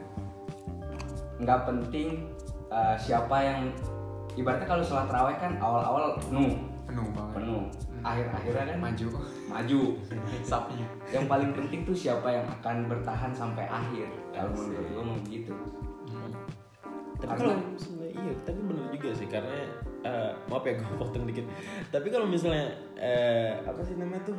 nggak 1.42 1.60
penting 1.66 2.30
uh, 2.70 2.94
siapa 2.96 3.36
yang 3.42 3.60
ibaratnya 4.38 4.68
kalau 4.70 4.84
sholat 4.86 5.10
raweh 5.10 5.36
kan 5.36 5.58
awal-awal 5.60 6.16
penuh. 6.22 6.56
Penuh 6.86 7.06
banget. 7.12 7.34
Penuh 7.42 7.62
akhir-akhirnya 8.04 8.64
kan 8.74 8.78
maju. 8.80 9.06
maju. 9.48 9.80
Sapinya. 10.50 10.86
Yang 11.08 11.24
paling 11.30 11.50
penting 11.54 11.80
tuh 11.86 11.96
siapa 11.96 12.28
yang 12.28 12.46
akan 12.60 12.90
bertahan 12.90 13.32
sampai 13.32 13.64
akhir. 13.68 14.08
Kalau 14.32 14.52
menurut 14.52 14.88
gue 14.90 15.04
mau 15.04 15.18
begitu 15.24 15.52
tapi 17.16 17.32
Karena- 17.32 17.56
kalau 17.56 17.72
misalnya 17.72 18.08
iya 18.12 18.32
tapi 18.44 18.60
bener 18.60 18.86
juga 18.92 19.08
sih 19.16 19.28
karena 19.28 19.56
eh, 20.04 20.30
maaf 20.52 20.64
ya 20.68 20.72
gue 20.76 20.96
potong 21.00 21.24
dikit. 21.24 21.44
Tapi 21.88 22.08
kalau 22.12 22.26
misalnya 22.28 22.76
eh, 23.00 23.56
apa 23.64 23.80
sih 23.80 23.96
namanya 23.96 24.22
tuh? 24.28 24.36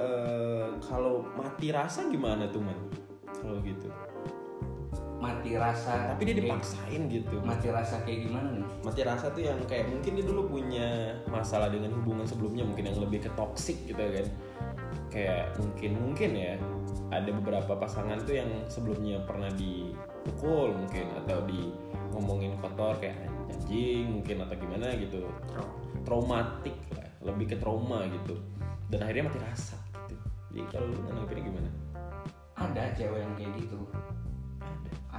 Eh, 0.00 0.68
kalau 0.80 1.20
mati 1.36 1.68
rasa 1.68 2.08
gimana 2.08 2.48
tuh 2.48 2.64
man? 2.64 2.78
Kalau 3.28 3.60
gitu 3.60 3.88
mati 5.50 5.58
rasa 5.58 6.14
tapi 6.14 6.22
dia 6.22 6.34
kayak- 6.38 6.46
dipaksain 6.46 7.02
gitu. 7.10 7.36
Mati 7.42 7.66
rasa 7.74 7.96
kayak 8.06 8.18
gimana 8.30 8.48
nih? 8.54 8.66
Mati 8.86 9.00
rasa 9.02 9.26
tuh 9.34 9.42
yang 9.42 9.58
kayak 9.66 9.90
mungkin 9.90 10.10
dia 10.14 10.24
dulu 10.30 10.42
punya 10.46 10.86
masalah 11.26 11.66
dengan 11.66 11.90
hubungan 11.98 12.22
sebelumnya 12.22 12.62
mungkin 12.62 12.86
yang 12.86 12.98
lebih 13.02 13.26
ke 13.26 13.30
toxic 13.34 13.82
gitu 13.90 13.98
kan. 13.98 14.26
Kayak 15.10 15.58
mungkin 15.58 15.90
mungkin 15.98 16.30
ya. 16.38 16.54
Ada 17.10 17.30
beberapa 17.34 17.74
pasangan 17.74 18.22
tuh 18.22 18.38
yang 18.38 18.50
sebelumnya 18.70 19.18
pernah 19.26 19.50
dipukul 19.50 20.70
mungkin 20.70 21.10
atau 21.26 21.42
di 21.42 21.74
ngomongin 22.14 22.54
kotor 22.62 22.94
kayak 23.02 23.18
anjing 23.50 24.22
mungkin 24.22 24.46
atau 24.46 24.54
gimana 24.54 24.94
gitu. 24.94 25.26
Traumatik 26.06 26.78
lah 26.94 27.10
lebih 27.26 27.50
ke 27.50 27.56
trauma 27.58 28.06
gitu. 28.06 28.38
Dan 28.86 29.02
akhirnya 29.02 29.26
mati 29.26 29.42
rasa 29.42 29.74
gitu. 30.06 30.14
Jadi 30.54 30.62
kalau 30.70 30.86
lu 30.94 30.98
nanggepinnya 31.10 31.42
gimana? 31.42 31.70
Ada 32.54 32.94
cewek 32.94 33.18
yang 33.18 33.34
kayak 33.34 33.52
gitu 33.66 33.78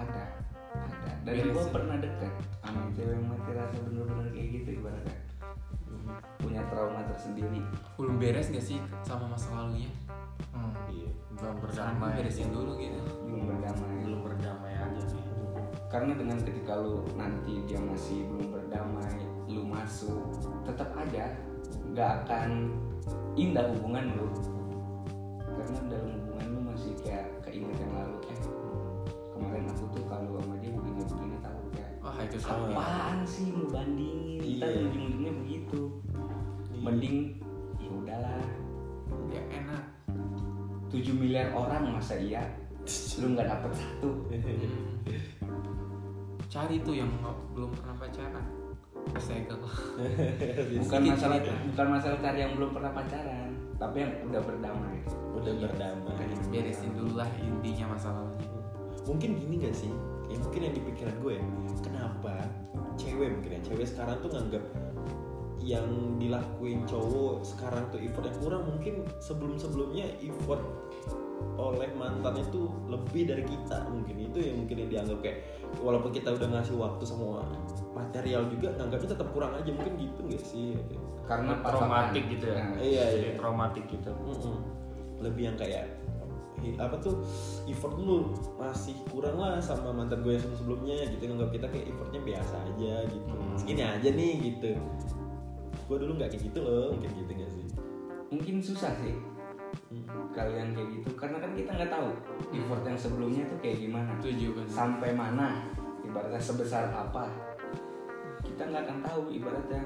ada 0.07 0.23
ada. 0.71 1.13
Dan 1.27 1.51
gue 1.51 1.63
sih. 1.63 1.71
pernah 1.73 1.97
deket. 1.99 2.33
Sama 2.63 2.81
cewek 2.95 3.13
yang 3.13 3.25
mati 3.27 3.51
rasa 3.53 3.77
bener-bener 3.83 4.27
kayak 4.31 4.47
gitu 4.55 4.69
ibaratnya. 4.81 5.17
Punya 6.39 6.61
trauma 6.71 7.01
tersendiri. 7.05 7.61
Belum 7.99 8.15
beres 8.17 8.47
gak 8.49 8.65
sih 8.65 8.79
sama 9.03 9.29
masa 9.29 9.51
lalunya? 9.51 9.91
Hmm, 10.55 10.73
iya. 10.89 11.11
Belum 11.35 11.57
berdamai. 11.59 12.15
beresin 12.17 12.49
dulu 12.49 12.79
gitu. 12.79 12.99
Belum 13.27 13.41
berdamai. 13.51 13.93
Belum 14.03 14.21
berdamai 14.25 14.73
aja 14.75 15.01
nih 15.11 15.31
karena 15.91 16.15
dengan 16.15 16.39
ketika 16.39 16.79
lu 16.79 17.03
nanti 17.19 17.67
dia 17.67 17.75
masih 17.83 18.23
belum 18.31 18.55
berdamai 18.55 19.27
lu 19.51 19.67
masuk 19.67 20.39
tetap 20.63 20.87
aja 20.95 21.35
nggak 21.91 22.23
akan 22.23 22.71
indah 23.35 23.67
hubungan 23.75 24.15
lu. 24.15 24.27
Karena 25.51 25.79
dalam 25.91 26.15
hubungan 26.15 26.47
lu 26.47 26.59
masih 26.71 26.95
kayak 27.03 27.27
keinget 27.43 27.75
yang 27.75 28.00
itu 32.31 32.39
sama 32.39 32.71
apaan 32.71 33.27
sih 33.27 33.51
lu 33.51 33.67
bandingin? 33.67 34.39
Iya. 34.39 34.63
ntar 34.63 34.71
ujung-ujungnya 34.87 35.31
begitu. 35.43 35.79
Mending 36.79 37.17
ya 37.75 37.89
udahlah. 37.91 38.47
Ya 39.27 39.43
enak. 39.51 39.83
7 40.87 41.11
miliar 41.11 41.51
orang 41.51 41.91
masa 41.91 42.15
iya? 42.15 42.39
Lu 43.19 43.35
nggak 43.35 43.51
dapet 43.51 43.71
satu. 43.75 44.09
Cari 46.47 46.75
tuh 46.87 46.95
yang 46.95 47.11
nggak- 47.19 47.43
belum 47.51 47.71
pernah 47.75 47.95
pacaran. 47.99 48.45
Segel 49.17 49.57
bukan 50.85 51.01
masalah 51.09 51.41
bukan 51.41 51.87
masalah 51.89 52.17
cari 52.21 52.37
yang 52.45 52.53
belum 52.53 52.69
pernah 52.69 52.93
pacaran 52.93 53.49
tapi 53.81 53.97
yang 54.07 54.13
udah 54.29 54.41
berdamai. 54.45 54.97
Udah 55.35 55.53
berdamai. 55.57 56.31
Beresin 56.53 56.93
dulu 56.93 57.17
lah 57.17 57.27
intinya 57.41 57.97
masalahnya. 57.97 58.45
Mungkin 59.09 59.41
gini 59.41 59.57
gak 59.57 59.73
sih 59.73 59.89
ya 60.31 60.37
mungkin 60.39 60.61
yang 60.63 60.75
di 60.75 60.83
pikiran 60.87 61.15
gue 61.19 61.33
ya 61.35 61.45
kenapa 61.83 62.33
cewek 62.95 63.27
mungkin 63.35 63.51
ya 63.59 63.61
cewek 63.67 63.87
sekarang 63.87 64.15
tuh 64.23 64.31
nganggap 64.31 64.63
yang 65.61 66.17
dilakuin 66.17 66.87
cowok 66.89 67.45
sekarang 67.45 67.85
tuh 67.93 68.01
effortnya 68.01 68.33
kurang 68.41 68.65
mungkin 68.65 69.05
sebelum 69.21 69.61
sebelumnya 69.61 70.09
effort 70.25 70.63
oleh 71.61 71.89
mantannya 71.93 72.45
tuh 72.49 72.69
lebih 72.89 73.29
dari 73.29 73.43
kita 73.45 73.85
mungkin. 73.89 74.29
Itu 74.31 74.39
yang 74.41 74.65
mungkin 74.65 74.75
yang 74.85 74.89
dianggap 74.89 75.19
kayak 75.21 75.37
walaupun 75.81 76.11
kita 76.13 76.33
udah 76.33 76.47
ngasih 76.57 76.75
waktu 76.77 77.03
semua 77.05 77.45
material 77.93 78.49
juga 78.49 78.73
nganggapnya 78.77 79.09
tetap 79.13 79.27
kurang 79.33 79.51
aja. 79.57 79.69
Mungkin 79.69 79.93
gitu 79.99 80.19
gak 80.31 80.43
sih? 80.45 80.67
Karena 81.25 81.61
traumatik 81.61 82.23
gitu 82.33 82.45
ya. 82.49 82.59
Iya, 82.81 83.05
iya. 83.13 83.31
traumatik 83.37 83.85
gitu. 83.89 84.11
Mm-mm. 84.13 84.57
lebih 85.21 85.53
yang 85.53 85.57
kayak 85.57 85.85
apa 86.77 86.95
tuh 87.01 87.25
effort 87.65 87.95
lu 87.97 88.31
masih 88.57 88.95
kurang 89.09 89.37
lah 89.41 89.57
sama 89.57 89.89
mantan 89.91 90.21
gue 90.21 90.37
yang 90.37 90.45
sebelumnya 90.55 90.97
gitu 91.09 91.23
nganggap 91.29 91.51
kita 91.53 91.67
kayak 91.69 91.85
effortnya 91.91 92.21
biasa 92.21 92.55
aja 92.71 92.95
gitu. 93.09 93.33
Hmm. 93.33 93.57
segini 93.57 93.83
aja 93.83 94.09
nih 94.13 94.33
gitu. 94.39 94.71
Gue 95.89 95.97
dulu 95.99 96.11
nggak 96.21 96.29
kayak 96.31 96.43
gitu 96.47 96.59
loh 96.63 96.95
mungkin 96.95 97.11
gitu 97.17 97.31
gak 97.35 97.51
sih? 97.51 97.65
Mungkin 98.31 98.55
susah 98.63 98.93
sih 99.01 99.15
Mm. 99.91 100.03
kalian 100.35 100.75
kayak 100.75 100.89
gitu 100.99 101.09
karena 101.15 101.39
kan 101.39 101.51
kita 101.55 101.71
nggak 101.71 101.91
tahu 101.91 102.11
effort 102.51 102.83
yang 102.83 102.99
sebelumnya 102.99 103.43
tuh 103.47 103.59
kayak 103.63 103.77
gimana. 103.79 104.11
Setuju 104.19 104.47
kan 104.55 104.67
sampai 104.67 105.11
mana 105.15 105.47
ibaratnya 106.03 106.39
sebesar 106.39 106.91
apa 106.91 107.27
kita 108.43 108.67
nggak 108.67 108.83
akan 108.87 108.99
tahu 109.05 109.21
ibaratnya 109.31 109.81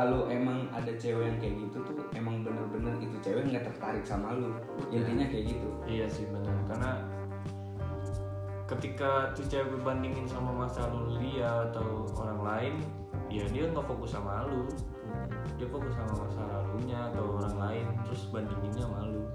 kalau 0.00 0.24
emang 0.32 0.64
ada 0.72 0.96
cewek 0.96 1.28
yang 1.28 1.36
kayak 1.36 1.54
gitu 1.60 1.76
tuh 1.84 2.08
emang 2.16 2.40
bener-bener 2.40 2.96
itu 3.04 3.12
cewek 3.20 3.52
nggak 3.52 3.68
tertarik 3.68 4.00
sama 4.00 4.32
lu. 4.32 4.48
Intinya 4.88 5.28
kayak 5.28 5.52
gitu. 5.52 5.68
Iya 5.84 6.08
sih 6.08 6.24
benar 6.32 6.56
karena 6.72 7.04
ketika 8.64 9.36
tuh 9.36 9.44
cewek 9.44 9.76
bandingin 9.84 10.24
sama 10.24 10.64
masa 10.64 10.88
lalu 10.88 11.20
dia 11.20 11.68
atau 11.68 12.08
orang 12.16 12.40
lain 12.40 12.74
ya 13.28 13.44
dia 13.52 13.68
nggak 13.68 13.84
fokus 13.84 14.16
sama 14.16 14.48
lu. 14.48 14.64
Dia 15.60 15.68
fokus 15.68 15.92
sama 15.92 16.24
masa 16.24 16.40
lalunya 16.48 17.12
atau 17.12 17.36
orang 17.36 17.56
lain 17.60 17.86
terus 18.08 18.24
bandinginnya 18.32 18.88
sama 18.88 19.04
lu. 19.04 19.28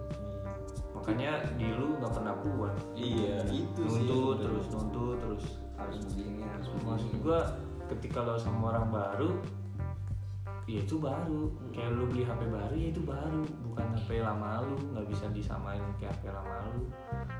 Makanya 0.97 1.45
di 1.61 1.69
lu 1.77 2.01
nggak 2.01 2.09
pernah 2.09 2.33
puas 2.41 2.73
iya 2.97 3.37
itu 3.53 3.85
sih 3.85 4.09
nuntut 4.09 4.41
terus 4.41 4.65
nuntut 4.73 5.17
terus 5.21 5.45
harus 5.77 6.01
begini 6.09 6.41
harus 6.41 6.73
maksud 6.81 7.05
begini 7.13 7.21
gua 7.21 7.53
ketika 7.93 8.25
lo 8.25 8.41
sama 8.41 8.73
orang 8.73 8.89
baru 8.89 9.29
ya 10.65 10.81
itu 10.81 10.97
baru. 10.97 11.49
Kayak 11.73 11.91
lu 11.93 12.03
beli 12.09 12.23
HP 12.25 12.41
baru 12.49 12.75
ya 12.75 12.87
itu 12.89 13.01
baru. 13.01 13.43
Bukan 13.69 13.87
HP 13.97 14.09
lama 14.21 14.65
lu 14.65 14.75
nggak 14.93 15.05
bisa 15.09 15.25
disamain 15.31 15.81
kayak 15.97 16.17
HP 16.19 16.33
lama 16.33 16.55
lu. 16.73 16.89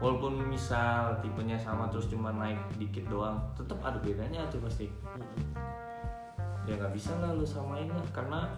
Walaupun 0.02 0.46
misal 0.50 1.18
tipenya 1.22 1.58
sama 1.58 1.90
terus 1.90 2.10
cuma 2.10 2.34
naik 2.34 2.60
dikit 2.78 3.06
doang 3.10 3.42
tetap 3.58 3.82
ada 3.82 3.98
bedanya 4.02 4.46
tuh 4.50 4.62
pasti. 4.62 4.90
Ya 6.66 6.74
nggak 6.78 6.94
bisa 6.94 7.14
lah 7.22 7.34
lu 7.34 7.46
samain 7.46 7.90
lah 7.90 8.06
karena 8.14 8.50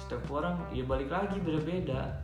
setiap 0.00 0.24
orang 0.32 0.56
ya 0.72 0.84
balik 0.88 1.12
lagi 1.12 1.36
beda-beda 1.44 2.16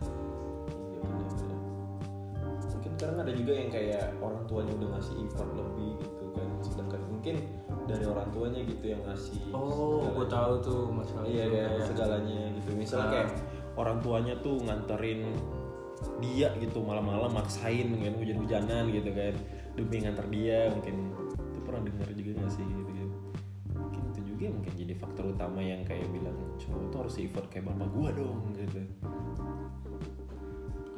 Iya, 1.05 2.45
mungkin 2.73 2.91
sekarang 2.97 3.17
ada 3.21 3.33
juga 3.37 3.53
yang 3.53 3.69
kayak 3.69 4.05
orang 4.17 4.41
tuanya 4.49 4.73
udah 4.81 4.89
ngasih 4.97 5.15
effort 5.21 5.51
lebih 5.53 5.91
gitu 6.01 6.25
kan 6.33 6.49
sedangkan 6.65 7.01
mungkin 7.05 7.35
dari 7.89 8.05
orang 8.05 8.29
tuanya 8.29 8.61
gitu 8.61 8.85
yang 8.85 9.01
ngasih 9.03 9.41
oh 9.49 10.05
gue 10.13 10.27
tahu 10.27 10.53
tuh 10.61 10.81
masalah 10.87 11.25
iya 11.25 11.43
itu 11.43 11.55
kan 11.55 11.67
kayak- 11.67 11.87
segalanya 11.87 12.39
gitu. 12.53 12.69
Misalnya 12.73 13.05
Ah. 13.05 13.11
kayak 13.11 13.29
orang 13.73 13.97
tuanya 13.99 14.33
tuh 14.39 14.55
nganterin 14.61 15.21
dia 16.21 16.47
gitu 16.55 16.79
malam-malam 16.79 17.31
maksain 17.31 17.89
kan 17.91 18.13
hujan-hujanan 18.15 18.83
gitu 18.87 19.09
kan. 19.09 19.33
Demi 19.73 19.95
nganter 19.99 20.25
dia 20.29 20.69
mungkin. 20.69 20.95
Itu 21.35 21.59
pernah 21.63 21.81
dengar 21.83 22.07
juga 22.11 22.31
gak 22.39 22.51
sih 22.51 22.63
gitu 22.63 22.83
kan? 22.87 23.09
Mungkin 23.75 24.01
itu 24.07 24.19
juga 24.25 24.45
mungkin 24.49 24.73
jadi 24.75 24.93
faktor 24.95 25.25
utama 25.29 25.59
yang 25.59 25.81
kayak 25.83 26.07
bilang 26.09 26.37
cowok 26.55 26.85
tuh 26.87 26.99
harus 27.03 27.15
effort 27.17 27.47
kayak 27.47 27.67
bapak 27.67 27.89
gua 27.91 28.09
dong 28.11 28.39
gitu. 28.53 28.79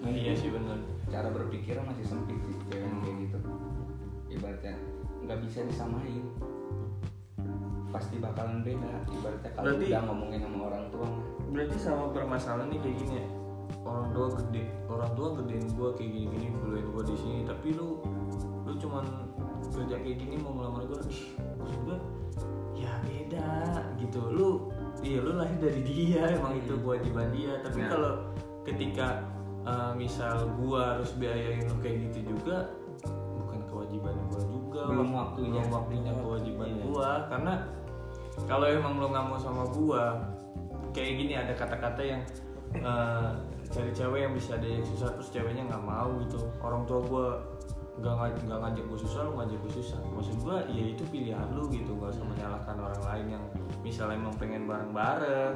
Iya 0.02 0.34
sih 0.34 0.50
benar 0.50 0.82
cara 1.08 1.30
berpikirnya 1.30 1.86
masih 1.86 2.06
sempit 2.08 2.34
sih 2.42 2.58
cewek 2.68 2.90
kayak 3.02 3.16
gitu. 3.22 3.38
Ibaratnya 4.32 4.74
nggak 5.22 5.40
bisa 5.46 5.60
disamain 5.64 6.26
pasti 7.92 8.16
bakalan 8.18 8.64
beda. 8.64 8.92
Ibaratnya 9.06 9.50
kalau 9.52 9.66
Berarti- 9.70 9.88
udah 9.88 10.02
ngomongin 10.08 10.40
sama 10.42 10.60
orang 10.68 10.84
tua 10.90 11.08
berarti 11.52 11.76
sama 11.78 12.06
permasalahan 12.10 12.68
nih 12.72 12.80
kayak 12.80 12.98
gini 12.98 13.14
ya? 13.20 13.26
Orang 13.82 14.08
tua 14.12 14.28
gede 14.36 14.64
orang 14.88 15.12
tua 15.14 15.28
gedein 15.36 15.66
gua 15.74 15.90
kayak 15.92 16.12
gini 16.12 16.26
gini 16.30 16.48
duluin 16.58 16.88
gua 16.90 17.04
di 17.04 17.16
sini. 17.16 17.40
Tapi 17.44 17.68
lu 17.76 18.00
lu 18.64 18.74
cuman 18.78 19.04
kerja 19.68 19.96
kayak 19.98 20.18
gini 20.18 20.36
mau 20.38 20.56
ih 20.56 20.72
maksud 21.60 21.80
gua 21.84 21.98
ya 22.74 22.92
beda 23.02 23.48
gitu. 23.98 24.20
Lu 24.30 24.50
iya 25.02 25.20
lu 25.20 25.36
lahir 25.36 25.58
dari 25.58 25.82
dia 25.82 26.24
emang 26.32 26.56
itu 26.56 26.74
kewajiban 26.78 27.30
dia. 27.32 27.60
Tapi 27.60 27.80
Nah. 27.84 27.90
kalau 27.90 28.14
ketika 28.64 29.08
uh, 29.64 29.92
misal 29.94 30.48
gua 30.56 30.98
harus 30.98 31.12
biayain 31.16 31.66
lu 31.66 31.76
kayak 31.80 32.10
gitu 32.12 32.34
juga 32.34 32.72
bukan 33.36 33.60
kewajiban 33.68 34.16
gua 34.30 34.42
juga. 34.46 34.82
Belum 34.88 35.10
Wak- 35.10 35.20
waktunya. 35.36 35.50
belum 35.52 35.68
waktunya 35.70 36.12
kewajiban 36.16 36.68
Iya. 36.70 36.82
gua. 36.86 37.10
Karena 37.28 37.54
kalau 38.46 38.68
emang 38.68 38.98
lo 38.98 39.10
nggak 39.12 39.26
mau 39.28 39.40
sama 39.40 39.64
gua 39.74 40.20
kayak 40.92 41.14
gini 41.24 41.34
ada 41.40 41.54
kata-kata 41.56 42.02
yang 42.04 42.22
eh, 42.76 43.30
cari 43.72 43.92
cewek 43.96 44.20
yang 44.28 44.34
bisa 44.36 44.60
diajak 44.60 44.86
susah 44.88 45.10
terus 45.16 45.30
ceweknya 45.32 45.64
nggak 45.68 45.84
mau 45.84 46.10
gitu. 46.24 46.40
Orang 46.60 46.84
tua 46.86 47.00
gua 47.06 47.28
nggak 48.02 48.16
ngaj- 48.18 48.42
nggak 48.48 48.60
ngajak 48.66 48.84
gue 48.88 49.00
susah 49.04 49.20
lu 49.28 49.32
ngajak 49.38 49.58
gue 49.62 49.74
susah. 49.84 50.00
Maksud 50.16 50.36
gua 50.42 50.58
ya 50.72 50.84
itu 50.92 51.04
pilihan 51.12 51.48
lu 51.54 51.68
gitu 51.70 51.92
nggak 51.96 52.12
usah 52.12 52.26
menyalahkan 52.26 52.78
orang 52.80 53.04
lain 53.08 53.26
yang 53.40 53.44
misalnya 53.84 54.18
emang 54.20 54.36
pengen 54.40 54.64
bareng-bareng. 54.66 55.56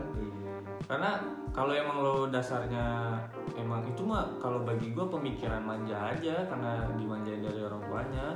Karena 0.86 1.18
kalau 1.56 1.72
emang 1.72 1.98
lo 2.04 2.16
dasarnya 2.28 3.18
emang 3.56 3.88
itu 3.88 4.04
mah 4.04 4.28
kalau 4.44 4.62
bagi 4.68 4.92
gua 4.92 5.08
pemikiran 5.08 5.64
manja 5.64 6.12
aja 6.12 6.44
karena 6.46 6.84
dimanjain 7.00 7.42
dari 7.42 7.60
orang 7.64 7.82
tuanya 7.88 8.28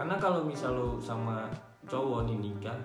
karena 0.00 0.16
kalau 0.16 0.48
misal 0.48 0.72
lo 0.72 0.88
sama 0.96 1.44
cowok 1.90 2.30
nih 2.30 2.38
nikah 2.38 2.78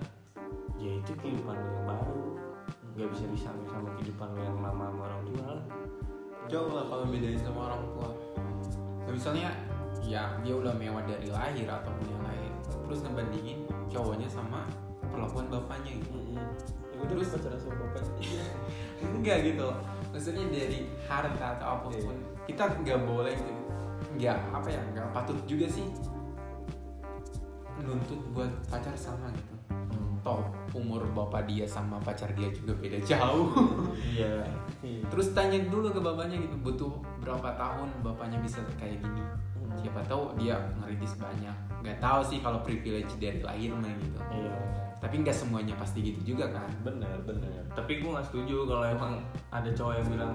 ya 0.82 0.90
itu 0.98 1.12
kehidupan 1.14 1.54
lo 1.54 1.70
yang 1.70 1.86
baru. 1.86 2.26
Nggak 2.98 3.08
bisa 3.14 3.24
disamain 3.30 3.68
sama 3.70 3.88
kehidupan 3.96 4.28
lo 4.34 4.40
yang 4.42 4.58
lama 4.58 4.84
sama 4.90 5.00
orang 5.06 5.22
tua 5.30 5.46
lah. 5.46 5.64
Jauh 6.50 6.70
lah 6.74 6.84
kalau 6.90 7.04
bedain 7.06 7.38
sama 7.38 7.60
orang 7.70 7.82
tua. 7.94 8.10
Nah, 9.06 9.12
misalnya 9.14 9.48
ya 10.02 10.34
dia 10.42 10.54
udah 10.58 10.74
mewah 10.74 11.02
dari 11.06 11.30
lahir 11.30 11.66
ataupun 11.70 12.06
yang 12.10 12.22
lain 12.26 12.52
terus 12.86 13.02
ngebandingin 13.02 13.58
cowoknya 13.90 14.26
sama 14.26 14.66
perlakuan 15.06 15.46
bapaknya 15.54 16.02
gitu. 16.02 16.18
Ya 16.34 16.42
udah 16.98 17.06
terus 17.06 17.30
pacaran 17.30 17.58
sama 17.62 17.74
bapaknya 17.86 18.42
enggak 19.22 19.38
gitu 19.46 19.62
loh. 19.62 19.78
Maksudnya 20.10 20.44
dari 20.50 20.90
harta 21.06 21.46
atau 21.54 21.66
apa 21.78 21.86
pun 21.94 22.16
kita 22.50 22.74
nggak 22.82 23.00
boleh 23.06 23.38
gitu 23.38 23.54
nggak 24.16 24.38
apa 24.54 24.68
ya 24.72 24.80
nggak 24.96 25.08
patut 25.12 25.36
juga 25.44 25.68
sih 25.68 25.84
nuntut 27.84 28.20
buat 28.32 28.50
pacar 28.70 28.94
sama 28.96 29.28
gitu. 29.34 29.54
Toh 30.24 30.42
umur 30.74 31.06
bapak 31.14 31.48
dia 31.48 31.64
sama 31.64 31.96
pacar 32.02 32.28
dia 32.36 32.50
juga 32.52 32.76
beda 32.76 32.98
jauh. 33.04 33.52
Iya. 34.16 34.44
Terus 35.12 35.32
tanya 35.32 35.56
dulu 35.68 35.88
ke 35.92 36.00
bapaknya 36.00 36.36
gitu 36.40 36.56
butuh 36.60 36.92
berapa 37.20 37.56
tahun 37.56 37.88
bapaknya 38.04 38.38
bisa 38.44 38.60
kayak 38.76 39.00
gini? 39.00 39.22
Siapa 39.76 40.00
tahu 40.08 40.36
dia 40.40 40.56
ngerintis 40.80 41.16
banyak. 41.20 41.56
Nggak 41.84 41.98
tahu 42.00 42.20
sih 42.24 42.38
kalau 42.40 42.64
privilege 42.64 43.12
dari 43.20 43.40
lahir 43.44 43.72
mah 43.76 43.92
gitu. 44.00 44.18
Iya. 44.32 44.56
Tapi 44.96 45.14
nggak 45.22 45.36
semuanya 45.36 45.76
pasti 45.76 46.00
gitu 46.00 46.34
juga 46.34 46.48
kan. 46.48 46.68
Benar 46.80 47.22
benar. 47.28 47.62
Tapi 47.76 48.00
gue 48.00 48.10
nggak 48.10 48.26
setuju 48.32 48.64
kalau 48.64 48.84
emang 48.84 49.12
ada 49.52 49.68
cowok 49.72 49.94
yang 50.00 50.08
bilang 50.08 50.32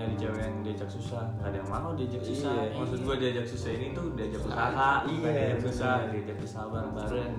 nyari 0.00 0.14
cewek 0.16 0.40
yang 0.40 0.56
diajak 0.64 0.88
susah. 0.88 1.24
Nggak 1.36 1.48
ada 1.52 1.56
yang 1.60 1.68
mau 1.68 1.90
diajak 1.92 2.22
susah. 2.24 2.52
Iya, 2.56 2.72
maksud 2.72 2.96
iya. 2.96 3.04
gue 3.04 3.16
diajak 3.20 3.46
susah 3.46 3.70
ini 3.70 3.86
tuh 3.92 4.06
diajak 4.16 4.40
Usaha. 4.40 4.64
Iya, 4.64 5.12
bukan 5.12 5.32
diajak 5.36 5.60
susah 5.60 5.94
diajak 6.08 6.36
usaha 6.40 6.64
bareng 6.66 6.92
bareng 6.96 7.34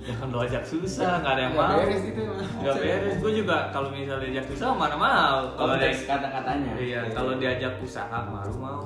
jangan 0.00 0.28
lo 0.32 0.38
ajak 0.40 0.64
susah 0.64 1.10
nggak 1.20 1.32
ada 1.36 1.42
yang 1.44 1.52
Nggak 1.52 1.68
mau. 1.68 1.76
beres 1.84 2.02
gitu 2.08 2.20
emang. 2.24 2.40
nggak 2.64 2.76
beres. 2.80 3.14
Gue 3.20 3.32
juga 3.36 3.56
kalau 3.70 3.88
misalnya 3.92 4.24
diajak 4.26 4.46
susah 4.50 4.66
mana 4.72 4.96
mau 4.96 5.38
kalau 5.54 5.74
dia 5.76 5.92
konteks 5.92 6.00
kata-katanya. 6.08 6.72
Iya 6.80 7.00
kalau 7.12 7.32
diajak 7.36 7.74
usaha 7.78 8.18
baru 8.26 8.54
mau 8.56 8.84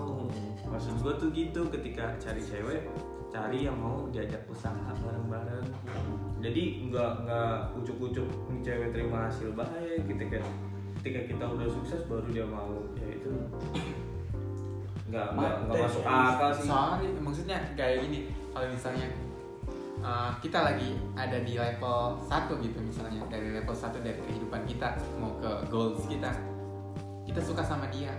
maksud 0.67 0.95
gue 1.01 1.15
tuh 1.17 1.29
gitu 1.31 1.61
ketika 1.71 2.05
cari 2.19 2.43
cewek 2.43 2.83
cari 3.31 3.59
yang 3.63 3.79
mau 3.79 4.11
diajak 4.11 4.43
usaha 4.47 4.75
bareng 4.75 5.27
bareng 5.31 5.67
jadi 6.43 6.63
nggak 6.91 7.11
nggak 7.27 7.55
ucuk-ucuk 7.79 8.27
nih 8.51 8.61
cewek 8.63 8.89
terima 8.91 9.31
hasil 9.31 9.55
baik 9.55 10.03
ketika 10.11 10.43
ketika 11.05 11.37
kita 11.37 11.45
udah 11.45 11.69
sukses 11.69 12.01
baru 12.09 12.25
dia 12.33 12.49
mau. 12.49 12.81
Ya 12.97 13.13
itu. 13.13 13.29
Nggak 15.13 15.37
nggak 15.37 15.77
masuk 15.79 16.03
akal 16.03 16.51
sih. 16.57 16.67
soalnya 16.67 17.11
maksudnya 17.23 17.59
kayak 17.79 18.09
gini 18.09 18.35
kalau 18.51 18.67
misalnya 18.67 19.07
uh, 20.03 20.33
kita 20.43 20.59
lagi 20.59 20.97
ada 21.15 21.39
di 21.45 21.55
level 21.55 22.19
1 22.19 22.51
gitu 22.67 22.79
misalnya 22.83 23.23
dari 23.31 23.53
level 23.53 23.77
1 23.77 23.95
dari 24.01 24.19
kehidupan 24.27 24.67
kita 24.67 24.99
mau 25.23 25.39
ke 25.39 25.71
goals 25.71 26.03
kita 26.11 26.35
kita 27.31 27.39
suka 27.39 27.63
sama 27.63 27.87
dia 27.95 28.11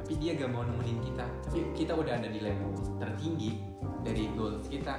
tapi 0.00 0.14
dia 0.16 0.32
gak 0.38 0.48
mau 0.54 0.64
nemenin 0.64 1.04
kita. 1.04 1.26
Tapi 1.26 1.60
kita 1.76 1.92
udah 2.00 2.16
ada 2.16 2.28
di 2.32 2.40
level 2.40 2.70
tertinggi 2.96 3.60
dari 4.00 4.32
goals 4.32 4.70
kita 4.72 4.94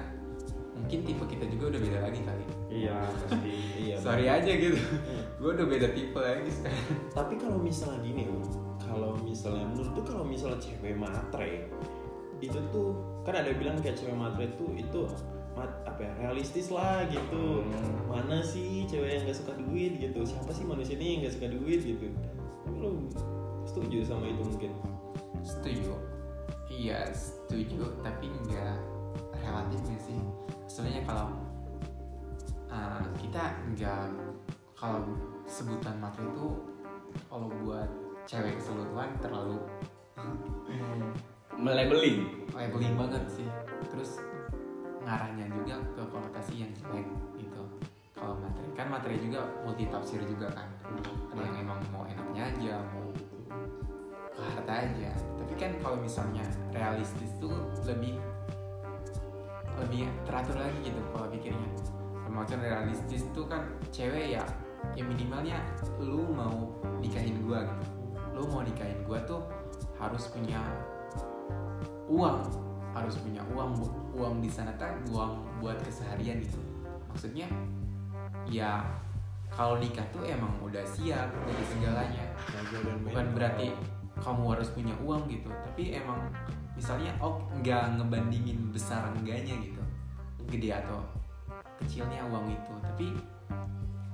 mungkin 0.77 0.99
tipe 1.07 1.23
kita 1.25 1.45
juga 1.49 1.73
udah 1.73 1.79
beda 1.81 1.99
lagi 2.03 2.19
kali 2.21 2.45
iya 2.73 2.97
pasti. 3.29 3.53
Iya 3.77 3.95
sorry 4.01 4.25
aja 4.25 4.51
gitu. 4.51 4.79
Gue 5.37 5.49
udah 5.53 5.67
beda 5.69 5.87
tipe 5.93 6.17
lagi 6.17 6.49
sekarang. 6.49 6.85
Tapi 7.13 7.33
kalau 7.37 7.57
misalnya 7.61 8.01
gini 8.01 8.25
kalau 8.81 9.15
misalnya 9.21 9.65
menurut 9.69 9.91
tuh 9.95 10.05
kalau 10.05 10.25
misalnya 10.25 10.59
cewek 10.59 10.97
matre 10.97 11.69
itu 12.43 12.59
tuh 12.75 12.91
kan 13.23 13.39
ada 13.39 13.55
bilang 13.55 13.79
kayak 13.79 13.95
cewek 13.95 14.17
matre 14.17 14.51
tuh 14.59 14.67
itu 14.75 15.07
mat- 15.55 15.81
apa 15.87 16.01
ya 16.03 16.11
realistis 16.27 16.73
lah 16.73 17.05
gitu. 17.07 17.63
Mana 18.09 18.41
sih 18.43 18.83
cewek 18.89 19.21
yang 19.21 19.23
gak 19.29 19.37
suka 19.37 19.53
duit 19.55 20.01
gitu? 20.01 20.25
Siapa 20.25 20.51
sih 20.51 20.65
manusia 20.67 20.97
ini 20.97 21.17
yang 21.17 21.19
gak 21.29 21.35
suka 21.39 21.47
duit 21.53 21.79
gitu? 21.85 22.05
Lo 22.73 22.97
setuju 23.63 24.03
sama 24.03 24.27
itu 24.27 24.43
mungkin? 24.43 24.71
Setuju. 25.45 25.93
Iya 26.67 27.07
setuju. 27.13 27.85
Tapi 28.01 28.27
nggak 28.49 28.75
relatif 29.39 29.79
sih? 30.01 30.19
Sebenarnya 30.67 31.05
kalau 31.05 31.29
uh, 32.73 33.05
kita 33.21 33.53
nggak 33.71 34.09
kalau 34.73 35.05
sebutan 35.45 35.95
materi 36.01 36.27
itu 36.33 36.47
kalau 37.29 37.47
buat 37.61 37.89
cewek 38.25 38.57
keseluruhan 38.57 39.13
terlalu 39.21 39.61
melabeling. 41.53 42.49
Labeling 42.51 42.95
banget 42.97 43.23
sih. 43.29 43.47
Terus 43.93 44.19
ngarahnya 45.03 45.45
juga 45.53 45.77
ke 45.93 46.01
konotasi 46.09 46.65
yang 46.65 46.71
jelek 46.73 47.07
gitu. 47.37 47.63
Kalau 48.17 48.39
materi 48.39 48.69
kan 48.73 48.87
materi 48.89 49.15
juga 49.21 49.45
multi 49.61 49.87
tafsir 49.87 50.19
juga 50.25 50.49
kan. 50.51 50.67
Ada 51.31 51.41
yang 51.43 51.55
emang 51.67 51.79
mau 51.93 52.03
enaknya 52.07 52.49
aja 52.49 52.73
mau 52.91 53.07
ke 54.33 54.41
harta 54.41 54.73
aja. 54.73 55.11
Tapi 55.13 55.53
kan 55.59 55.71
kalau 55.79 55.97
misalnya 56.01 56.43
realistis 56.73 57.31
tuh 57.37 57.53
lebih 57.85 58.17
lebih 59.73 60.05
teratur 60.23 60.57
lagi 60.57 60.79
gitu 60.85 61.01
kalau 61.11 61.27
pikirnya 61.33 61.69
maksudnya 62.33 62.73
realistis 62.73 63.29
tuh 63.31 63.45
kan 63.45 63.61
cewek 63.93 64.35
ya 64.35 64.43
ya 64.97 65.03
minimalnya 65.05 65.61
lu 66.01 66.27
mau 66.33 66.73
nikahin 66.99 67.39
gua 67.45 67.63
gitu. 67.63 67.87
Lu 68.33 68.43
mau 68.49 68.65
nikahin 68.65 68.99
gua 69.05 69.21
tuh 69.23 69.45
harus 70.01 70.27
punya 70.33 70.59
uang 72.09 72.41
harus 72.93 73.17
punya 73.21 73.41
uang 73.53 73.73
uang 74.13 74.43
di 74.43 74.49
sana 74.51 74.73
kan 74.77 74.97
uang 75.09 75.45
buat 75.61 75.77
keseharian 75.85 76.41
gitu. 76.41 76.59
Maksudnya 77.13 77.47
ya 78.49 78.83
kalau 79.53 79.77
nikah 79.77 80.05
tuh 80.09 80.25
emang 80.25 80.51
udah 80.65 80.81
siap 80.83 81.29
dari 81.45 81.63
segalanya. 81.69 82.25
Bukan 83.05 83.25
berarti 83.37 83.71
kamu 84.17 84.57
harus 84.57 84.69
punya 84.73 84.93
uang 85.01 85.25
gitu 85.25 85.49
tapi 85.49 85.97
emang 85.97 86.21
misalnya 86.77 87.13
oh 87.17 87.41
nggak 87.61 87.97
ngebandingin 87.97 88.69
besar 88.73 89.09
enggaknya 89.13 89.57
gitu. 89.61 89.81
Gede 90.49 90.69
atau 90.75 91.01
kecilnya 91.83 92.23
uang 92.31 92.47
itu. 92.49 92.73
Tapi 92.81 93.07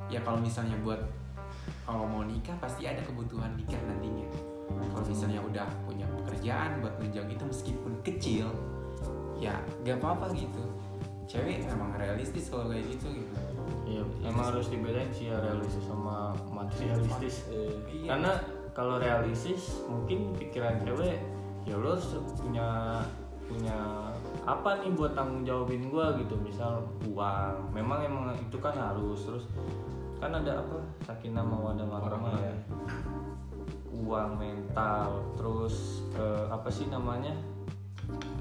ya 0.10 0.20
kalau 0.26 0.42
misalnya 0.42 0.76
buat 0.82 1.00
kalau 1.86 2.06
mau 2.06 2.26
nikah 2.26 2.58
pasti 2.58 2.86
ada 2.90 3.02
kebutuhan 3.06 3.54
nikah 3.58 3.80
nantinya. 3.86 4.28
Kalau 4.70 5.06
misalnya 5.06 5.42
udah 5.42 5.68
punya 5.86 6.06
pekerjaan 6.22 6.82
buat 6.82 6.94
nunjang 7.02 7.30
itu 7.30 7.44
meskipun 7.46 7.94
kecil 8.06 8.48
ya 9.40 9.58
gak 9.86 9.98
apa-apa 10.02 10.30
gitu. 10.36 10.64
Cewek 11.30 11.66
emang 11.70 11.94
realistis 11.98 12.50
kalau 12.50 12.70
kayak 12.70 12.86
gitu 12.90 13.22
gitu. 13.22 13.34
Iya 13.90 14.04
emang 14.30 14.54
harus 14.54 14.70
dibedain 14.70 15.10
sih 15.10 15.34
ya 15.34 15.42
realistis 15.42 15.86
sama 15.86 16.34
materialistis. 16.54 17.50
Iya. 17.50 18.06
karena 18.14 18.32
kalau 18.74 19.02
realistis 19.02 19.82
mungkin 19.90 20.34
pikiran 20.38 20.82
cewek 20.86 21.18
ya 21.66 21.76
lo 21.78 21.98
harus 21.98 22.18
punya 22.38 23.02
punya 23.50 23.78
apa 24.46 24.82
nih 24.82 24.92
buat 24.98 25.14
tanggung 25.14 25.46
jawabin 25.46 25.90
gua 25.94 26.18
gitu? 26.18 26.34
Misal 26.42 26.86
uang. 27.06 27.74
Memang 27.74 28.00
emang 28.02 28.26
itu 28.38 28.58
kan 28.58 28.74
harus. 28.74 29.26
Terus 29.26 29.46
kan 30.18 30.34
ada 30.34 30.64
apa? 30.64 30.78
Sakinah 31.06 31.46
mawadah 31.46 31.86
warahmah 31.86 32.36
ya. 32.42 32.56
Uang 33.94 34.40
mental. 34.42 35.22
Terus 35.38 36.06
eh, 36.18 36.46
apa 36.50 36.70
sih 36.72 36.90
namanya? 36.90 37.36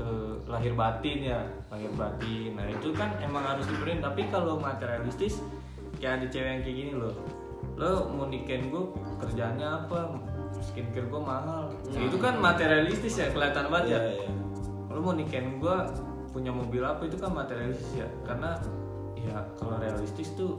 Eh, 0.00 0.34
lahir 0.48 0.72
batin 0.72 1.18
ya. 1.20 1.40
Lahir 1.68 1.92
batin. 1.92 2.56
Nah 2.56 2.66
itu 2.72 2.94
kan 2.96 3.12
emang 3.20 3.44
harus 3.44 3.68
diberiin 3.68 4.00
tapi 4.00 4.26
kalau 4.32 4.56
materialistis 4.56 5.44
kayak 5.98 6.22
ada 6.22 6.26
cewek 6.30 6.48
yang 6.48 6.62
kayak 6.64 6.76
gini 6.76 6.92
loh. 6.96 7.14
Lo 7.78 8.10
mau 8.10 8.26
nikahin 8.26 8.70
gue 8.70 8.84
kerjaannya 9.22 9.66
apa? 9.66 10.18
Skincare 10.58 11.06
gue 11.06 11.22
mahal. 11.22 11.70
Nah, 11.70 12.02
itu 12.02 12.18
kan 12.18 12.34
materialistis 12.42 13.14
ya 13.22 13.30
kelihatan 13.30 13.70
banget 13.70 13.94
ya. 13.94 14.00
Iya, 14.02 14.26
iya. 14.98 15.00
lo 15.00 15.06
mau 15.06 15.14
nikahin 15.14 15.62
gue 15.62 15.76
punya 16.34 16.50
mobil 16.50 16.82
apa 16.82 17.06
itu 17.06 17.16
kan 17.16 17.30
materialistis 17.32 17.92
ya. 17.94 18.08
Karena 18.26 18.58
ya 19.14 19.46
kalau 19.56 19.78
realistis 19.78 20.34
tuh 20.34 20.58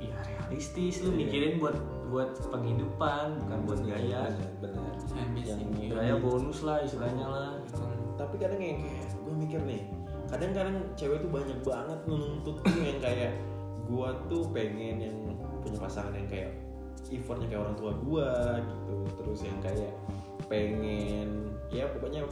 ya 0.00 0.16
realistis. 0.24 1.04
Lu 1.04 1.12
mikirin 1.12 1.60
buat 1.60 1.76
buat 2.08 2.30
penghidupan 2.48 3.44
bukan 3.44 3.58
buat 3.68 3.80
gaya. 3.84 4.32
benar. 4.58 4.92
Yang- 5.44 5.92
gaya 5.92 6.14
bonus 6.18 6.64
lah 6.64 6.80
istilahnya 6.82 7.26
lah. 7.26 7.50
Tapi 8.14 8.34
kadang 8.38 8.60
yang 8.62 8.78
kayak 8.80 9.06
gue 9.12 9.34
mikir 9.34 9.60
nih 9.66 9.82
kadang-kadang 10.24 10.76
cewek 10.96 11.20
tuh 11.20 11.30
banyak 11.30 11.58
banget 11.62 12.00
nuntut 12.08 12.56
tuh 12.64 12.80
yang 12.80 12.98
kayak 12.98 13.32
gue 13.84 14.08
tuh 14.32 14.42
pengen 14.50 14.96
yang 14.98 15.16
punya 15.60 15.78
pasangan 15.78 16.16
yang 16.16 16.26
kayak 16.26 16.50
effortnya 17.12 17.46
kayak 17.52 17.62
orang 17.68 17.76
tua 17.76 17.92
gue 17.92 18.28
gitu. 18.64 18.96
Terus 19.20 19.40
yang 19.44 19.58
kayak 19.60 19.92
pengen 20.48 21.52
ya 21.70 21.88
pokoknya 21.92 22.24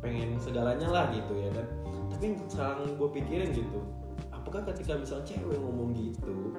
pengen 0.00 0.36
segalanya 0.40 0.88
lah 0.88 1.06
gitu 1.12 1.32
ya 1.36 1.50
kan. 1.52 1.66
Tapi 2.12 2.22
yang 2.32 2.38
sekarang 2.48 2.96
gue 2.96 3.08
pikirin 3.12 3.50
gitu 3.52 3.80
apakah 4.32 4.62
ketika 4.72 4.94
misalnya 4.96 5.26
cewek 5.26 5.58
ngomong 5.58 5.90
gitu 5.92 6.54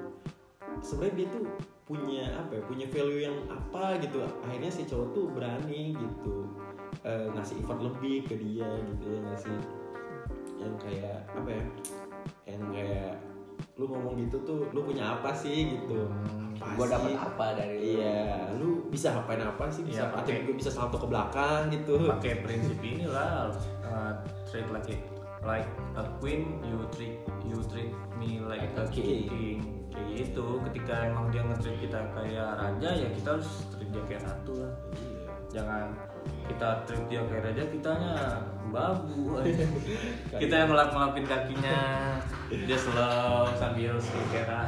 sebenarnya 0.83 1.15
dia 1.23 1.27
tuh 1.33 1.43
punya 1.87 2.25
apa 2.35 2.51
ya 2.59 2.61
punya 2.67 2.85
value 2.91 3.21
yang 3.23 3.37
apa 3.47 3.97
gitu. 4.03 4.21
Akhirnya 4.43 4.69
si 4.69 4.83
cowok 4.83 5.07
tuh 5.15 5.25
berani 5.31 5.95
gitu 5.95 6.51
eh, 7.07 7.31
ngasih 7.31 7.63
effort 7.63 7.79
lebih 7.79 8.27
ke 8.27 8.35
dia 8.35 8.67
gitu 8.67 9.05
ya 9.07 9.19
ngasih 9.31 9.57
yang 10.57 10.73
kayak 10.81 11.23
apa 11.31 11.49
ya 11.49 11.63
yang 12.49 12.61
kayak 12.73 13.13
lu 13.77 13.85
ngomong 13.87 14.19
gitu 14.25 14.41
tuh 14.43 14.67
lu 14.73 14.81
punya 14.83 15.17
apa 15.17 15.31
sih 15.31 15.79
gitu 15.79 16.09
apa 16.67 16.75
Gua 16.75 16.87
dapat 16.89 17.11
apa 17.13 17.45
dari 17.55 17.75
lu? 17.77 17.87
iya. 17.95 18.19
Lu 18.53 18.69
bisa 18.87 19.07
ngapain 19.11 19.39
apa 19.39 19.63
sih? 19.67 19.81
Bisa 19.81 19.95
Iya, 19.97 20.03
atau 20.05 20.17
pakai- 20.19 20.39
juga 20.41 20.53
bisa 20.55 20.69
salto 20.69 20.97
ke 20.97 21.07
belakang 21.07 21.61
gitu. 21.69 21.93
pakai 22.05 22.33
prinsip 22.41 22.77
inilah 22.77 23.49
uh, 23.81 24.11
treat 24.45 24.67
like 24.67 24.89
it 24.89 25.01
like 25.39 25.67
a 25.95 26.03
queen 26.17 26.59
you 26.61 26.81
treat 26.91 27.15
you 27.41 27.57
treat 27.65 27.89
me 28.15 28.41
like 28.41 28.67
a 28.73 28.83
King. 28.87 29.25
king. 29.25 29.59
Kayak 29.87 30.07
gitu. 30.27 30.59
Ketika 30.63 31.07
emang 31.07 31.31
dia 31.31 31.41
nge-treat 31.41 31.77
kita 31.79 31.99
kayak 32.11 32.49
raja 32.53 32.89
ya 32.91 33.07
kita 33.09 33.29
harus 33.33 33.49
treat 33.69 33.89
dia 33.89 34.03
kayak 34.05 34.21
ratu 34.23 34.53
lah. 34.57 34.73
Iya. 34.91 35.15
jangan 35.49 35.85
kita 36.47 36.69
treat 36.87 37.03
dia 37.11 37.21
kayak 37.27 37.43
raja 37.51 37.63
kitanya 37.69 38.15
babu. 38.69 39.39
Kita 40.41 40.53
yang 40.53 40.69
ngelap 40.71 40.91
ngelapin 40.91 41.25
kakinya. 41.27 41.79
Dia 42.47 42.77
slow 42.79 43.51
sambil 43.59 43.99
skincare 43.99 44.63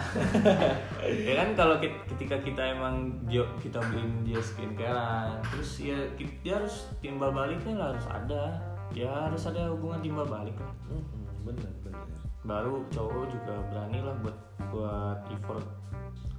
ya 1.28 1.34
kan 1.39 1.55
kalau 1.55 1.80
ketika 1.80 2.36
kita 2.43 2.76
emang 2.76 3.16
dia, 3.24 3.39
kita 3.64 3.80
beliin 3.88 4.28
dia 4.28 4.43
skincare 4.43 5.39
terus 5.47 5.80
ya 5.80 5.95
dia 6.20 6.60
harus 6.60 6.91
timbal 6.99 7.32
baliknya 7.32 7.80
lah 7.80 7.88
harus 7.95 8.07
ada. 8.12 8.43
Ya 8.91 9.07
harus 9.07 9.47
ada 9.47 9.72
hubungan 9.72 10.03
timbal 10.03 10.28
balik 10.28 10.57
lah. 10.60 10.74
Mm-mm, 10.91 11.45
bener 11.47 11.72
bener. 11.86 12.07
Baru 12.43 12.84
cowok 12.91 13.32
juga 13.32 13.55
berani 13.72 13.99
lah 14.03 14.16
buat 14.20 14.38
buat 14.74 15.20
effort. 15.32 15.68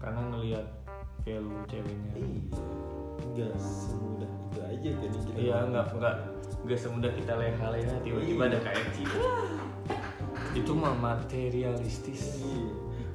Karena 0.00 0.20
ngelihat 0.32 0.66
value 1.24 1.62
ceweknya. 1.68 2.12
Iya. 2.16 2.28
Nggak 3.30 3.54
semudah 3.60 4.30
itu 4.50 4.60
aja 4.60 4.88
kan 4.90 5.08
yang 5.08 5.24
kita 5.24 5.38
Iya 5.38 5.56
nggak 5.70 5.86
nggak 5.96 6.14
nggak 6.66 6.78
semudah 6.78 7.10
kita 7.14 7.32
leha-leha 7.38 7.94
tiba-tiba 8.02 8.42
ada 8.50 8.58
KFC 8.60 8.96
Wah, 9.16 9.54
itu 10.52 10.72
mah 10.74 10.94
materialistis. 10.98 12.42
Iya, 12.42 12.70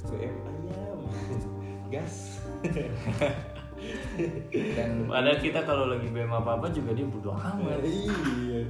BM 0.08 0.36
ayam, 0.48 1.00
gas. 1.94 2.40
Dan 4.50 5.06
padahal 5.06 5.38
kita 5.44 5.60
kalau 5.68 5.92
lagi 5.92 6.08
BM 6.10 6.32
apa 6.32 6.58
apa 6.58 6.68
juga 6.72 6.96
dia 6.96 7.06
bodo 7.06 7.36
amat. 7.36 7.84
Iya, 7.84 8.66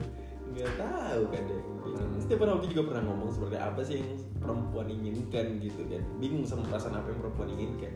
nggak 0.52 0.72
tahu 0.80 1.22
kadang. 1.30 1.64
Setiap 2.20 2.42
orang 2.48 2.66
juga 2.66 2.82
pernah 2.90 3.04
ngomong 3.06 3.30
seperti 3.30 3.58
apa 3.62 3.82
sih 3.86 4.02
yang 4.02 4.12
perempuan 4.42 4.88
inginkan 4.90 5.62
gitu 5.62 5.82
kan. 5.86 6.02
Bingung 6.18 6.44
sama 6.44 6.66
perasaan 6.68 6.98
apa 6.98 7.14
yang 7.14 7.20
perempuan 7.22 7.50
inginkan. 7.54 7.94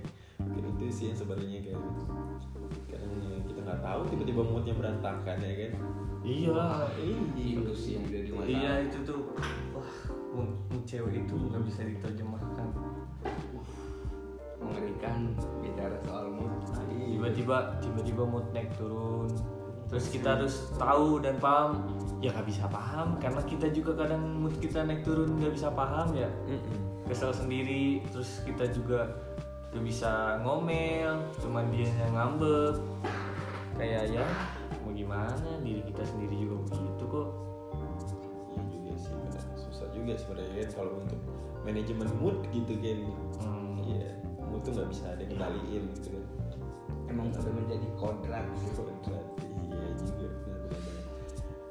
Mungkin 0.50 0.66
itu 0.74 0.86
sih 0.89 1.06
yang 1.14 1.18
sebenarnya 1.22 1.60
kan. 1.70 1.82
Kadang 2.89 3.14
ya 3.22 3.38
kita 3.45 3.60
nggak 3.62 3.82
tahu 3.86 4.02
tiba-tiba 4.10 4.41
moodnya 4.41 4.74
berantakan 4.74 5.38
ya 5.38 5.54
kan. 5.54 5.72
iya. 6.26 6.66
Itu 7.38 7.74
sih 7.78 8.02
yang 8.02 8.06
jadi 8.10 8.30
masalah. 8.34 8.50
iya 8.50 8.74
itu 8.89 8.97
tuh. 9.06 9.20
Wah 9.78 9.93
mood, 10.34 10.50
mood 10.74 10.84
cewek 10.89 11.14
itu 11.26 11.34
nggak 11.38 11.64
bisa 11.70 11.82
diterjemahkan. 11.86 12.68
Mengerikan 14.60 15.38
bicara 15.62 15.97
soal 16.04 16.26
mood. 16.34 16.52
tiba-tiba 17.10 17.78
tiba-tiba 17.78 18.24
mood 18.26 18.45
naik 18.50 18.74
turun. 18.78 19.30
Terus 19.89 20.06
kita 20.14 20.38
harus 20.38 20.70
tahu 20.78 21.22
dan 21.22 21.38
paham. 21.41 21.86
Ya 22.22 22.34
nggak 22.34 22.47
bisa 22.50 22.66
paham 22.70 23.18
karena 23.22 23.41
kita 23.45 23.70
juga 23.70 24.06
kadang 24.06 24.43
mood 24.43 24.58
kita 24.58 24.82
naik 24.86 25.06
turun 25.06 25.38
nggak 25.38 25.54
bisa 25.54 25.70
paham 25.70 26.14
ya. 26.18 26.30
Kesel 27.10 27.34
sendiri 27.34 28.06
terus 28.14 28.41
kita 28.45 28.70
juga 28.70 29.10
gak 29.70 29.84
bisa 29.86 30.42
ngomel 30.42 31.22
cuman 31.38 31.70
dia 31.70 31.90
yang 32.02 32.14
ngambek 32.18 32.76
kayak 33.78 34.10
ya 34.10 34.26
mau 34.82 34.92
gimana 34.92 35.50
diri 35.62 35.86
kita 35.86 36.04
sendiri 36.04 36.36
juga 36.36 36.56
begitu 36.68 37.06
kok 37.06 37.30
Iya 38.50 38.64
juga 38.66 38.92
sih, 38.98 39.14
benar. 39.14 39.44
susah 39.56 39.88
juga 39.94 40.14
sebenarnya 40.18 40.66
kan 40.66 40.70
kalau 40.74 40.92
untuk 41.00 41.20
manajemen 41.64 42.10
mood 42.18 42.38
gitu 42.50 42.74
kan. 42.82 43.00
Hmm. 43.46 43.78
Iya, 43.86 44.10
mood 44.50 44.62
tuh 44.66 44.74
nggak 44.74 44.90
bisa 44.90 45.06
ada 45.14 45.24
gitu 45.96 46.10
kan. 46.18 46.26
Emang 47.08 47.30
udah 47.30 47.54
menjadi 47.54 47.88
kodrat. 47.96 48.42
Kodrat, 48.42 48.46
iya 48.50 48.70
juga 48.74 48.82
benar-benar. 48.90 49.24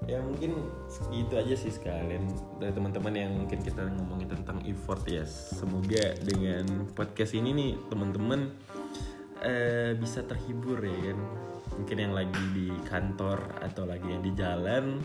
Ya 0.08 0.24
mungkin 0.24 0.56
segitu 0.88 1.36
aja 1.36 1.52
sih 1.52 1.68
sekalian 1.68 2.32
dari 2.56 2.72
teman-teman 2.72 3.12
yang 3.12 3.32
mungkin 3.44 3.60
kita 3.60 3.92
ngomongin 3.92 4.40
tentang 4.40 4.64
effort 4.64 5.04
ya. 5.04 5.28
Semoga 5.28 6.16
dengan 6.24 6.88
podcast 6.96 7.36
ini 7.36 7.52
nih 7.52 7.72
teman-teman 7.92 8.48
eh, 9.44 9.92
bisa 10.00 10.24
terhibur 10.24 10.80
ya 10.80 11.12
kan. 11.12 11.18
Mungkin 11.76 11.96
yang 12.00 12.16
lagi 12.16 12.42
di 12.56 12.72
kantor 12.88 13.60
atau 13.60 13.84
lagi 13.84 14.08
yang 14.08 14.24
di 14.24 14.32
jalan 14.32 14.96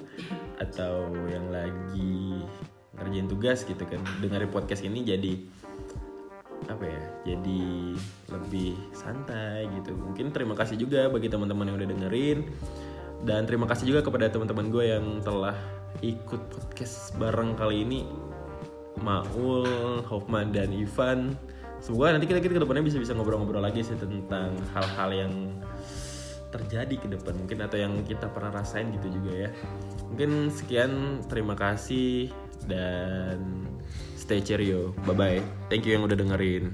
atau 0.63 1.11
yang 1.27 1.51
lagi 1.51 2.39
ngerjain 2.95 3.27
tugas 3.27 3.67
gitu 3.67 3.83
kan. 3.83 3.99
Dengerin 4.23 4.55
podcast 4.55 4.87
ini 4.87 5.03
jadi 5.03 5.35
apa 6.63 6.87
ya 6.87 7.03
jadi 7.27 7.91
lebih 8.31 8.79
santai 8.95 9.67
gitu 9.75 9.99
mungkin 9.99 10.31
terima 10.31 10.55
kasih 10.55 10.79
juga 10.79 11.11
bagi 11.11 11.27
teman-teman 11.27 11.67
yang 11.67 11.75
udah 11.75 11.89
dengerin 11.91 12.39
dan 13.23 13.47
terima 13.47 13.63
kasih 13.67 13.87
juga 13.87 14.03
kepada 14.03 14.27
teman-teman 14.27 14.67
gue 14.67 14.85
yang 14.91 15.05
telah 15.23 15.55
ikut 16.03 16.41
podcast 16.51 17.15
bareng 17.15 17.55
kali 17.55 17.87
ini. 17.87 18.01
Maul, 18.99 20.03
Hofman 20.05 20.53
dan 20.53 20.69
Ivan. 20.69 21.35
Semoga 21.83 22.15
nanti 22.15 22.29
kita 22.29 22.39
kita 22.39 22.55
ke 22.55 22.61
depannya 22.63 22.85
bisa 22.85 22.99
bisa 22.99 23.11
ngobrol-ngobrol 23.11 23.59
lagi 23.59 23.83
sih 23.83 23.97
tentang 23.99 24.55
hal-hal 24.71 25.09
yang 25.11 25.33
terjadi 26.53 26.95
ke 27.01 27.07
depan 27.09 27.33
mungkin 27.33 27.65
atau 27.65 27.81
yang 27.81 28.05
kita 28.05 28.29
pernah 28.29 28.61
rasain 28.61 28.93
gitu 28.95 29.09
juga 29.19 29.47
ya. 29.47 29.49
Mungkin 30.13 30.53
sekian 30.53 31.23
terima 31.27 31.57
kasih 31.57 32.29
dan 32.69 33.67
stay 34.15 34.39
cheerio. 34.39 34.95
Bye 35.03 35.15
bye 35.17 35.41
thank 35.67 35.83
you 35.83 35.97
yang 35.97 36.05
udah 36.05 36.15
dengerin? 36.15 36.71